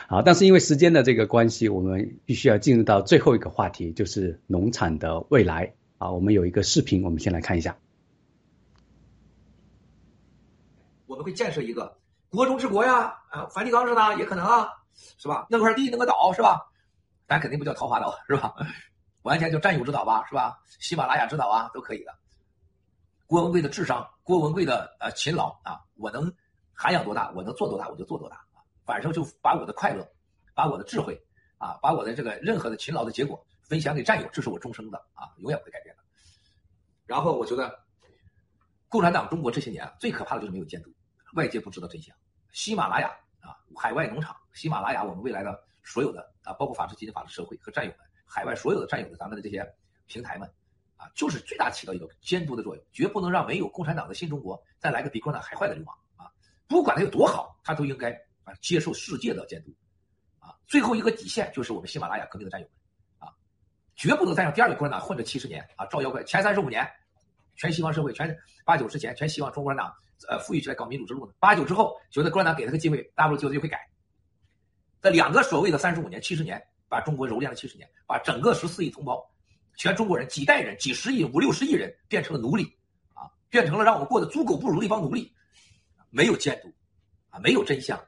[0.06, 6.10] 好，但是因为时间的这个关系，我们必须要进入到最后一个话题，就是农场的未来啊。
[6.10, 7.76] 我们有一个视频，我们先来看一下。
[11.06, 11.98] 我们会建设一个
[12.30, 14.68] 国中之国呀，啊，梵蒂冈似的也可能啊，
[15.18, 15.46] 是吧？
[15.50, 16.70] 弄块地，弄个岛，是吧？
[17.28, 18.54] 咱肯定不叫桃花岛，是吧？
[19.22, 20.60] 完全叫占有之岛吧，是吧？
[20.80, 22.14] 喜马拉雅之岛啊，都可以的。
[23.26, 26.32] 郭文贵的智商，郭文贵的呃勤劳啊，我能
[26.72, 28.60] 涵养多大，我能做多大，我就做多大啊。
[28.84, 30.06] 反正就把我的快乐，
[30.54, 31.18] 把我的智慧
[31.58, 36.02] 啊，把我的这个任何的勤劳的结果分享给战友，这是我终生的啊，永远不会改变的。
[37.06, 37.78] 然后我觉得，
[38.88, 40.92] 共产党中国这些年最可怕的就是没有监督，
[41.34, 42.14] 外界不知道真相。
[42.52, 43.08] 喜马拉雅
[43.40, 48.00] 啊，海外农场，喜马拉雅，我们未来的所有的啊，包括法治基金法治社会和战友们。
[48.26, 49.64] 海外所有的战友的咱们的这些
[50.06, 50.50] 平台们，
[50.96, 56.32] 啊，就是最大起到一个监督的作用，绝不能让没有共产党的新中国再来个比共产党还坏的流氓啊！
[56.66, 58.10] 不管他有多好，他都应该
[58.44, 59.72] 啊接受世界的监督，
[60.40, 62.74] 啊，最后一个底线就是我们喜马拉雅革命的战友们，
[63.96, 66.22] 绝不能再让第二个共产党混这七十年啊，照妖怪！
[66.24, 66.88] 前三十五年，
[67.56, 69.94] 全西方社会全八九之前全希望中国共产党
[70.28, 73.80] 呃富裕起来搞民主之路呢，八九之后觉得共产党给他个机会，大不了就会改。
[75.02, 76.62] 这两个所谓的三十五年、七十年。
[76.86, 79.20] 把中国蹂躏了七十年，把整个十四亿同胞、
[79.76, 82.62] 全中国人几代人、几十亿、五六十亿人变成了奴隶，
[83.14, 85.34] 啊，变成了让我们过得猪狗不如的一帮奴隶，
[86.10, 86.72] 没有监督，
[87.30, 88.00] 啊，没有真相，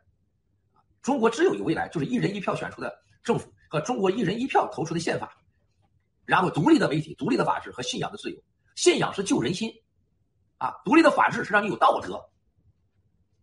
[1.03, 5.37] 中国只有一未来，就是一人一票选出的政府和中国一人一票投出的宪法，
[6.27, 8.37] 然后独立的媒体、独立的法治和信仰的自由，
[8.75, 9.73] 信仰是救人心，
[10.59, 12.23] 啊，独立的法治是让你有道德，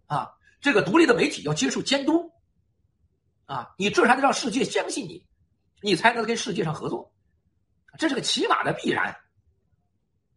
[0.05, 0.30] 啊，
[0.61, 2.31] 这个独立的媒体要接受监督。
[3.45, 5.27] 啊，你这还得让世界相信你，
[5.81, 7.14] 你才能跟世界上合作，
[7.99, 9.14] 这是个起码的必然。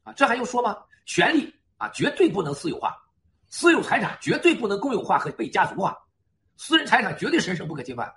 [0.02, 0.76] 啊，这还用说吗？
[1.04, 2.96] 权力啊，绝对不能私有化，
[3.48, 5.96] 私有财产绝对不能公有化和被家族化，
[6.56, 8.12] 私人财产绝对神圣不可侵犯。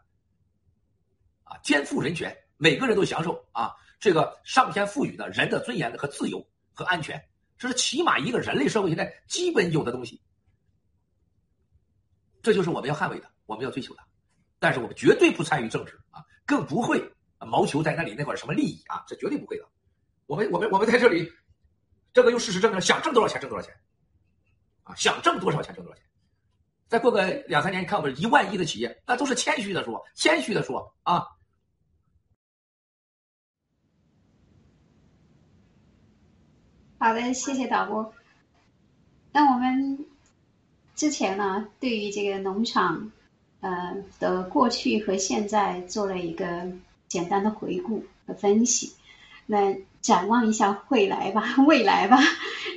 [1.43, 7.21] 啊，肩负人权，每个人都享受啊，这个上天赋予的人的尊严和自由和安全，
[7.57, 10.21] 这是起码一个人类社会现在基本有的东西。
[12.41, 14.01] 这就是我们要捍卫的，我们要追求的。
[14.57, 17.03] 但是我们绝对不参与政治啊，更不会
[17.39, 19.65] 谋求在那里那块什么利益啊，这绝对不会的。
[20.25, 21.29] 我们我们我们在这里，
[22.13, 23.75] 这个用事实证明，想挣多少钱挣多少钱，
[24.83, 26.07] 啊，想挣多少钱挣多少钱。
[26.87, 31.25] 再过个两三年，你看我们一万亿的企业，那都是谦虚的说，谦虚的说啊。
[36.99, 38.13] 好的，谢谢导播。
[39.31, 40.05] 那我们
[40.95, 43.11] 之前呢，对于这个农场。
[43.61, 46.71] 呃的过去和现在做了一个
[47.09, 48.93] 简单的回顾和分析，
[49.47, 52.17] 那展望一下未来吧， 未来吧，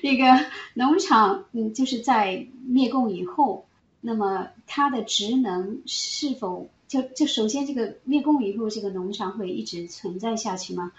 [0.03, 0.45] 那个
[0.75, 3.65] 农场嗯就是在灭共以后，
[4.01, 10.91] 那么它的职能是否就就首先这个灭共以后，这个农场会一直存在下去吗？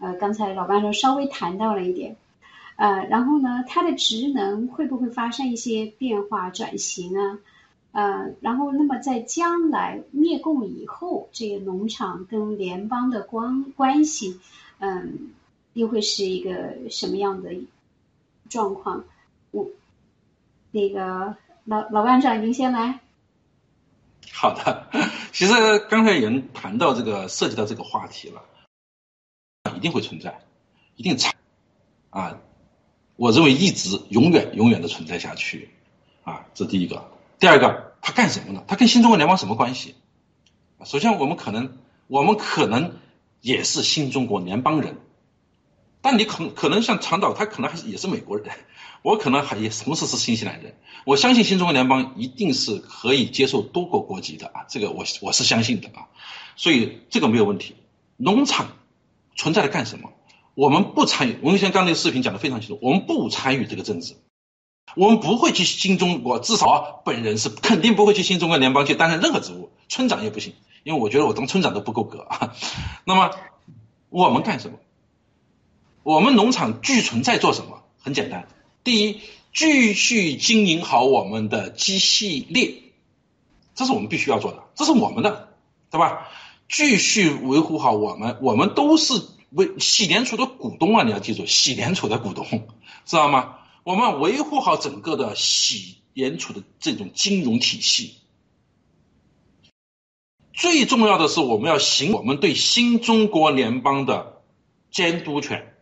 [0.00, 2.14] 呃，刚才老班说稍微谈到了一点，
[2.80, 7.38] 呃，然后呢，它的职能会不会发生一些变化转型啊？
[7.92, 14.40] 呃，然后，那么在将来灭共以后，这个农场跟联邦的关关系，
[14.78, 15.32] 嗯，
[15.74, 17.50] 又会是一个什么样的
[18.48, 19.04] 状况？
[19.50, 19.68] 我
[20.70, 23.00] 那个老老班长，您先来。
[24.32, 24.88] 好的，
[25.32, 28.42] 其实刚才有人谈到这个，涉及到这个话题了，
[29.76, 30.40] 一定会存在，
[30.96, 31.34] 一定产
[32.08, 32.40] 啊，
[33.20, 35.68] 我认为一直永远永远的存在下去
[36.24, 37.12] 啊，这第一个。
[37.38, 38.64] 第二个，他干什么呢？
[38.66, 39.94] 他跟新中国联邦什么关系？
[40.86, 41.76] 首先，我们可能，
[42.06, 42.96] 我们可能
[43.42, 44.96] 也是新中国联邦人，
[46.00, 48.48] 但你可可能像长岛，他可能还是也是美国人，
[49.02, 50.74] 我可能还也同时是新西兰人。
[51.04, 56.08] 我相信新中国联邦一定是可以接受多国国籍的啊，这个我我是相信的啊，
[56.56, 57.76] 所以这个没有问题。
[58.16, 58.68] 农场
[59.36, 60.10] 存在的干什么？
[60.60, 61.38] 我们不参与。
[61.40, 64.14] 我们像刚才视频讲的非常清楚，我们不参与这个政治。
[64.94, 72.54] 我们不会去新中国，至少本人是肯定不会去新中国联邦去担任任何职务，村长也不行，因为我觉得我当村长都不够格啊。
[73.06, 73.30] 那么
[74.10, 74.76] 我们干什么？
[76.02, 77.82] 我们农场具存在做什么？
[78.02, 78.46] 很简单，
[78.84, 79.20] 第一，
[79.54, 82.74] 继续经营好我们的机系列，
[83.74, 85.48] 这是我们必须要做的，这是我们的，
[85.90, 86.28] 对吧？
[86.68, 89.14] 继续维护好我们，我们都是
[89.50, 91.04] 为喜联储的股东啊！
[91.04, 92.46] 你要记住，喜联储的股东，
[93.04, 93.56] 知道吗？
[93.82, 98.16] 我们维护好整个的喜联储的这种金融体系，
[100.52, 104.42] 最重要的是我们要行我们对新中国联邦的
[104.90, 105.74] 监督权。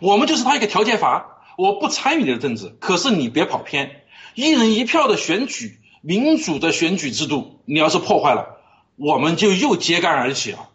[0.00, 4.04] 我们就是他一个调节阀，我不参与你的政治，可是你别跑偏，
[4.34, 8.60] 一人一票的选举，民主的选举制度，你要是破坏了，
[8.96, 10.70] 我们就又揭竿而起了，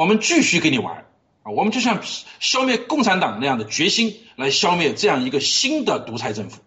[0.00, 1.04] 我们继续跟你玩
[1.42, 2.00] 啊，我们就像
[2.38, 6.62] 消灭共产党那样的决心来消灭这样一个新的独裁政府。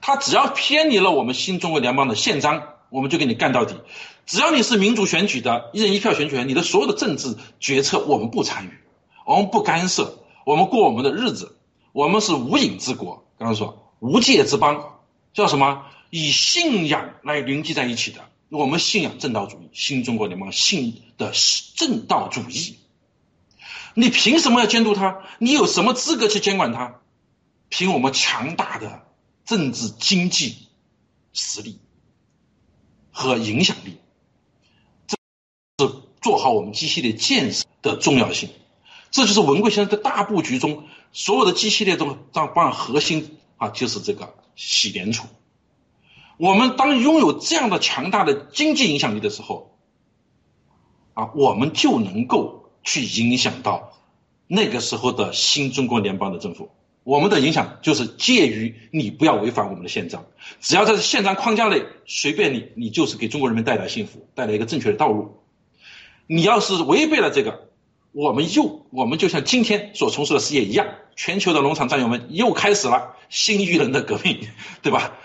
[0.00, 3.74] 他只要偏离了我们新中国联邦的宪章，我们就给你干到底。
[4.24, 8.70] 只要你是民主选举的，一人一票选举权，你的所有的政治决策我们不参与，
[9.24, 10.20] 我们不干涉。
[10.44, 11.56] 我们过我们的日子，
[11.90, 13.26] 我们是无影之国。
[13.36, 15.00] 刚刚说无界之邦，
[15.34, 15.82] 叫什么？
[16.10, 18.20] 以信仰来凝聚在一起的。
[18.56, 21.32] 我们信仰正道主义，新中国联邦信的
[21.74, 22.78] 正道主义。
[23.94, 25.22] 你凭什么要监督他？
[25.38, 27.00] 你有什么资格去监管他？
[27.68, 29.06] 凭我们强大的
[29.44, 30.68] 政治经济
[31.32, 31.80] 实力
[33.10, 33.98] 和影响力，
[35.06, 35.16] 这
[35.86, 38.50] 是做好我们机系列建设的重要性。
[39.10, 45.26] 这就是文贵先生在大布局中所有的机系列中，当当核心啊，就是这个洗联储。
[46.36, 49.76] 我们当拥有这样的强大的经济影响力的时候，
[51.14, 53.92] 啊，我们就能够去影响到
[54.46, 56.70] 那个时候的新中国联邦的政府。
[57.04, 60.26] 我们的影响就是介于你不要违反我们的宪章，
[60.60, 65.40] 只要在宪章框架内随便你，你就是给中国人民带来幸福，带来一个正确的道路。
[66.26, 67.68] 你要是违背了这个，
[68.10, 74.40] 我们又，我们就像今天所从事的事业一样，全球的农场战友们又开始了新一轮的革命，
[74.82, 75.16] 对吧？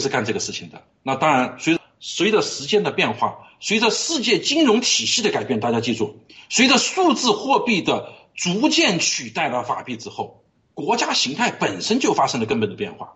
[0.00, 0.82] 是干这个事情的。
[1.02, 10.44] 那当然，随随着时间的变化，随着世界金融体系的改变，大家记住，随着数字货币的逐渐取代了法币之后，
[10.74, 13.14] 国家形态本身就发生了根本的变化。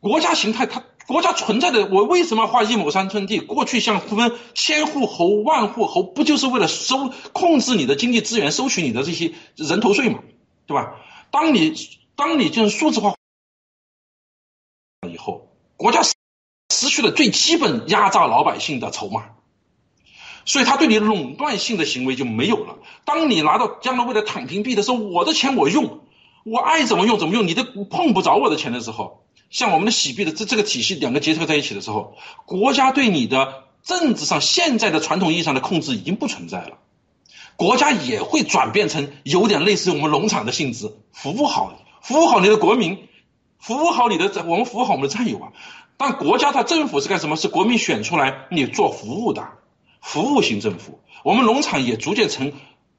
[0.00, 0.84] 国家形态它。
[1.06, 3.38] 国家存在的，我为什么画一亩三寸地？
[3.40, 10.18] 过去像分千户侯、万户侯，不就是为了收控制你的经济资源，收取你的这些人头税嘛，
[10.66, 10.96] 对吧？
[11.30, 11.72] 当你
[12.14, 13.14] 当你就是数字化，
[15.78, 19.26] 国家失去了最基本压榨老百姓的筹码，
[20.44, 22.76] 所以他对你垄断性的行为就没有了。
[23.04, 26.00] 当你拿到将来为了躺平币的时候，我的钱我用，
[26.44, 29.24] 我爱怎么用怎么用，你都碰不着我的钱的时候。
[29.50, 36.78] 像我们的洗币的这这个体系两个结合在一起的时候，国家对你的政治上现在的传统意义上的控制已经不存在了，
[37.56, 41.72] 国家也会转变成有点类似于我们农场的性质，服务好
[42.02, 43.07] 服务好你的国民，
[43.58, 45.52] 服务好你的我们服务好我们的战友啊。
[45.96, 47.36] 但国家它政府是干什么？
[47.36, 49.48] 是国民选出来你做服务的，
[50.00, 51.00] 服务型政府。
[51.24, 52.52] 我们农场也逐渐成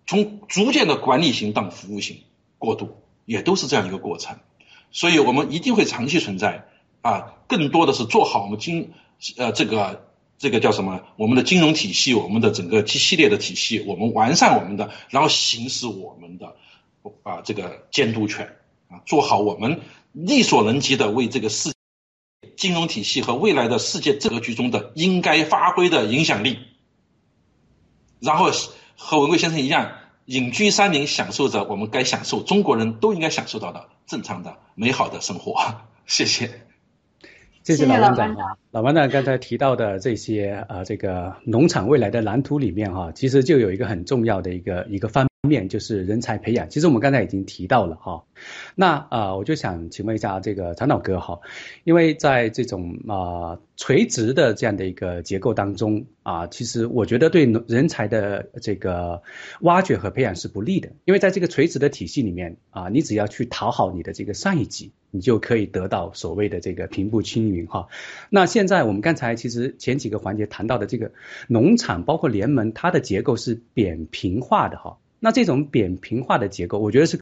[0.06, 2.22] 从逐渐的管理型到服务型
[2.58, 4.38] 过渡，也都是这样一个过程。
[4.92, 6.66] 所以我们一定会长期存在
[7.02, 8.92] 啊，更多的是做好我们金
[9.38, 11.02] 呃这个这个叫什么？
[11.16, 16.56] 我们的金融体系，我们的整个 G 系列的体系，我们完善我们的，然后行使我们的
[17.24, 18.58] 啊这个监督权
[18.90, 19.80] 啊，做好我们
[20.12, 21.74] 力所能及的为这个世
[22.58, 26.58] 金融体系和未来的世界格局中的应该发挥的影响力，
[28.20, 28.52] 然后
[28.96, 29.92] 和文贵先生一样。
[30.26, 35.56] 隐居山林，享受着我们该享受、中国人都应该享受到的正常的、美好的生活。
[36.06, 36.48] 谢谢，
[37.64, 38.58] 谢谢老班长。
[38.70, 46.70] 老班长刚才提到的这些呃，这个农场未来的蓝图里面哈，其实就有一个很重要的一个一个方面，就是人才培养。
[46.70, 48.26] 其实我们刚才已经提到了哈。
[48.76, 51.40] 那啊，我就想请问一下这个长岛哥哈，
[51.86, 59.24] 因为在这种啊垂直的这样的一个结构当中啊，其实我觉得对人才的这个
[59.62, 67.88] 挖掘和培养是不利的，因为在这个垂直的体系里面啊，你只要去讨好你的这个上一级，你就可以得到所谓的这个平步青云哈。
[68.30, 71.14] 那现在我们刚才其实前几个环节谈到的这个
[71.48, 74.98] 农场包括联盟，它的结构是扁平化的哈。
[75.20, 77.20] 那这种扁平化的结构，我觉得是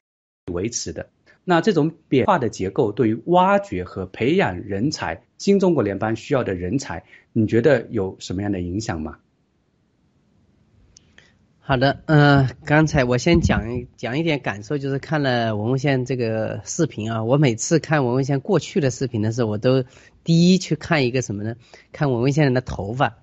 [0.52, 1.10] 维持的。
[1.44, 9.18] 那这种扁化的结构对于挖掘和培养人才，新中国联邦需要的人才，你觉得有什么样的影响吗？
[11.60, 19.84] 好的，嗯，刚才我先讲一讲一点感受，就是看了文文先这个视频啊，我每次看文文先过去的视频的时候，我都
[20.24, 21.56] 第一去看一个什么呢？
[21.91, 23.18] 看文文先生的头发，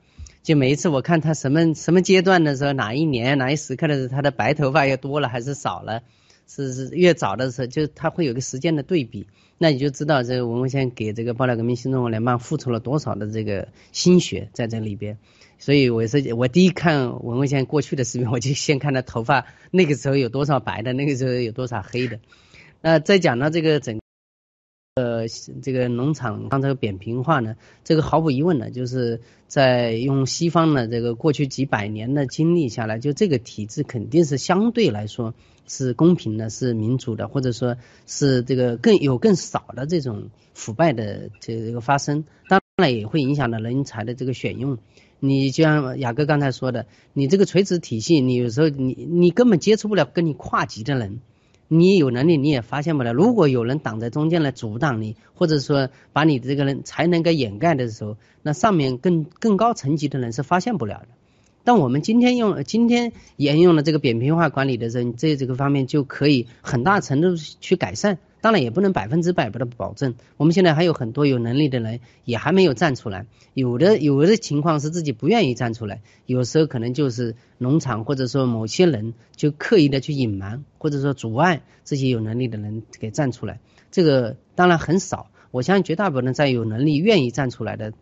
[0.44, 6.02] 就每一次我看他什么什么阶段的时候，哪一年哪一时刻的时候，他的白头发又多了还是少了？
[6.46, 9.26] 是是越早的时候，就他会有个时间的对比，
[9.56, 15.16] 那你就知道这个文文先给这个爆料革命新中国联邦付出了多少的这个心血在这里边。
[15.58, 22.20] 所以我是我第一看文文先过去的视频，我就先看他头发那个时候有多少白的，那个时候有多少黑的。
[22.82, 24.03] 那再讲到这个整。
[24.96, 25.26] 呃，
[25.60, 35.34] 这个农场刚才扁平化呢，这个毫无疑问呢，就是在用西方的这个过去几百年的经历下来，就这个体制肯定是相对来说
[35.66, 37.76] 是公平的，是民主的，或者说
[38.06, 42.24] 是这个更有更少的这种腐败的这个发生。
[42.48, 44.78] 当然也会影响到人才的这个选用。
[45.18, 51.18] 你就像雅哥刚才说的，你这个垂直体系，你有时候你你根本接触不了跟你跨级的人。
[51.74, 53.12] 你有能力，你也发现不了。
[53.12, 61.08] 如果有人挡在中间来阻挡你，或者说把你这个人才能给掩盖的时候，那上面更更高层级的人是发现不了的。
[61.64, 68.18] 但我们今天用今天沿用了这个扁平化管理的人，这这个方面就可以很大程度去改善。
[68.42, 70.16] 当然也不能百分之百的保证。
[70.36, 73.24] 我们现在还有很多有能力的人也还没有站出来，
[73.54, 83.60] 有的有的情况是自己不愿意站出来，有时候可能就是农场或者说某些人就刻意的去隐瞒或者说阻碍这些有能力的人给站出来。
[83.90, 87.94] 这个当然很少，我相信绝大部分在有能力愿意站出来的，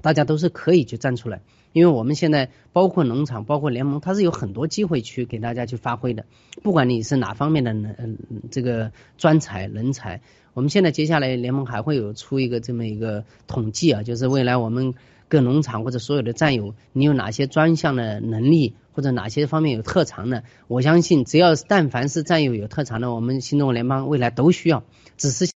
[0.00, 1.42] 大家都是可以去站出来。
[1.74, 6.24] 因为我们现在包括农场，包括联盟，它是有很多机会去给大家去发挥的。
[6.62, 8.16] 不管你是哪方面的人，
[8.52, 10.20] 这个专才人才，
[10.54, 14.94] 我们现在接下来联盟还会有出一个这么一个统计啊，就是未来我们
[15.28, 24.84] 各农场或者所有的战友，你有哪些专项的能力，或者哪些方面有特长的，我相信只要但凡是战友有特长的，我们新中国联邦未来都需要，
[25.16, 25.53] 只是。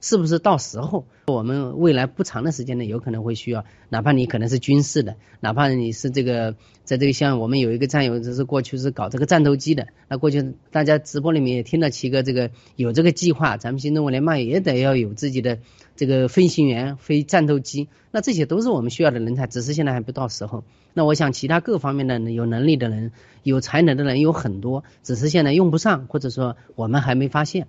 [0.00, 3.64] 是不是到时候我们未来不长的时间内有可能会需要？
[3.88, 9.86] 哪怕你可能是军事的，哪怕你是这个在这个像我们有一个战友，就是过去是搞这个战斗机的。
[10.08, 15.58] 那过去大家直播里面也听到七哥这个有这个计划，咱们新中国联盟也得要有自己的
[15.94, 17.88] 这个飞行员、飞战斗机。
[18.10, 20.64] 那这些都是我们需要的人才，只是现在还不到时候。
[20.94, 23.12] 那我想其他各方面的有能力的人、
[23.42, 27.66] 有才能的人有很多，只是现在用不上，或者说我们还没发现。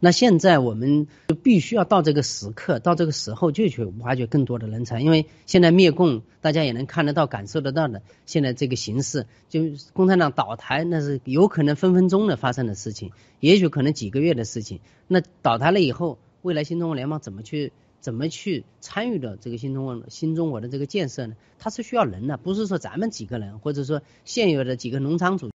[0.00, 8.02] 那现在我们就必须要到这个时刻，到这个时候就去挖掘更多的人才，因为现在灭共，大家也能看得到、感受得到的。
[8.24, 9.62] 现在这个形势，就
[9.92, 13.10] 共产党倒台，那是有可能分分钟的发生的事情，
[13.40, 14.78] 也许可能几个月的事情。
[15.08, 21.34] 那倒台了以后，未来新中国联邦怎么去、怎么去参与的这个新中国、新中国的这个建设呢？
[21.58, 25.50] 它是需要人的，不是说咱们几个人，或者说现有的几个农场主。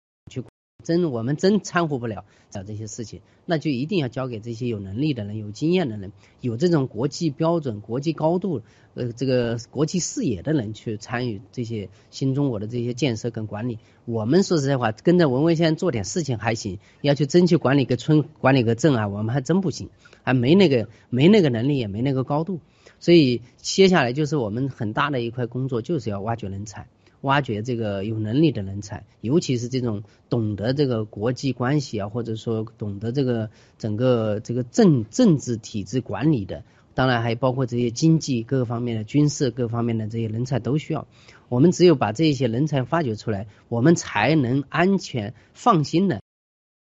[0.81, 8.61] 真我们真掺和不了讲这些事情，那就一定要交给这些有能力的人、有经验的人、有这种国际标准、国际高度
[8.93, 13.79] 呃这个国际视野的人去参与这些新中国的这些建设跟管理。
[14.05, 19.89] 我们说实在话，跟着文文先生做点事情还行，要去争取管理个村、管理个镇啊，我们还真不行，
[20.23, 22.59] 还没那个没那个能力，也没那个高度。
[22.99, 26.87] 所以接下来就是我们很大的一块工作，就是要挖掘人才。
[27.21, 36.63] 挖掘这个有能力的人才，尤其是这种懂得这个国际关系啊，或者说懂得这个整个这个政政治体制管理的，
[36.95, 41.07] 当然还包括这些经济各个方面的、军事各方面的这些人才都需要。
[41.47, 46.21] 我们只有把这些人才发掘出来，我们才能安全放心的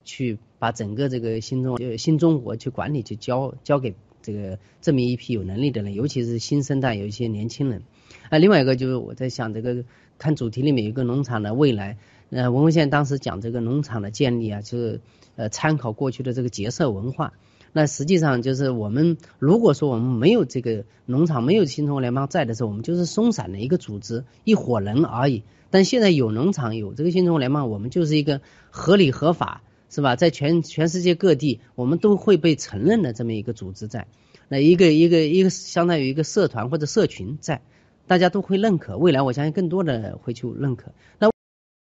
[0.04, 3.94] 去把整个这个新中新中国去管理，去交交给
[4.24, 7.84] 这个这么一批有能力的人，尤其是新生代有一些年轻人。
[8.30, 9.86] 啊，另外一个就是我在想这个。
[10.24, 11.98] 看主题里面有个农场的未来，
[12.30, 15.02] 呃，文文先当时讲这个农场的建立啊，就是
[15.36, 17.34] 呃参考过去的这个结社文化。
[17.74, 25.44] 那实际上就是我们如果说我们没有这个农场，没有新中国联邦在的时候，我们就是松散的一个组织，一伙人而已。
[25.70, 28.40] 但现在有农场，有这个新中国联邦，我们就是一个
[28.70, 30.16] 合理合法，是吧？
[30.16, 34.08] 在全全世界各地，我们都会被承认的这么一个组织在。
[34.48, 37.62] 那一个一个一个相当于一个社团或者社群在。
[38.08, 40.92] 大家都会认可，未来我相信更多的会去认可。
[41.20, 41.30] 那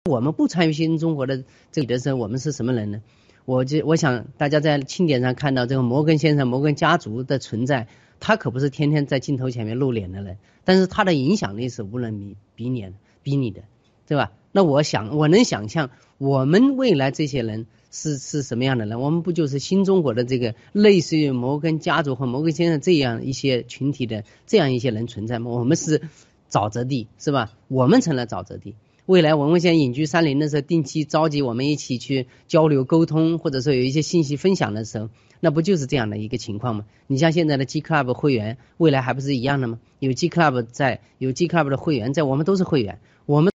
[0.09, 3.01] 我们不参与新中国的这里的时候，我们是什么人呢？
[3.45, 7.87] 我就我想大家在庆典上看到这个摩根先生、摩根家族的存在，
[8.19, 13.63] 他可不是天天在镜头前面露脸的人，但是他的影响力是无人比比你比你的，
[14.07, 14.31] 对吧？
[14.51, 17.65] 那我想我能想象，我们未来这些人。
[17.95, 18.99] 是是什么样的人？
[18.99, 25.51] 我们不就是新中国的这个类似于摩根家族和摩根先生这样一些群体的这样一些人存在吗？
[25.51, 26.01] 我们是
[26.49, 27.53] 沼泽地，是吧？
[27.67, 28.73] 我们成了沼泽地。
[29.05, 35.09] 未来文文先生隐居山林的时候，定期召集我们一起去交流沟通，或者说有一些信息分享的时候，
[35.39, 36.85] 那不就是这样的一个情况吗？
[37.05, 39.79] 你像现在的 G Club 会员，未来还不是一样的吗？
[39.99, 43.52] 有 G Club 在，有 G Club 的会员在，我们都是会员，我们。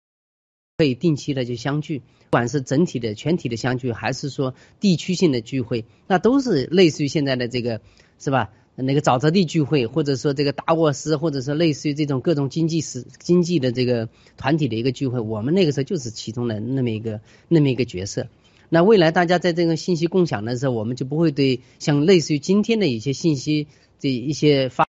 [0.77, 7.79] 可以定期的就相聚，不管是整体的、全体的相聚，还是说地区性的聚会，那都是类似于现在的这个，
[8.19, 8.51] 是吧？
[8.75, 18.27] 那个沼泽地聚会，或者说这个达沃斯，或者说类似于这种各种经济史、经济的这个团体的一个聚会，我们那个时候就是其中的那么一个那么一个角色。
[18.67, 24.89] 那未来大家在这个信息共享的时候，我们就不会对像类似于今天的一些信息这一些发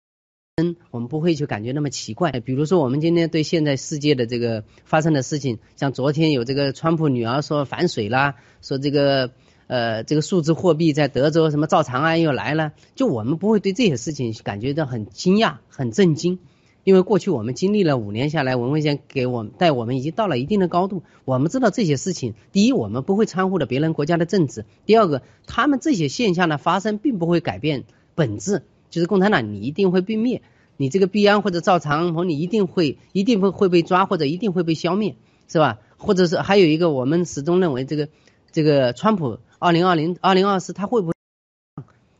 [0.58, 2.30] 生，我们不会去感觉那么奇怪。
[2.30, 9.32] 比如说，我们今天对现在世界的这个发生的事情，像昨天有这个川普女儿说反水啦，说这个
[9.66, 16.38] 呃这个数字货币在德州什么造长安又来了，就我们不会对这些事情感觉到很惊讶、很震惊。
[16.84, 21.02] 因为过去我们经历了五年下来，文文先给我们带我们已经到了一定的高度。
[21.26, 27.84] 我们知道这些事情，第一，我们不会掺和的别人国家的政治；第二个，他们这些现象的发生并不会改变
[28.14, 30.42] 本质，就是共产党你一定会被灭，
[30.76, 35.16] 你这个币安或者赵长鹏你一定会一定会会被抓或者一定会被消灭，
[35.48, 35.78] 是吧？
[35.96, 38.08] 或者是还有一个，我们始终认为这个
[38.52, 41.14] 这个川普二零二零二零二四他会不会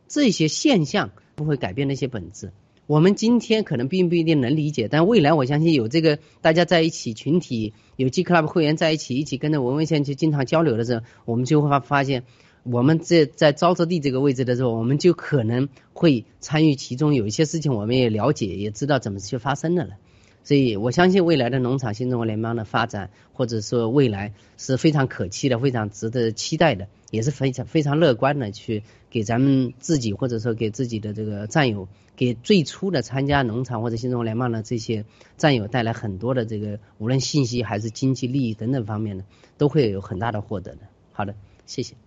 [0.07, 2.51] 这些现象不会改变那些本质？
[2.87, 12.23] 我们今天可能并不一定能理解，但未来我相信有这个大家在一起群体有 G Club 会员在一起一起跟着文文先去经常交流的时候，我们就会发发现，
[12.69, 19.95] 我们在在沼泽地这个位置的时候，我们就可能会参与其中，有一些事情我们也了解，也知道怎么去发生的了。
[20.43, 35.03] 所以我相信未来的农场新中国联邦的发展，或者说未来是非常可期的，非常值得期待的，也是非常非常乐观的去给咱们自己或者说给自己的这个战友，给最初的参加农场或者新中国联邦的这些
[35.35, 39.25] 战友带来很多的这个无论信息还是经济利益等等方面的，
[39.57, 40.81] 都会有很大的获得的。
[41.11, 41.35] 好的，
[41.65, 42.06] 谢谢。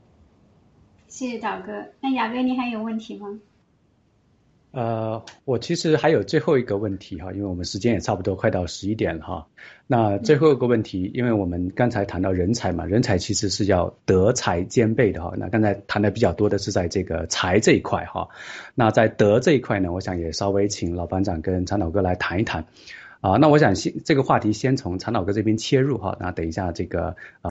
[1.10, 1.84] 谢谢导哥。
[2.00, 3.38] 那雅哥，你还有问题吗？
[4.70, 9.48] 呃，我其实还有最后一个问题哈，因为我们时间也差不多快到十一点了哈。
[9.88, 15.34] 那最后一个问题，因为我们刚才谈到人才嘛，人才其实是要德才兼备的哈。
[15.36, 18.28] 那刚才谈的比较多的是在这个才这一块哈。
[18.76, 22.64] 那在德这一块呢，我想也稍微请老班长跟常老哥来谈一谈
[23.20, 23.32] 啊。
[23.38, 26.16] 那我想先这个话题先从常老哥这边切入哈。
[26.20, 27.50] 那等一下这个啊，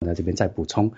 [0.00, 0.92] 那这边再补充，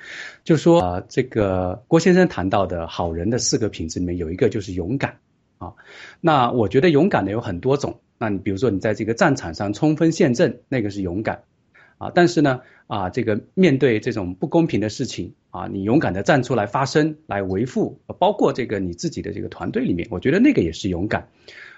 [0.45, 5.19] 就说啊，这个郭先生谈到的好人的四个品质里面有一个就是勇敢。
[5.59, 5.75] 啊，
[6.21, 8.01] 那我觉得勇敢的有很多种。
[8.19, 11.43] 那你比如说你在这个战场上冲锋陷阵，那个是勇敢
[11.99, 12.11] 啊。
[12.15, 21.29] 但是呢，啊，这个面对这种不公平的事情啊，你勇敢的站出来发声，来维护，包括这个你自己的这个团队里面，我觉得那个也是勇敢。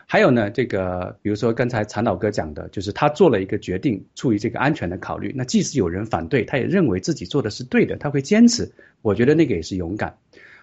[0.07, 8.73] 还有呢，这个比如说刚才常老哥讲的，就是他做了一个决定，出于这个安全的考虑，那即使有人反对，他也认为自己做的是对的，他会坚持。
[9.03, 10.19] 我觉得那个也是勇敢。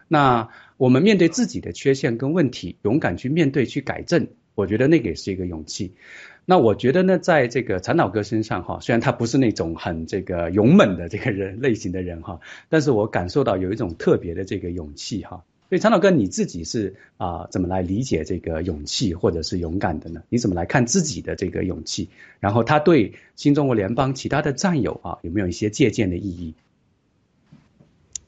[0.07, 5.95] 那我们面对自己的缺陷跟问题，勇敢去面对去改正，我觉得那个也是一个勇气。
[6.43, 15.43] 那我觉得呢，在这个陈老哥身上哈，虽然他不是那种很这个勇猛的这个人类型的人哈，但是我感受到有一种特别的这个勇气哈。
[15.72, 20.22] 所以陈老哥你自己是啊怎么来理解这个勇气或者是勇敢的呢？
[20.27, 22.10] 你怎么来看自己的这个勇气？
[22.41, 26.56] 然后他对新中国联邦其他的战友啊有没有一些借鉴的意义？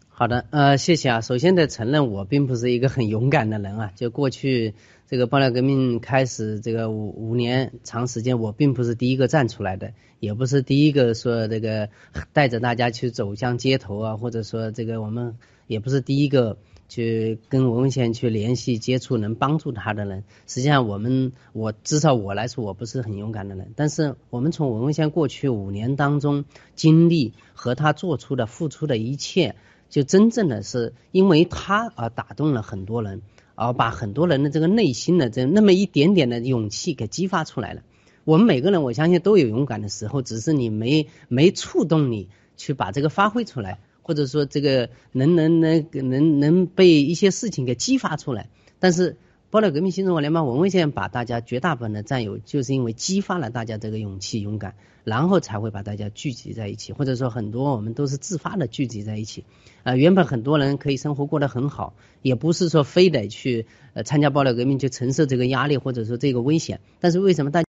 [0.07, 1.20] 好的，呃，谢谢啊。
[1.20, 3.91] 首先得承认，我并不是一个很勇敢的人啊。
[3.98, 4.74] 就过去
[5.10, 9.91] 这个爆料革命开始这个五五年长时间，我并不是第一个站出来的，
[10.22, 11.90] 也不是第一个说这个
[12.32, 15.36] 带着大家去走向街头啊，或者说这个我们
[15.68, 16.57] 也不是第一个
[16.94, 20.24] 去跟文文先去联系接触能帮助他的人。
[20.45, 23.74] 实际上，我们我至少我来说，我不是很勇敢的人。
[23.76, 26.45] 但是我们从文文先过去五年当中
[26.76, 29.56] 经历和他做出的付出的一切。
[29.90, 33.22] 就真正的是因为他而打动了很多人，
[33.56, 37.82] 而把很多人的这个内心的这那么一点点的勇气给激发出来了。
[38.24, 48.49] 我们每个人我相信都有勇敢的时候，只是你没没触动你去把这个发挥出来，或者说这个能能能能能被一些事情给激发出来。
[48.80, 49.17] 但是。
[49.53, 54.73] 爆料革命新中国联邦文文先把大家绝大部分的战友，就是因为激发了大家这个勇气、勇敢，
[55.03, 59.43] 然后才会把大家聚集在一起，或者说很多我们都是自发的聚集在一起。
[59.84, 61.93] 啊，原本很多人可以生活过得很好，
[62.23, 66.80] 也不是说非得去呃参加爆料革命去承受这个压力或者说这个危险。
[66.99, 67.67] 但是为什么大家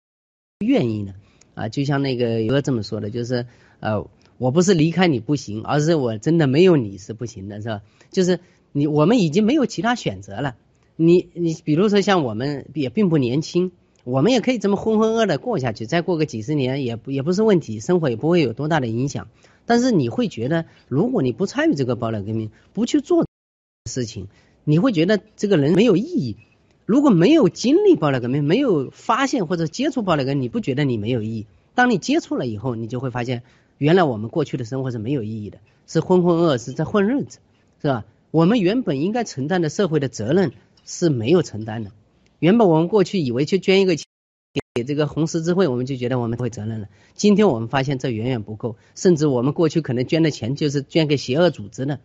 [0.63, 1.15] 愿意呢？
[1.55, 3.47] 啊，就像那个有个这么说的，就是
[3.79, 4.07] 呃，
[4.41, 7.83] 我不是离开你不行，而是我真的没有你是不行的，是吧？
[8.09, 8.39] 就是
[8.71, 10.55] 你我们已经没有其他选择了。
[10.95, 13.71] 你你比如说像我们也并不年轻，
[14.03, 19.27] 我们也可以这么浑浑噩的过下去，再过个几十年也也不是问题，生活也不会有多大的影响。
[19.67, 23.27] 但是你会觉得，如果你不参与这个爆料革命，不去做
[23.85, 24.27] 事情，
[24.63, 26.35] 你会觉得这个人没有意义。
[26.87, 31.45] 如果没有经历爆料革命，没有发现或者接触爆料革命，你不觉得你没有意义？
[31.75, 33.43] 当你接触了以后，你就会发现，
[33.81, 37.39] 原来我们过去的生活是没有意义的，是浑浑噩噩，是在混日子，
[37.81, 38.05] 是吧？
[38.29, 40.51] 我们原本应该承担的社会的责任。
[40.83, 41.91] 是没有承担的。
[42.39, 44.05] 原本我们过去以为去捐一个钱，
[44.73, 46.87] 给这个红十字会，我们就觉得我们会责任了。
[47.13, 51.99] 今天我们发现这远远不够，甚至我们过去可能捐的钱就是捐给邪恶组织的，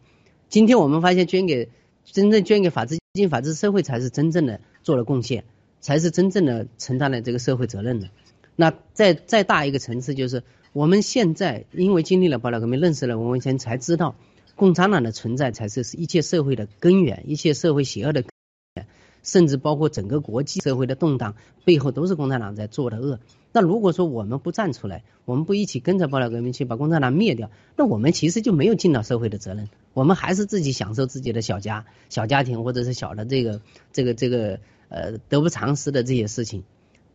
[0.50, 1.70] 今天我们发现捐给
[2.04, 5.44] 真正捐给法治基金、法治社会才是真正的做了贡献，
[5.80, 8.10] 才是真正的承担了这个社会责任的。
[8.56, 10.44] 那再再大一个层次就是，
[10.76, 14.14] 我们现在因为经历了爆料革命，认识了文文先，才知道
[14.56, 18.28] 共产党的存在才是是一切社会的根源，一切社会邪恶的根
[18.74, 18.86] 源。
[19.22, 21.34] 甚至包括整个国际社会的动荡
[21.64, 23.20] 背后都是共产党在做的恶。
[23.52, 29.70] 那如果说我们不站出来，我们不一起跟着爆料革命去把共产党灭掉，那我们其实就没有尽到社会的责任。
[29.94, 33.62] 我们还是自己享受自己的小家、小家庭，或者是小的这个、
[33.94, 36.64] 这个、这个呃得不偿失的这些事情。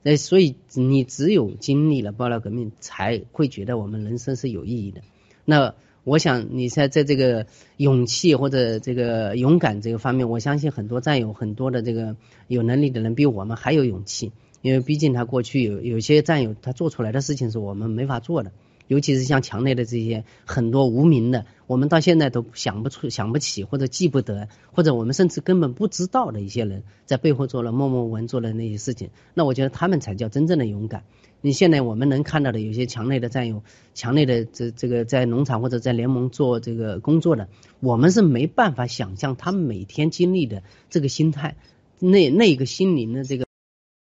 [0.04, 5.02] 哎所以你只有经历了爆料革命，才会觉得我们人生是有意义的。
[5.46, 5.74] 那。
[6.04, 7.46] 我想你在在这个
[7.78, 12.16] 勇气或者这个勇敢这个方面，我相信很多战友很多的这个
[12.48, 14.32] 有能力的人比我们还有勇气，
[14.64, 18.52] 因为毕竟他过去有有些战友他做出来的事情是我们没法做的。
[18.92, 31.06] 尤其是像墙内的这些很多无名的，我们到现在都想不出、想不起或者记不得，或者我们甚至根本不知道的一些人，在背后做了默默无闻做的那些事情，那我觉得他们才叫真正的勇敢。
[31.40, 33.64] 你现在我们能看到的有些墙内的战友，
[33.94, 37.48] 墙内的这这个在农场或者在联盟做这个工作的，
[37.80, 41.56] 我们是没办法想象他们每天经历的这个心态，
[41.98, 43.46] 那那个心灵的这个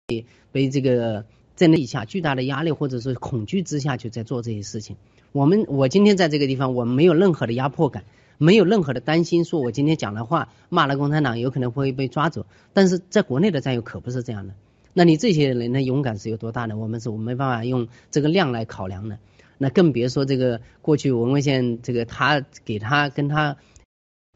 [0.09, 1.27] 被被这个。
[1.61, 4.97] 在那以下巨大的压力或者是恐惧之下，就在做这些事情。
[5.31, 8.05] 我们我今天在这个地方，我没有任何的压迫感，
[8.39, 12.47] 没有任何的担心，说我今天讲的话骂了共产党，有可能会被抓走。
[12.73, 14.55] 但是在国内的战友可不是这样的。
[14.95, 16.79] 那你这些人的勇敢是有多大呢？
[16.79, 19.19] 我们是我没办法用这个量来考量的。
[19.59, 23.59] 那更别说这个过去文文县这个他给他跟他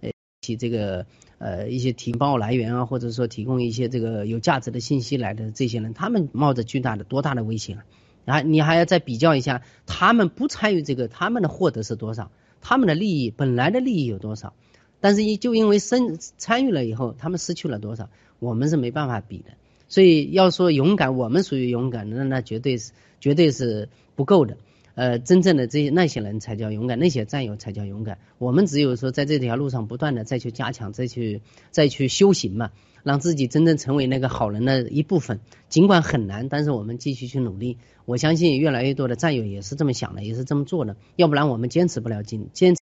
[0.02, 0.10] 呃
[0.42, 1.06] 起这个。
[1.44, 7.84] 呃，一些提报来源啊，或者说提供一些这个有价值的信息来的这些人，他们冒着巨大的多大的危险啊！
[8.24, 12.30] 然后你还要再比较一下，他们不参与这个，他们的获得是多少？
[12.62, 14.54] 他们的利益本来的利益有多少？
[15.00, 18.08] 但是就因为参参与了以后，他们失去了多少？
[18.38, 19.50] 我们是没办法比的。
[19.86, 24.56] 所以要说勇敢，我们属于勇敢，那那绝对是绝对是不够的。
[24.94, 28.18] 呃，真正的这些那些人才叫勇敢，那些战友才叫勇敢。
[28.38, 32.70] 我们只有说在这条路上不断的再去加强，再去再去修行嘛，
[33.02, 35.40] 让自己真正成为那个好人的一部分。
[35.68, 37.78] 尽管很难，但是我们继续去努力。
[38.04, 40.96] 我相信越来越多的战友也是这么想的，也是这么做的。
[41.16, 42.80] 要不然我们坚持不了今坚持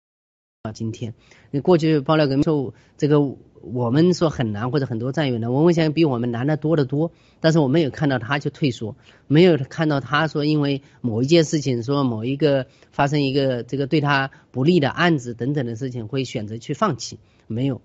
[0.63, 1.15] 到今天。
[1.51, 3.37] 你过去爆料革命受这个。
[3.61, 7.13] 我们说很难，或者很多战友呢，文文先生比我们难的多得多。
[7.41, 8.97] 但是我没有看到他就退缩，
[9.27, 17.81] 没有看到他说因为某一件事情，说某一个发生一个这个对他不利的案子等等的事情，会选择去放弃，没有。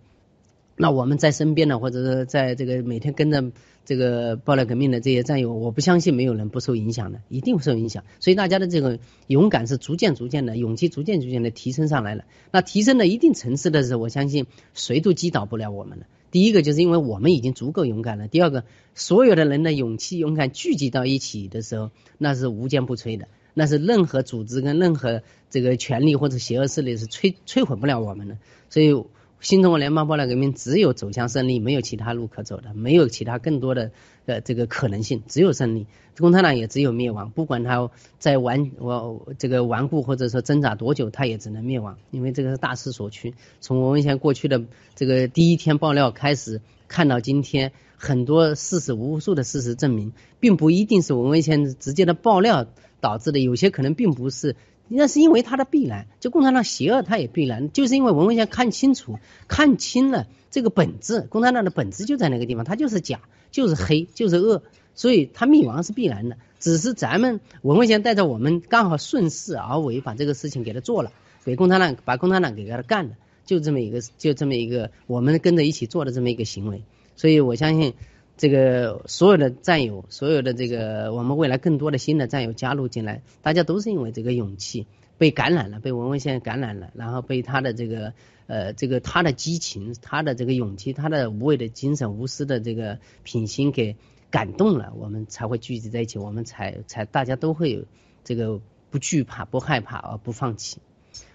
[0.77, 3.51] 那我们在身边的，或者是在这个每天跟着
[3.85, 8.03] 这个爆料革命的这些战友，我不相信没有人不受影响的，一定受影响。
[8.19, 12.25] 所以大家的这个勇敢是逐渐逐渐的，勇气逐渐逐渐的提升上来了。
[12.51, 16.07] 那提升到一定层次的时候，我相信谁都击倒不了我们了。
[16.29, 18.65] 第一个就是因为我们已经足够勇敢了，第二个
[18.95, 28.37] 所有的人的勇气勇敢聚集到一起的时候，那是无坚不摧的，那是任何组织跟任何这个权力或者邪恶势力是摧摧毁不了我们的。
[28.69, 29.05] 所以。
[29.45, 33.91] 新中国联邦爆料革命只有走向胜利，没有其他路可走的，没有其他更多的
[34.25, 35.85] 呃这个可能性，只有胜利。
[36.17, 43.35] 共产党也只有灭亡，不管他在顽我这个顽固或者说挣扎多久，他也只能灭亡，因为这个是大势所趋。
[43.61, 44.63] 从我们现在过去的
[44.95, 52.65] 这个第一天爆料开始，看到今天很多事实，无数的事实证明，并不一定是文文先直接的爆料
[52.99, 54.55] 导致的，有些可能并不是。
[54.87, 59.17] 那是因为他的必然，就共产党邪恶，他也必然，就是因为文文先看清楚、
[59.47, 63.21] 看清了这个本质，共产党的本质就在那个地方，他就是假，
[63.51, 64.61] 就是黑，就是恶，
[64.93, 66.37] 所以他灭亡是必然的。
[66.59, 71.11] 只是咱们文文先带着我们刚好顺势而为，把这个事情给他做了，
[71.43, 73.11] 给共产党把共产党给给他干了，
[73.45, 76.83] 就这么一个，就这么一个我们跟着一起做的这么一个行为。
[77.15, 77.93] 所以我相信。
[78.37, 84.87] 这个所有的战友，所有的这个我们未来更多的新的战友加入进来，大家都是因为这个勇气
[85.17, 88.13] 被感染了，被文文先生感染了，然后被他的这个
[88.47, 93.95] 呃这个他的激情、他的这个勇气、他的无畏的精神、无私的这个品行给
[94.29, 97.85] 感动了，我们才会聚集在一起，我们才才大家都会有
[98.25, 98.59] 这个
[98.89, 100.79] 不惧怕、不害怕而不放弃。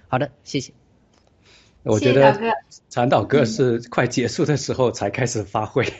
[0.08, 0.74] 好的，谢谢。
[1.82, 2.38] 我觉得
[2.90, 5.84] 传导哥是快结束的时候才开始发挥。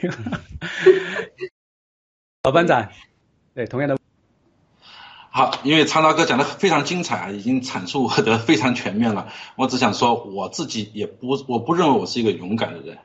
[2.42, 2.88] 老班长，
[3.54, 3.98] 对，同样的。
[5.32, 9.32] 好，因为长岛哥讲的非常精彩啊，已经阐述的非常全面了。
[9.56, 12.98] 我只想说，我自己也不，我不认为我是一个勇敢的人，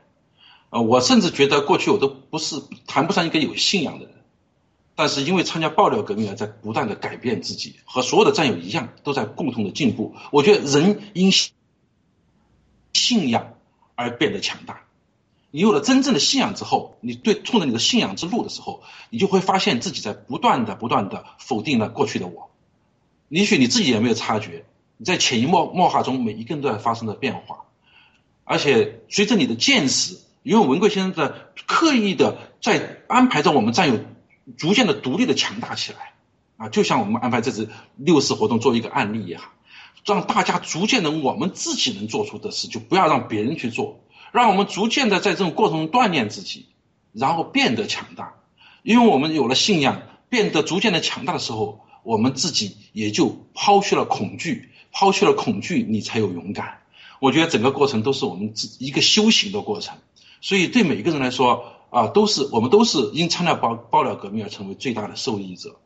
[0.70, 4.14] 呃，我甚至觉得过去我都不是谈不上一个有信仰的人，
[4.96, 10.16] 但是因为参加爆料革命而在不断的改变自己，和所有的战友一样，都在共同的进步。
[10.32, 11.30] 我觉得人因
[12.96, 13.54] 信仰
[13.94, 14.80] 而变得强大。
[15.50, 22.50] 你有了真正的信仰之后，你对冲着你的信仰之路的时候，你就会发现自己在不断的、不断的否定了过去的我。
[23.28, 24.64] 也许你自己也没有察觉，
[24.96, 27.64] 你在潜移默默化中，每一个人都在发生着变化。
[28.44, 31.34] 而且随着你的见识，因为文贵先生在
[31.66, 33.98] 刻意的在安排着我们战友
[34.56, 36.12] 逐渐的独立的强大起来，
[36.56, 39.50] 啊，就像我们安排这次六四活动做一个案例也好，
[40.04, 44.00] 让大家逐渐的我们自己能做出的事，就不要让别人去做，
[44.32, 46.66] 让我们逐渐的在这种过程中锻炼自己，
[47.12, 48.34] 然后变得强大。
[48.82, 56.78] 因为我们有了信仰，变得逐渐的强大的时候，我们自己也就抛去了恐惧，抛去了恐惧，你才有勇敢。
[57.18, 59.96] 我觉得整个过程都是我们自一个修行的过程，
[60.40, 65.76] 所以对每一个人来说啊，都是我们都是因参加爆爆料革命而成为最大的受益者。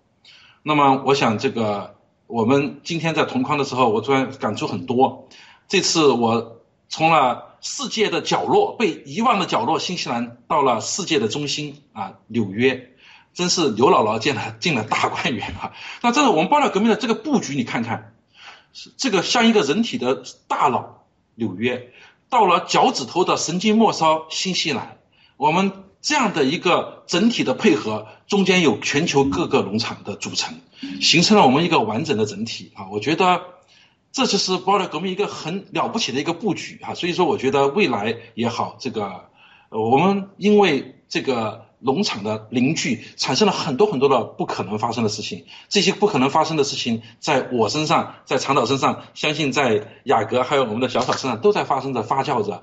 [0.62, 1.94] 那么，我想这个
[2.30, 5.28] 我们今天在同框的时候，我突然感触很多。
[5.68, 12.90] 这次我从了世界的角落被遗忘的角落新西兰，到了世界的中心啊纽约，
[13.34, 15.72] 真是刘姥姥见了进了大观园啊。
[16.02, 18.14] 那这个我们爆料革命的这个布局，你看看，
[18.96, 20.98] 这个像一个人体的大脑。
[21.36, 21.90] 纽约
[22.28, 24.98] 到了脚趾头的神经末梢，新西兰，
[25.38, 30.58] 我们这样的一个整体的配合，中间有全球各个农场的组成，
[31.00, 32.88] 形成了我们一个完整的整体啊！
[32.90, 33.42] 我觉得
[34.12, 36.94] 这就是包料革命一个很了不起的一个布局啊！
[36.94, 39.28] 所以说，我觉得未来也好，这个
[39.70, 41.68] 我们因为这个。
[41.82, 52.62] 农场的邻居产生了很多很多的不可能发生的事情，这些不可能发生的事情，在我身上，在长岛身上，相信在雅阁还有我们的小草身上，都在发生着、发酵着，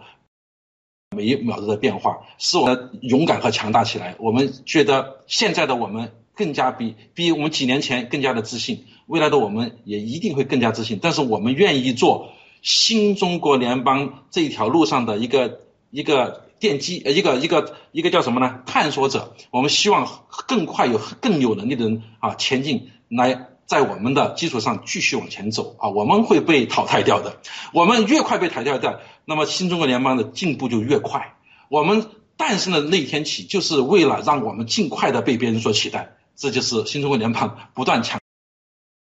[1.15, 4.15] 每一秒都在变化，使我们勇敢和强大起来。
[4.19, 10.99] 我们觉得现在的我们更加比比我们几年前更加的自信，未来的我们也一定会更加自信。
[11.01, 12.30] 但是我们愿意做
[12.61, 15.59] 新中国联邦这一条路上的一个
[15.91, 16.45] 一个。
[16.59, 18.61] 奠基呃一个一个一个叫什么呢？
[18.65, 20.07] 探索者，我们希望
[20.47, 27.38] 更快有更有能力的人啊前进，来在我们的基础上继续往前走啊，我们会被淘汰掉的。
[27.73, 31.35] 我们越快被淘汰掉，那么新中国联邦的进步就越快。
[31.69, 32.07] 我们
[32.38, 36.15] 诞生的那一天起，就是为了让我们尽快的被别人所取代。
[36.38, 38.22] 这就是新中国联邦不断强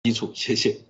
[0.02, 0.32] 基础。
[0.34, 0.80] 谢谢。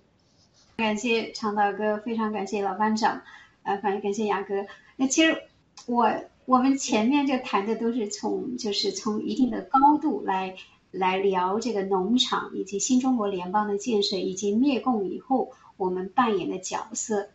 [0.77, 3.21] 感谢长岛哥，非常感谢老班长，
[3.61, 4.65] 呃，反正感谢雅哥。
[4.95, 5.43] 那其实
[5.85, 6.11] 我。
[6.45, 10.55] 我们前面就谈的都是从，就是从一定的高度来
[10.89, 17.29] 来聊这个农场以及新中国联邦的建设，以及灭共以后我们扮演的角色。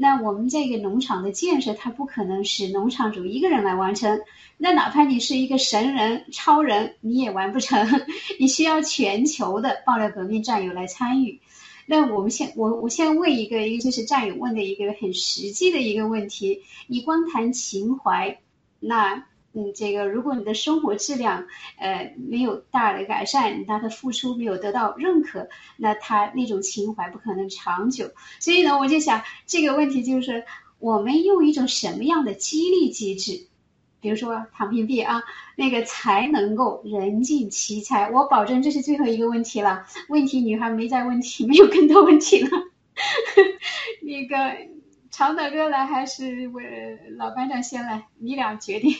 [0.00, 4.20] 那我们这个农场的建设，它不可能是农场主一个人来完成。
[4.56, 7.84] 那哪怕你是一个神人、超人，你也完不成。
[8.38, 11.40] 你需要全球的爆料革命战友来参与。
[11.84, 18.38] 那我们先，我我先问一个，一个就是战友问的一个很实际的一个问题：你光谈情怀。
[18.78, 21.46] 那，嗯，这个如果你的生活质量，
[21.78, 25.48] 呃，没有大的改善，他的付出没有得到认可，
[25.78, 28.10] 那他那种情怀不可能长久。
[28.40, 30.44] 所以呢，我就想这个问题就是，
[30.78, 33.46] 我们用一种什么样的激励机制，
[34.00, 35.22] 比如说躺平币啊，
[35.56, 38.10] 那个才能够人尽其才？
[38.10, 39.86] 我保证这是最后一个问题了。
[40.10, 42.50] 问题女孩没再问题，没有更多问题了。
[44.02, 44.77] 那个。
[45.18, 46.60] 长岛哥来还是我
[47.16, 48.06] 老班长先来？
[48.18, 48.94] 你俩决定。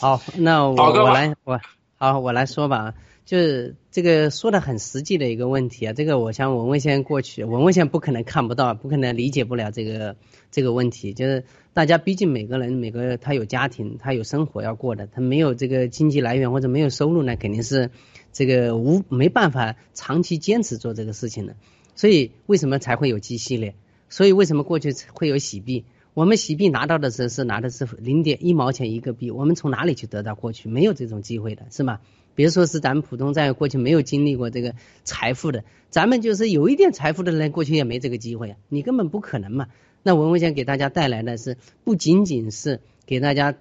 [0.00, 1.60] 好，那我我来我
[1.94, 5.92] 好我来说吧，就是这个说的很实际的一个问题啊。
[5.92, 10.16] 这个我想文文先过去，文文先不可能看不到，不可能理解不了这个
[10.50, 11.14] 这个问题。
[11.14, 17.92] 就是大家毕竟每个人每个他有家庭，他有生活要过的，他没有这个经济来源或者没有收入呢，肯定是
[18.32, 21.54] 这个无没办法长期坚持做这个事情的。
[21.94, 23.76] 所以为什么才会有机系列？
[24.10, 25.86] 所以为什么过去会有洗币？
[26.12, 30.34] 我们洗币拿到的时候是拿的是零点一毛钱一个币，我们从哪里去得到？
[30.34, 32.00] 过去没有这种机会的是吗？
[32.34, 34.74] 别说是咱们普通在过去没有经历过这个
[35.04, 39.68] 财富的，咱们就是有一点财富的人，过去也没这个机会啊，你根本不可能嘛。
[40.02, 43.54] 那文文想给大家带来的是不仅仅是给大家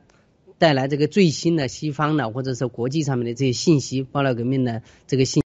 [0.58, 5.44] 带来这个最新的西方的或者是国际上面的这些信息，爆料革命的这个信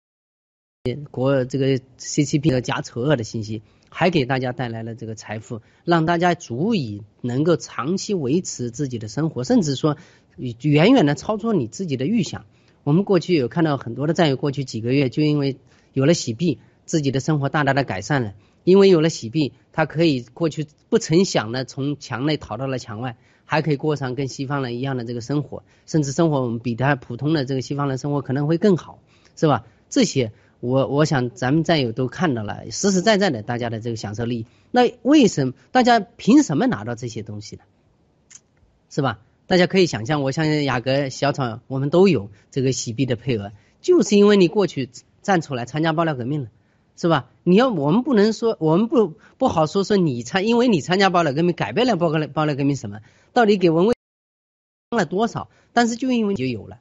[1.10, 3.62] 国这个 CCP 的假丑恶的信息。
[3.88, 9.96] 还给大家带来了这个财富，让大家足以能够长期维持自己的生活，甚至说
[10.36, 12.44] 远远的超出你自己的预想。
[12.84, 15.56] 我们过去有看到很多的战友，过去几个月就因为
[15.92, 18.34] 有了洗币，自己的生活大大的改善了。
[18.64, 28.98] 因为有了洗币，他可以过去不曾想的从墙内逃到了墙外，还可以过上跟西方人一样的这个生活，甚至生活我们比他普通的这个西方人生活可能会更好，
[29.36, 29.64] 是吧？
[29.88, 34.46] 这些我我想咱们战友都看到了，实实在在的大家的这个享受利益。
[34.70, 37.62] 那为什么大家凭什么拿到这些东西呢？
[38.90, 39.18] 是吧？
[39.46, 44.90] 大家可以想象，我相信雅阁、小厂我们都有这个洗币的配额，就是因为你过去
[45.22, 46.48] 站出来参加爆料革命了。
[46.98, 47.28] 是吧？
[47.42, 53.00] 你要我们不能说，我们不不好说说你参，因为你参加爆料革命，改变了爆料爆料革命什么？
[53.34, 53.94] 到底给文卫
[54.96, 55.50] 了多少？
[55.74, 56.78] 但是就因为就有了，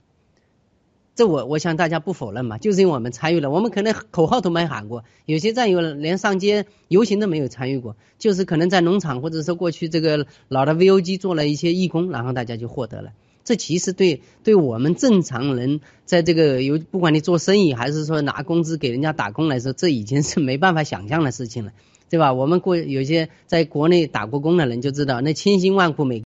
[1.16, 13.12] 这我我想大家不否认嘛，就是因为我们参与了，我们可能口号都没喊过，有些战友连上街游行都没有参与过，就是可能在农场或者说过去这个老的 VOG 做了一些义工，然后大家就获得了。
[13.46, 21.72] 这其实对对我们正常人，在这个有不管你做生意还是说拿工资给人家打工来说，这已经是没办法想象的事情了，
[22.10, 22.34] 对吧？
[22.34, 26.24] 我们过有些在国内打过工的人就知道，那千辛万苦每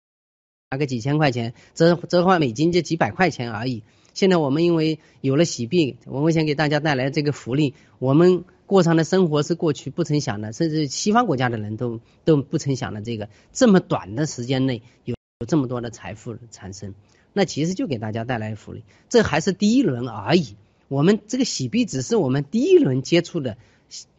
[0.71, 3.83] 拿个几千块钱，折折换美金就几百块钱而已。
[4.13, 13.01] 现在我们因为有了喜币，我们想给大家带来这个福利，我们过上的生活是过去不曾想的，甚至西方国家的人都都不曾想的。
[13.01, 15.15] 这个这么短的时间内有
[15.47, 16.93] 这么多的财富产生。
[17.31, 20.55] 那其实就给大家带来福利，这还是第一轮而已。
[20.87, 23.57] 我们这个喜币只是我们第一轮接触的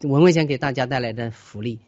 [0.01, 1.79] 文文先给大家带来的福利。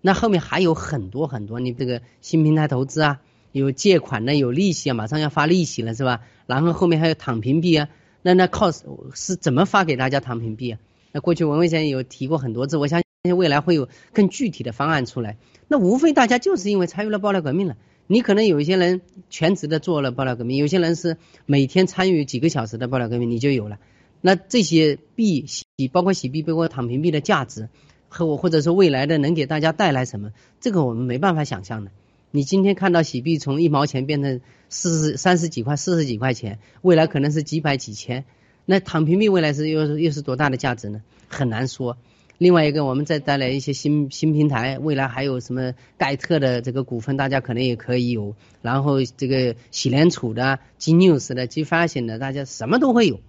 [0.00, 3.20] 那后面还有很多很多，你这个新平台投资啊，
[3.52, 6.22] 有借款的，有利息啊，马上要发利息了是吧？
[6.46, 7.88] 然后后面还有躺平币啊，
[8.22, 10.78] 那那靠是怎么发给大家躺平币啊？
[11.12, 15.36] 那过去文文先生有提过很多次，我相信未来会有更具体的方案出来。
[15.68, 17.76] 那无非大家就是因为参与了爆料革命了。
[18.06, 19.00] 你可能有一些人
[19.30, 21.16] 全职的做了爆料革命，有些人是
[21.46, 23.78] 每天参与几个小时的爆料革命，你就有了。
[24.20, 27.68] 那这些币洗，包括洗币，包括躺平币的价值
[28.08, 31.90] 和我或者说未来的能给大家带来什么，这个我们没办法想象的。
[32.34, 34.40] 你今天看到洗币从一毛钱变成
[34.70, 38.24] 四十三十几块、四十几块钱，未来可能是几百几千，
[38.64, 41.02] 那躺平币未来是又是又是多大的价值呢？
[41.28, 41.98] 很难说。
[42.38, 48.34] 另外一个，我们再带来一些新新平台，未来还有什么盖特的这个股份，大家可能也可以有。
[48.62, 53.20] 然后这个喜联储的、金 news 的、金发行的，大家什么都会有。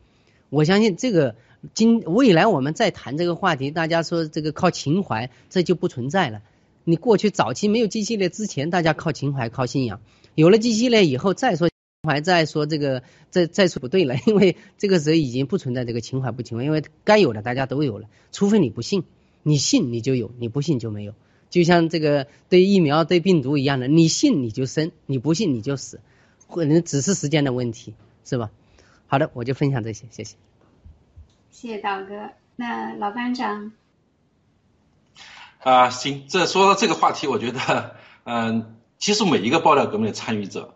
[0.50, 1.36] 我相信这个
[1.74, 6.42] 今未来我们再谈这个话题，大家说这个靠情怀，这就不存在了。
[6.84, 10.00] 你过去早期没有机系列之前，大家靠情怀、靠信仰；
[10.36, 11.68] 有了机系列以后，再说。
[11.68, 19.06] 情怀，再说这个，再再说不对了， 因为这个时候已经不存在这个情怀不情怀，因为该有的大家都有了，除非你不信，
[19.42, 21.14] 你信你就有，你不信就没有。
[21.50, 26.02] 就像这个对疫苗、对病毒一样的，你信你就生，你不信你就死，
[26.50, 27.94] 可能只是时间的问题，
[28.26, 28.52] 是吧？
[29.08, 30.36] 好的，我就分享这些，谢谢。
[31.52, 32.32] 谢谢道哥。
[32.58, 33.72] 那老班长
[35.64, 40.76] 啊，行，这说到这个话题，我觉得，嗯，其实每一个爆料革命的参与者。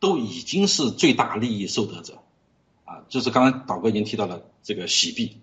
[0.00, 2.22] 都已经是最大利益受得者，
[2.84, 5.40] 啊，就是刚刚导哥已经提到了这个洗币，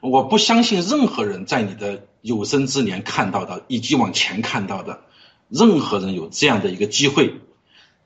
[0.00, 5.02] 我不相信任何人在你的有生之年看到的，以及往前看到的，
[5.50, 7.42] 任何人有这样的一个机会，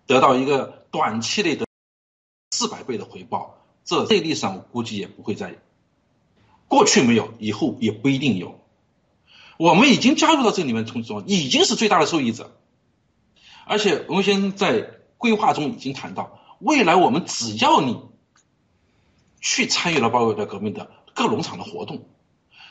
[0.08, 1.64] 得到一个短期内的
[2.50, 5.58] 四百倍的回报，这内力上我估计也不会再，
[6.66, 8.58] 过去没有，以后也不一定有，
[9.58, 12.50] 我们已经加入到这里面从中，已经是最大的受益者，
[13.66, 14.94] 而且我们先生在。
[15.20, 17.98] 规划中已经谈到，未来我们只要你
[19.40, 22.06] 去参与了包围的革命的各农场的活动，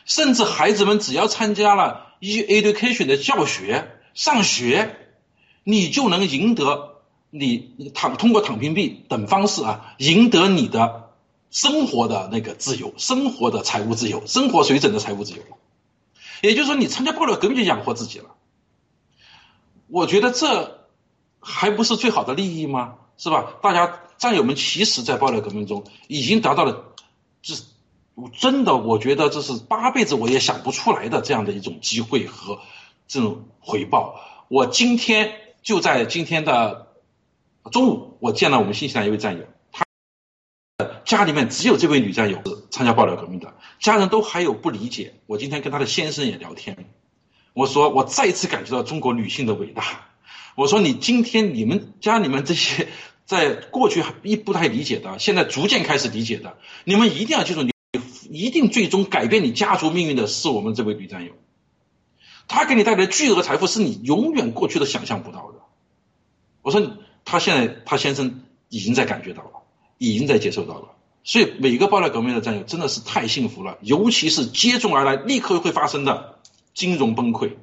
[0.05, 4.95] 甚至孩子们只要参加了 e education 的教学上学，
[5.65, 7.01] 你就能赢得
[7.31, 11.09] 你躺通过躺平币等方式啊，赢得你的
[11.51, 15.41] 生活的那个自由，生活的财务自由，生活水准的财务自由。
[16.41, 18.35] 也就是说，你参加爆料革命就养活自己了。
[19.87, 20.75] 我觉得这。
[21.39, 22.95] 还不是最好的利益吗？
[23.17, 23.53] 是吧？
[23.61, 26.93] 大家战友们，其实，在爆料革命中已经达到了，
[27.41, 27.53] 这
[28.37, 32.59] 真的，我觉得这是八辈子我也想不出来的这样的一种机会和
[33.07, 34.19] 这种回报。
[34.49, 35.31] 我今天
[35.61, 36.87] 就在今天的
[37.71, 39.45] 中午，我见了我们新西兰一位战友，
[41.07, 45.13] 家里面只有这位女战友是参加爆料革命的，家人都还有不理解。
[45.25, 46.89] 我今天跟她的先生也聊天，
[47.53, 50.09] 我说我再次感觉到中国女性的伟大。
[50.55, 52.89] 我说你今天你们家里面这些
[53.25, 57.71] 在过去一不太理解的，现在逐渐开始理解的，你们一定要记住，你
[58.29, 61.31] 一定最终改变你家族命运的是我们这位女战友，
[62.49, 65.59] 她给你带来巨额财富是你永远过去都想象不到的。
[66.63, 69.51] 我说她现在她先生已经在感觉到了，
[69.99, 70.89] 已经在接受到了，
[71.27, 76.35] 所以每个爆料革命的战友真的是太幸福了，尤其是接踵而来立刻会发生的。
[76.73, 77.55] 金融崩溃，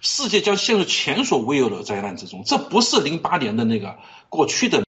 [0.00, 2.44] 世界将陷入前所未有的灾难之中。
[2.46, 3.98] 这不是零八年的那个
[4.28, 4.84] 过去的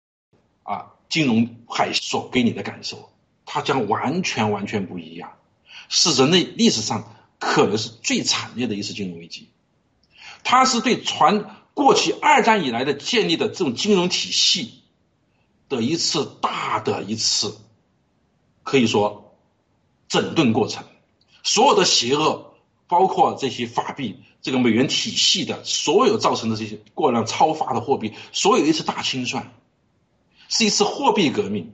[0.62, 3.10] 啊金融海所给你的感受，
[3.44, 5.32] 它将完全完全不一样，
[5.90, 9.50] 是人类历史上可能是最惨烈的一次金融危机。
[10.42, 14.80] 它是对传过去二战以来的建立的这种金融体系
[15.68, 17.58] 的一次大的一次，
[18.66, 19.32] 可以说
[20.08, 20.82] 整顿过程。
[21.44, 22.54] 所有的邪恶，
[22.88, 29.52] 包括这些法币、这个美元体系的所有造成的这些过量超发的货币，所有一次大清算，
[30.48, 31.72] 是一次货币革命，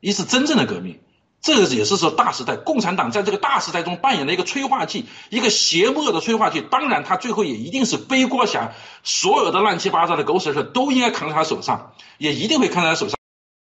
[0.00, 0.98] 一次真正的革命。
[1.40, 6.60] 这个也是说大时代，共产党在这个大时代中扮演了一个催化剂，一个邪恶的催化剂。
[6.60, 8.72] 当然，他最后也一定是背锅侠，
[9.04, 13.16] 所有的乱七八糟的狗屎事都应该扛在他手上，也一定会扛在他手上。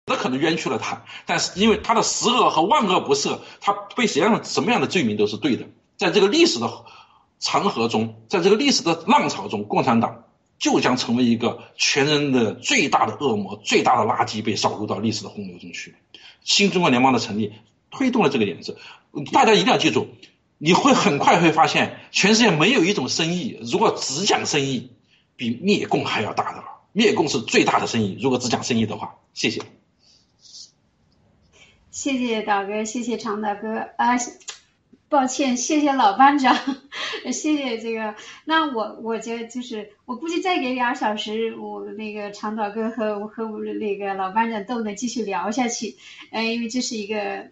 [0.08, 5.66] 那可能冤屈了他，但是因为他的十恶和万恶不赦，他被谁样什么样的罪名都是对的。
[5.96, 6.84] 在这个历史的
[7.38, 10.24] 长河中，在这个历史的浪潮中，共产党
[10.58, 15.94] 就将成为一个全人的最大的恶魔、最大的垃圾，被扫入到历史的洪流中去。
[16.42, 17.52] 新中国联邦的成立
[17.90, 18.78] 推动了这个点子，
[19.32, 20.08] 大家一定要记住，
[20.56, 24.90] 你会很快会发现，全世界没有一种生意，如果只讲生意，
[25.36, 26.64] 比灭共还要大的了。
[26.92, 29.16] 灭共是最大的生意，如果只讲生意的话。
[29.34, 29.60] 谢谢。
[31.98, 34.16] 谢谢导哥，谢谢常导哥啊，
[35.08, 36.56] 抱歉，谢谢老班长，
[37.32, 38.14] 谢谢这个。
[38.44, 45.96] 那我我觉得就是，我估计再给俩小时，我那个长导哥和我和我们那个老班长都能继续聊下去。
[46.30, 47.48] 呃，因为这是一个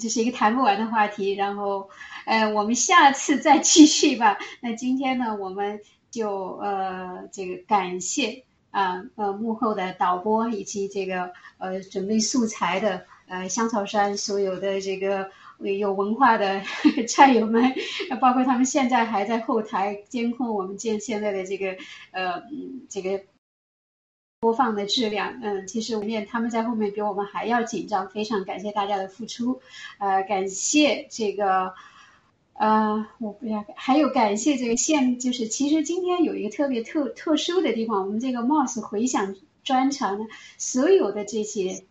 [0.00, 1.34] 这是一个谈不完的话题。
[1.34, 1.90] 然后，
[2.24, 4.38] 呃，我们下次再继续吧。
[4.62, 13.04] 那今天呢，我们就呃这个感谢啊呃幕后的导播以及这个呃准备素材的。
[13.32, 15.30] 呃，香草山所有的这个
[15.78, 16.60] 有文化的
[17.08, 17.72] 战友们，
[18.20, 21.74] 包括他们现在还在后台监控我们现现在的这个
[22.10, 22.42] 呃
[22.90, 23.22] 这个
[24.40, 25.40] 播放的质量。
[25.42, 29.62] 嗯，其实我面他们在后面比我们还要紧张，非常感谢大家的付出。
[29.96, 31.72] 呃，感谢这个
[32.52, 39.34] 呃，我不要还有感谢这个现，就是其实今天有一个特别特特殊的地方，我们这个 Moss 回响
[39.64, 40.26] 专场呢，
[40.58, 41.84] 所有的这些。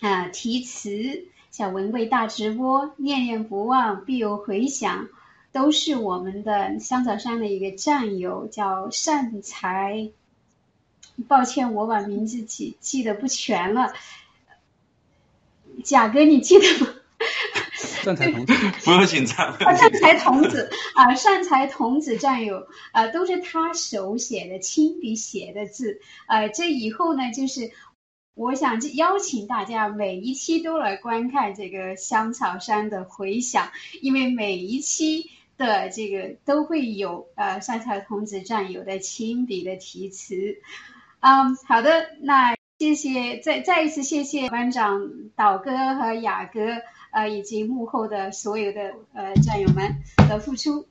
[0.00, 5.08] 啊，题词小“文贵大直播”“念念不忘必有回响”，
[5.50, 10.10] 都是我们的香草山的一个战友，叫善财。
[11.26, 13.92] 抱歉，我把名字记记得不全了。
[15.82, 16.94] 贾哥，你记得吗？
[17.74, 18.54] 善财童子，
[18.84, 19.48] 不用紧张。
[19.48, 26.46] 啊善财童子啊，善财童子战友啊，都是他手写的亲笔写的字啊。
[26.46, 27.72] 这以后呢，就是。
[28.38, 40.56] 我想邀请大家每一期都来观看这个香草山的回响，因为每一期的这个都会有呃香草童子战友的亲笔的题词。
[41.18, 46.60] 嗯，好的，那谢谢再再一次谢谢班长导哥和雅哥
[47.10, 49.96] 呃以及幕后的所有的呃战友们
[50.28, 50.86] 的付出，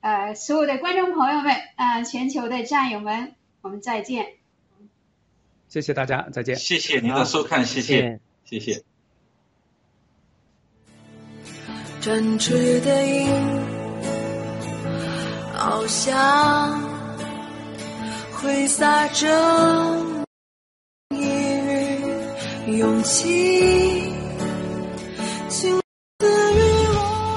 [0.00, 4.39] 呃所有的观众朋友们呃全球的战友们，我们再见。
[5.70, 6.56] 谢谢大家，再见。
[6.56, 8.82] 谢谢您的收看，谢谢，谢谢。
[12.00, 13.30] 专注的鹰，
[15.56, 16.82] 翱翔，
[18.32, 19.28] 挥洒着
[21.10, 21.24] 一
[22.66, 24.02] 缕勇气。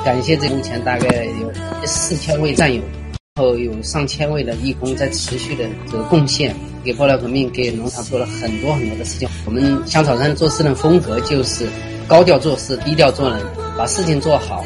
[0.04, 1.54] 感谢这目前大概有
[1.86, 2.82] 四千位战友。
[3.36, 9.28] 然后有上千位的义工在持续的这个贡献，给爆料革命、给农场做了很多很多的事情。
[9.46, 11.68] 我们香草山做事的风格就是
[12.08, 13.40] 高调做事、低调做人，
[13.78, 14.64] 把事情做好。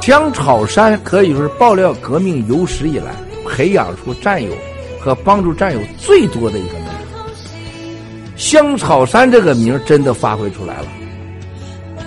[0.00, 3.14] 香草山可以说是爆料革命有史以来
[3.48, 4.50] 培养出战友
[5.00, 7.26] 和帮助战友最多的一个农场。
[8.36, 10.88] 香草山这个名真的发挥出来了，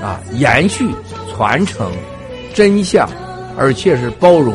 [0.01, 0.89] 啊，延续、
[1.33, 1.91] 传承、
[2.53, 3.09] 真相。
[3.59, 4.53] 而且是包容。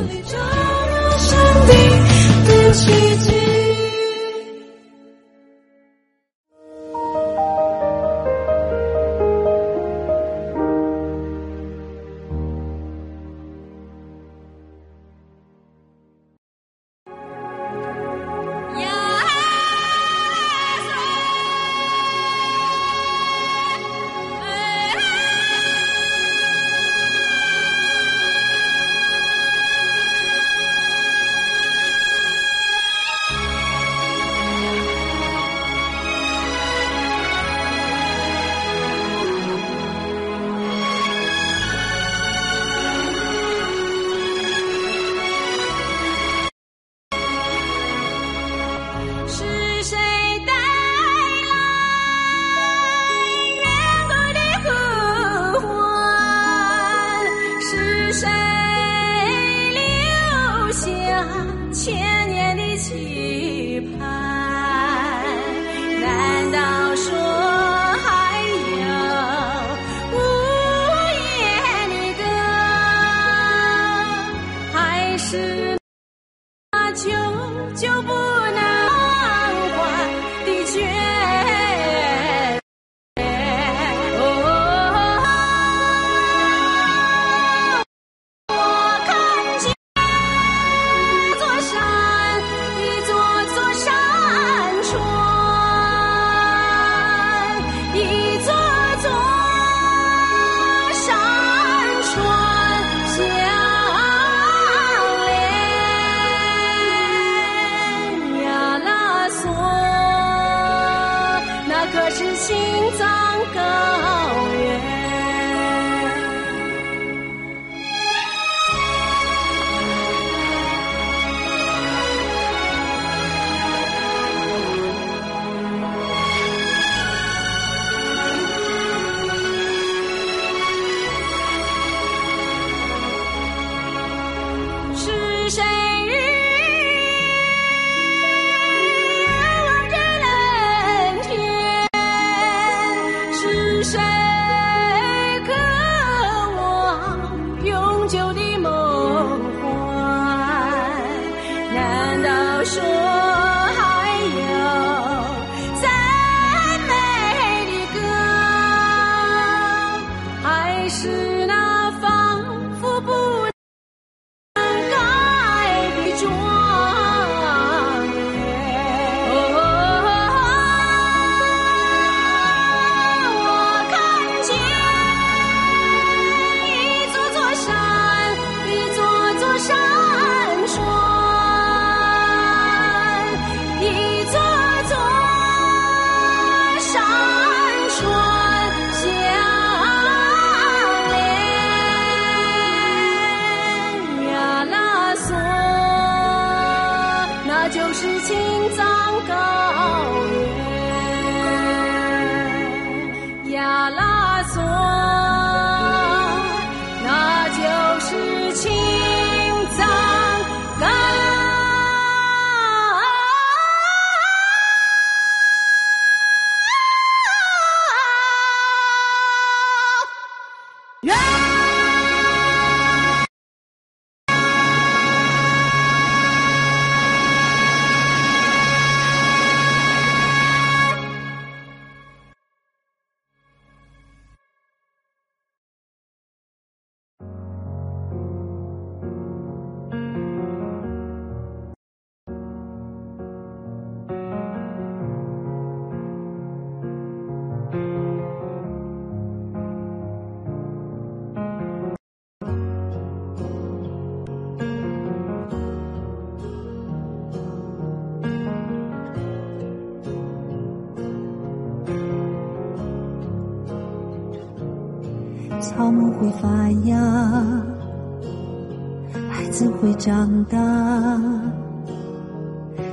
[270.44, 270.59] 大，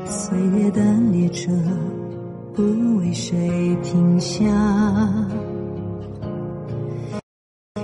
[0.06, 0.82] 岁月的
[1.12, 1.52] 列车
[2.54, 2.64] 不
[2.98, 4.44] 为谁停下。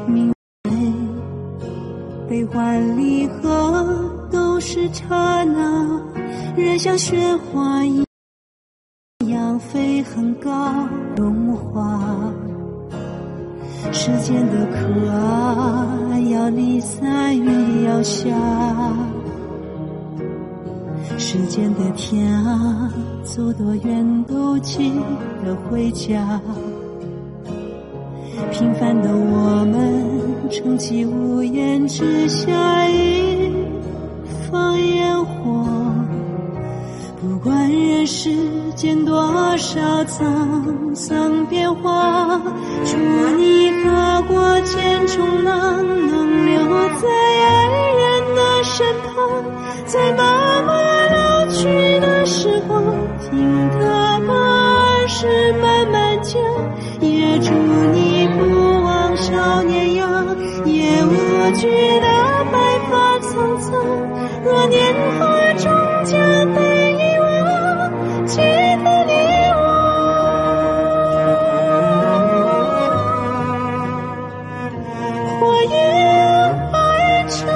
[0.08, 0.34] 明
[0.64, 0.94] 媚、
[2.28, 6.02] 悲欢离合都是刹那，
[6.56, 8.04] 人像雪花一
[9.30, 12.00] 样飞很高，融化。
[13.92, 18.30] 时间的课啊，要离散雨要下。
[21.18, 22.92] 时间的天啊，
[23.24, 24.92] 走多远都记
[25.44, 26.40] 得回家。
[28.52, 33.52] 平凡的我们，撑起屋檐之下一
[34.50, 35.66] 方烟火。
[37.22, 38.30] 不管人世
[38.76, 42.40] 间多少沧桑变化，
[42.86, 42.98] 祝
[43.38, 46.60] 你踏过千重浪，能留
[47.02, 49.44] 在爱人的身旁，
[49.86, 50.12] 在
[61.56, 62.08] 无惧的
[62.52, 62.58] 白
[62.92, 63.72] 发苍苍，
[64.44, 65.72] 若年华终
[66.04, 66.20] 将
[66.54, 66.60] 被
[66.96, 67.26] 遗忘，
[68.26, 68.44] 记得
[69.06, 69.14] 你
[69.56, 69.64] 我，
[75.40, 75.74] 火焰
[76.74, 77.48] 爱长。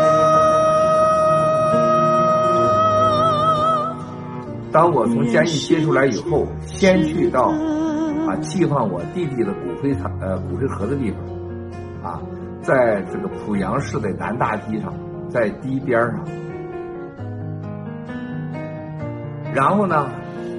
[4.72, 7.52] 当我从监狱接出来以后，先去到
[8.30, 11.29] 啊寄放我弟弟的骨灰塔呃骨灰盒的地方，啊，
[12.70, 14.94] 在这个濮阳市的南大堤上，
[15.28, 16.24] 在堤边上。
[19.56, 19.96] 然后呢，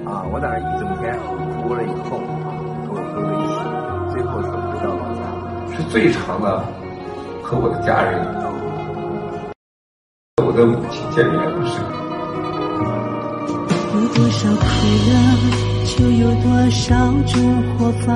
[0.05, 1.17] 啊，我在那一整天
[1.63, 2.51] 哭了以后，啊，
[2.83, 3.63] 和我哥哥一起，
[4.11, 5.23] 最后是回到老家，
[5.73, 6.61] 是最长的
[7.41, 8.19] 和我的家人，
[10.45, 11.87] 我的母亲见面的时刻。
[13.95, 14.61] 有多少苦
[15.07, 15.09] 乐，
[15.95, 16.91] 就有多少
[17.25, 17.39] 种
[17.77, 18.11] 活法；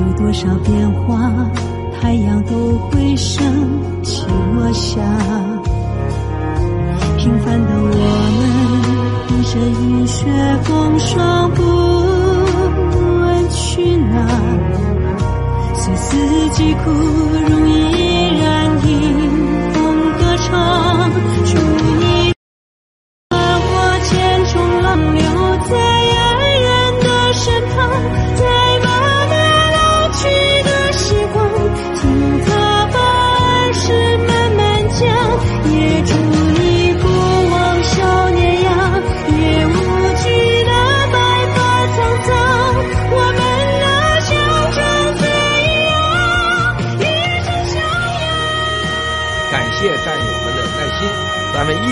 [0.00, 1.30] 有多少变化，
[2.00, 3.44] 太阳都会升
[4.02, 5.00] 起落下。
[7.16, 8.40] 平凡的我们，
[9.26, 10.24] 披着雨雪
[10.62, 11.62] 风霜，不
[13.20, 14.14] 问去哪。
[15.74, 16.16] 随四
[16.50, 16.90] 季枯
[17.48, 18.46] 荣，依然
[18.86, 18.90] 迎
[19.72, 19.76] 风
[20.18, 20.48] 歌唱。
[21.44, 22.17] 祝你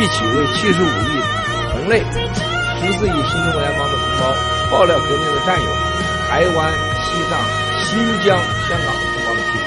[0.07, 0.89] 一起为七十五亿
[1.73, 2.05] 同类、十
[2.93, 4.33] 四亿新中国联邦的同胞、
[4.71, 5.67] 爆料革命的战友、
[6.29, 6.73] 台湾、
[7.03, 7.37] 西藏、
[7.83, 8.39] 新疆、
[8.69, 9.67] 香港同胞们祈福。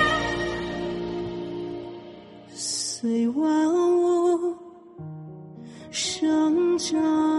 [2.56, 3.44] 随万
[3.74, 4.56] 物
[5.92, 7.39] 生长。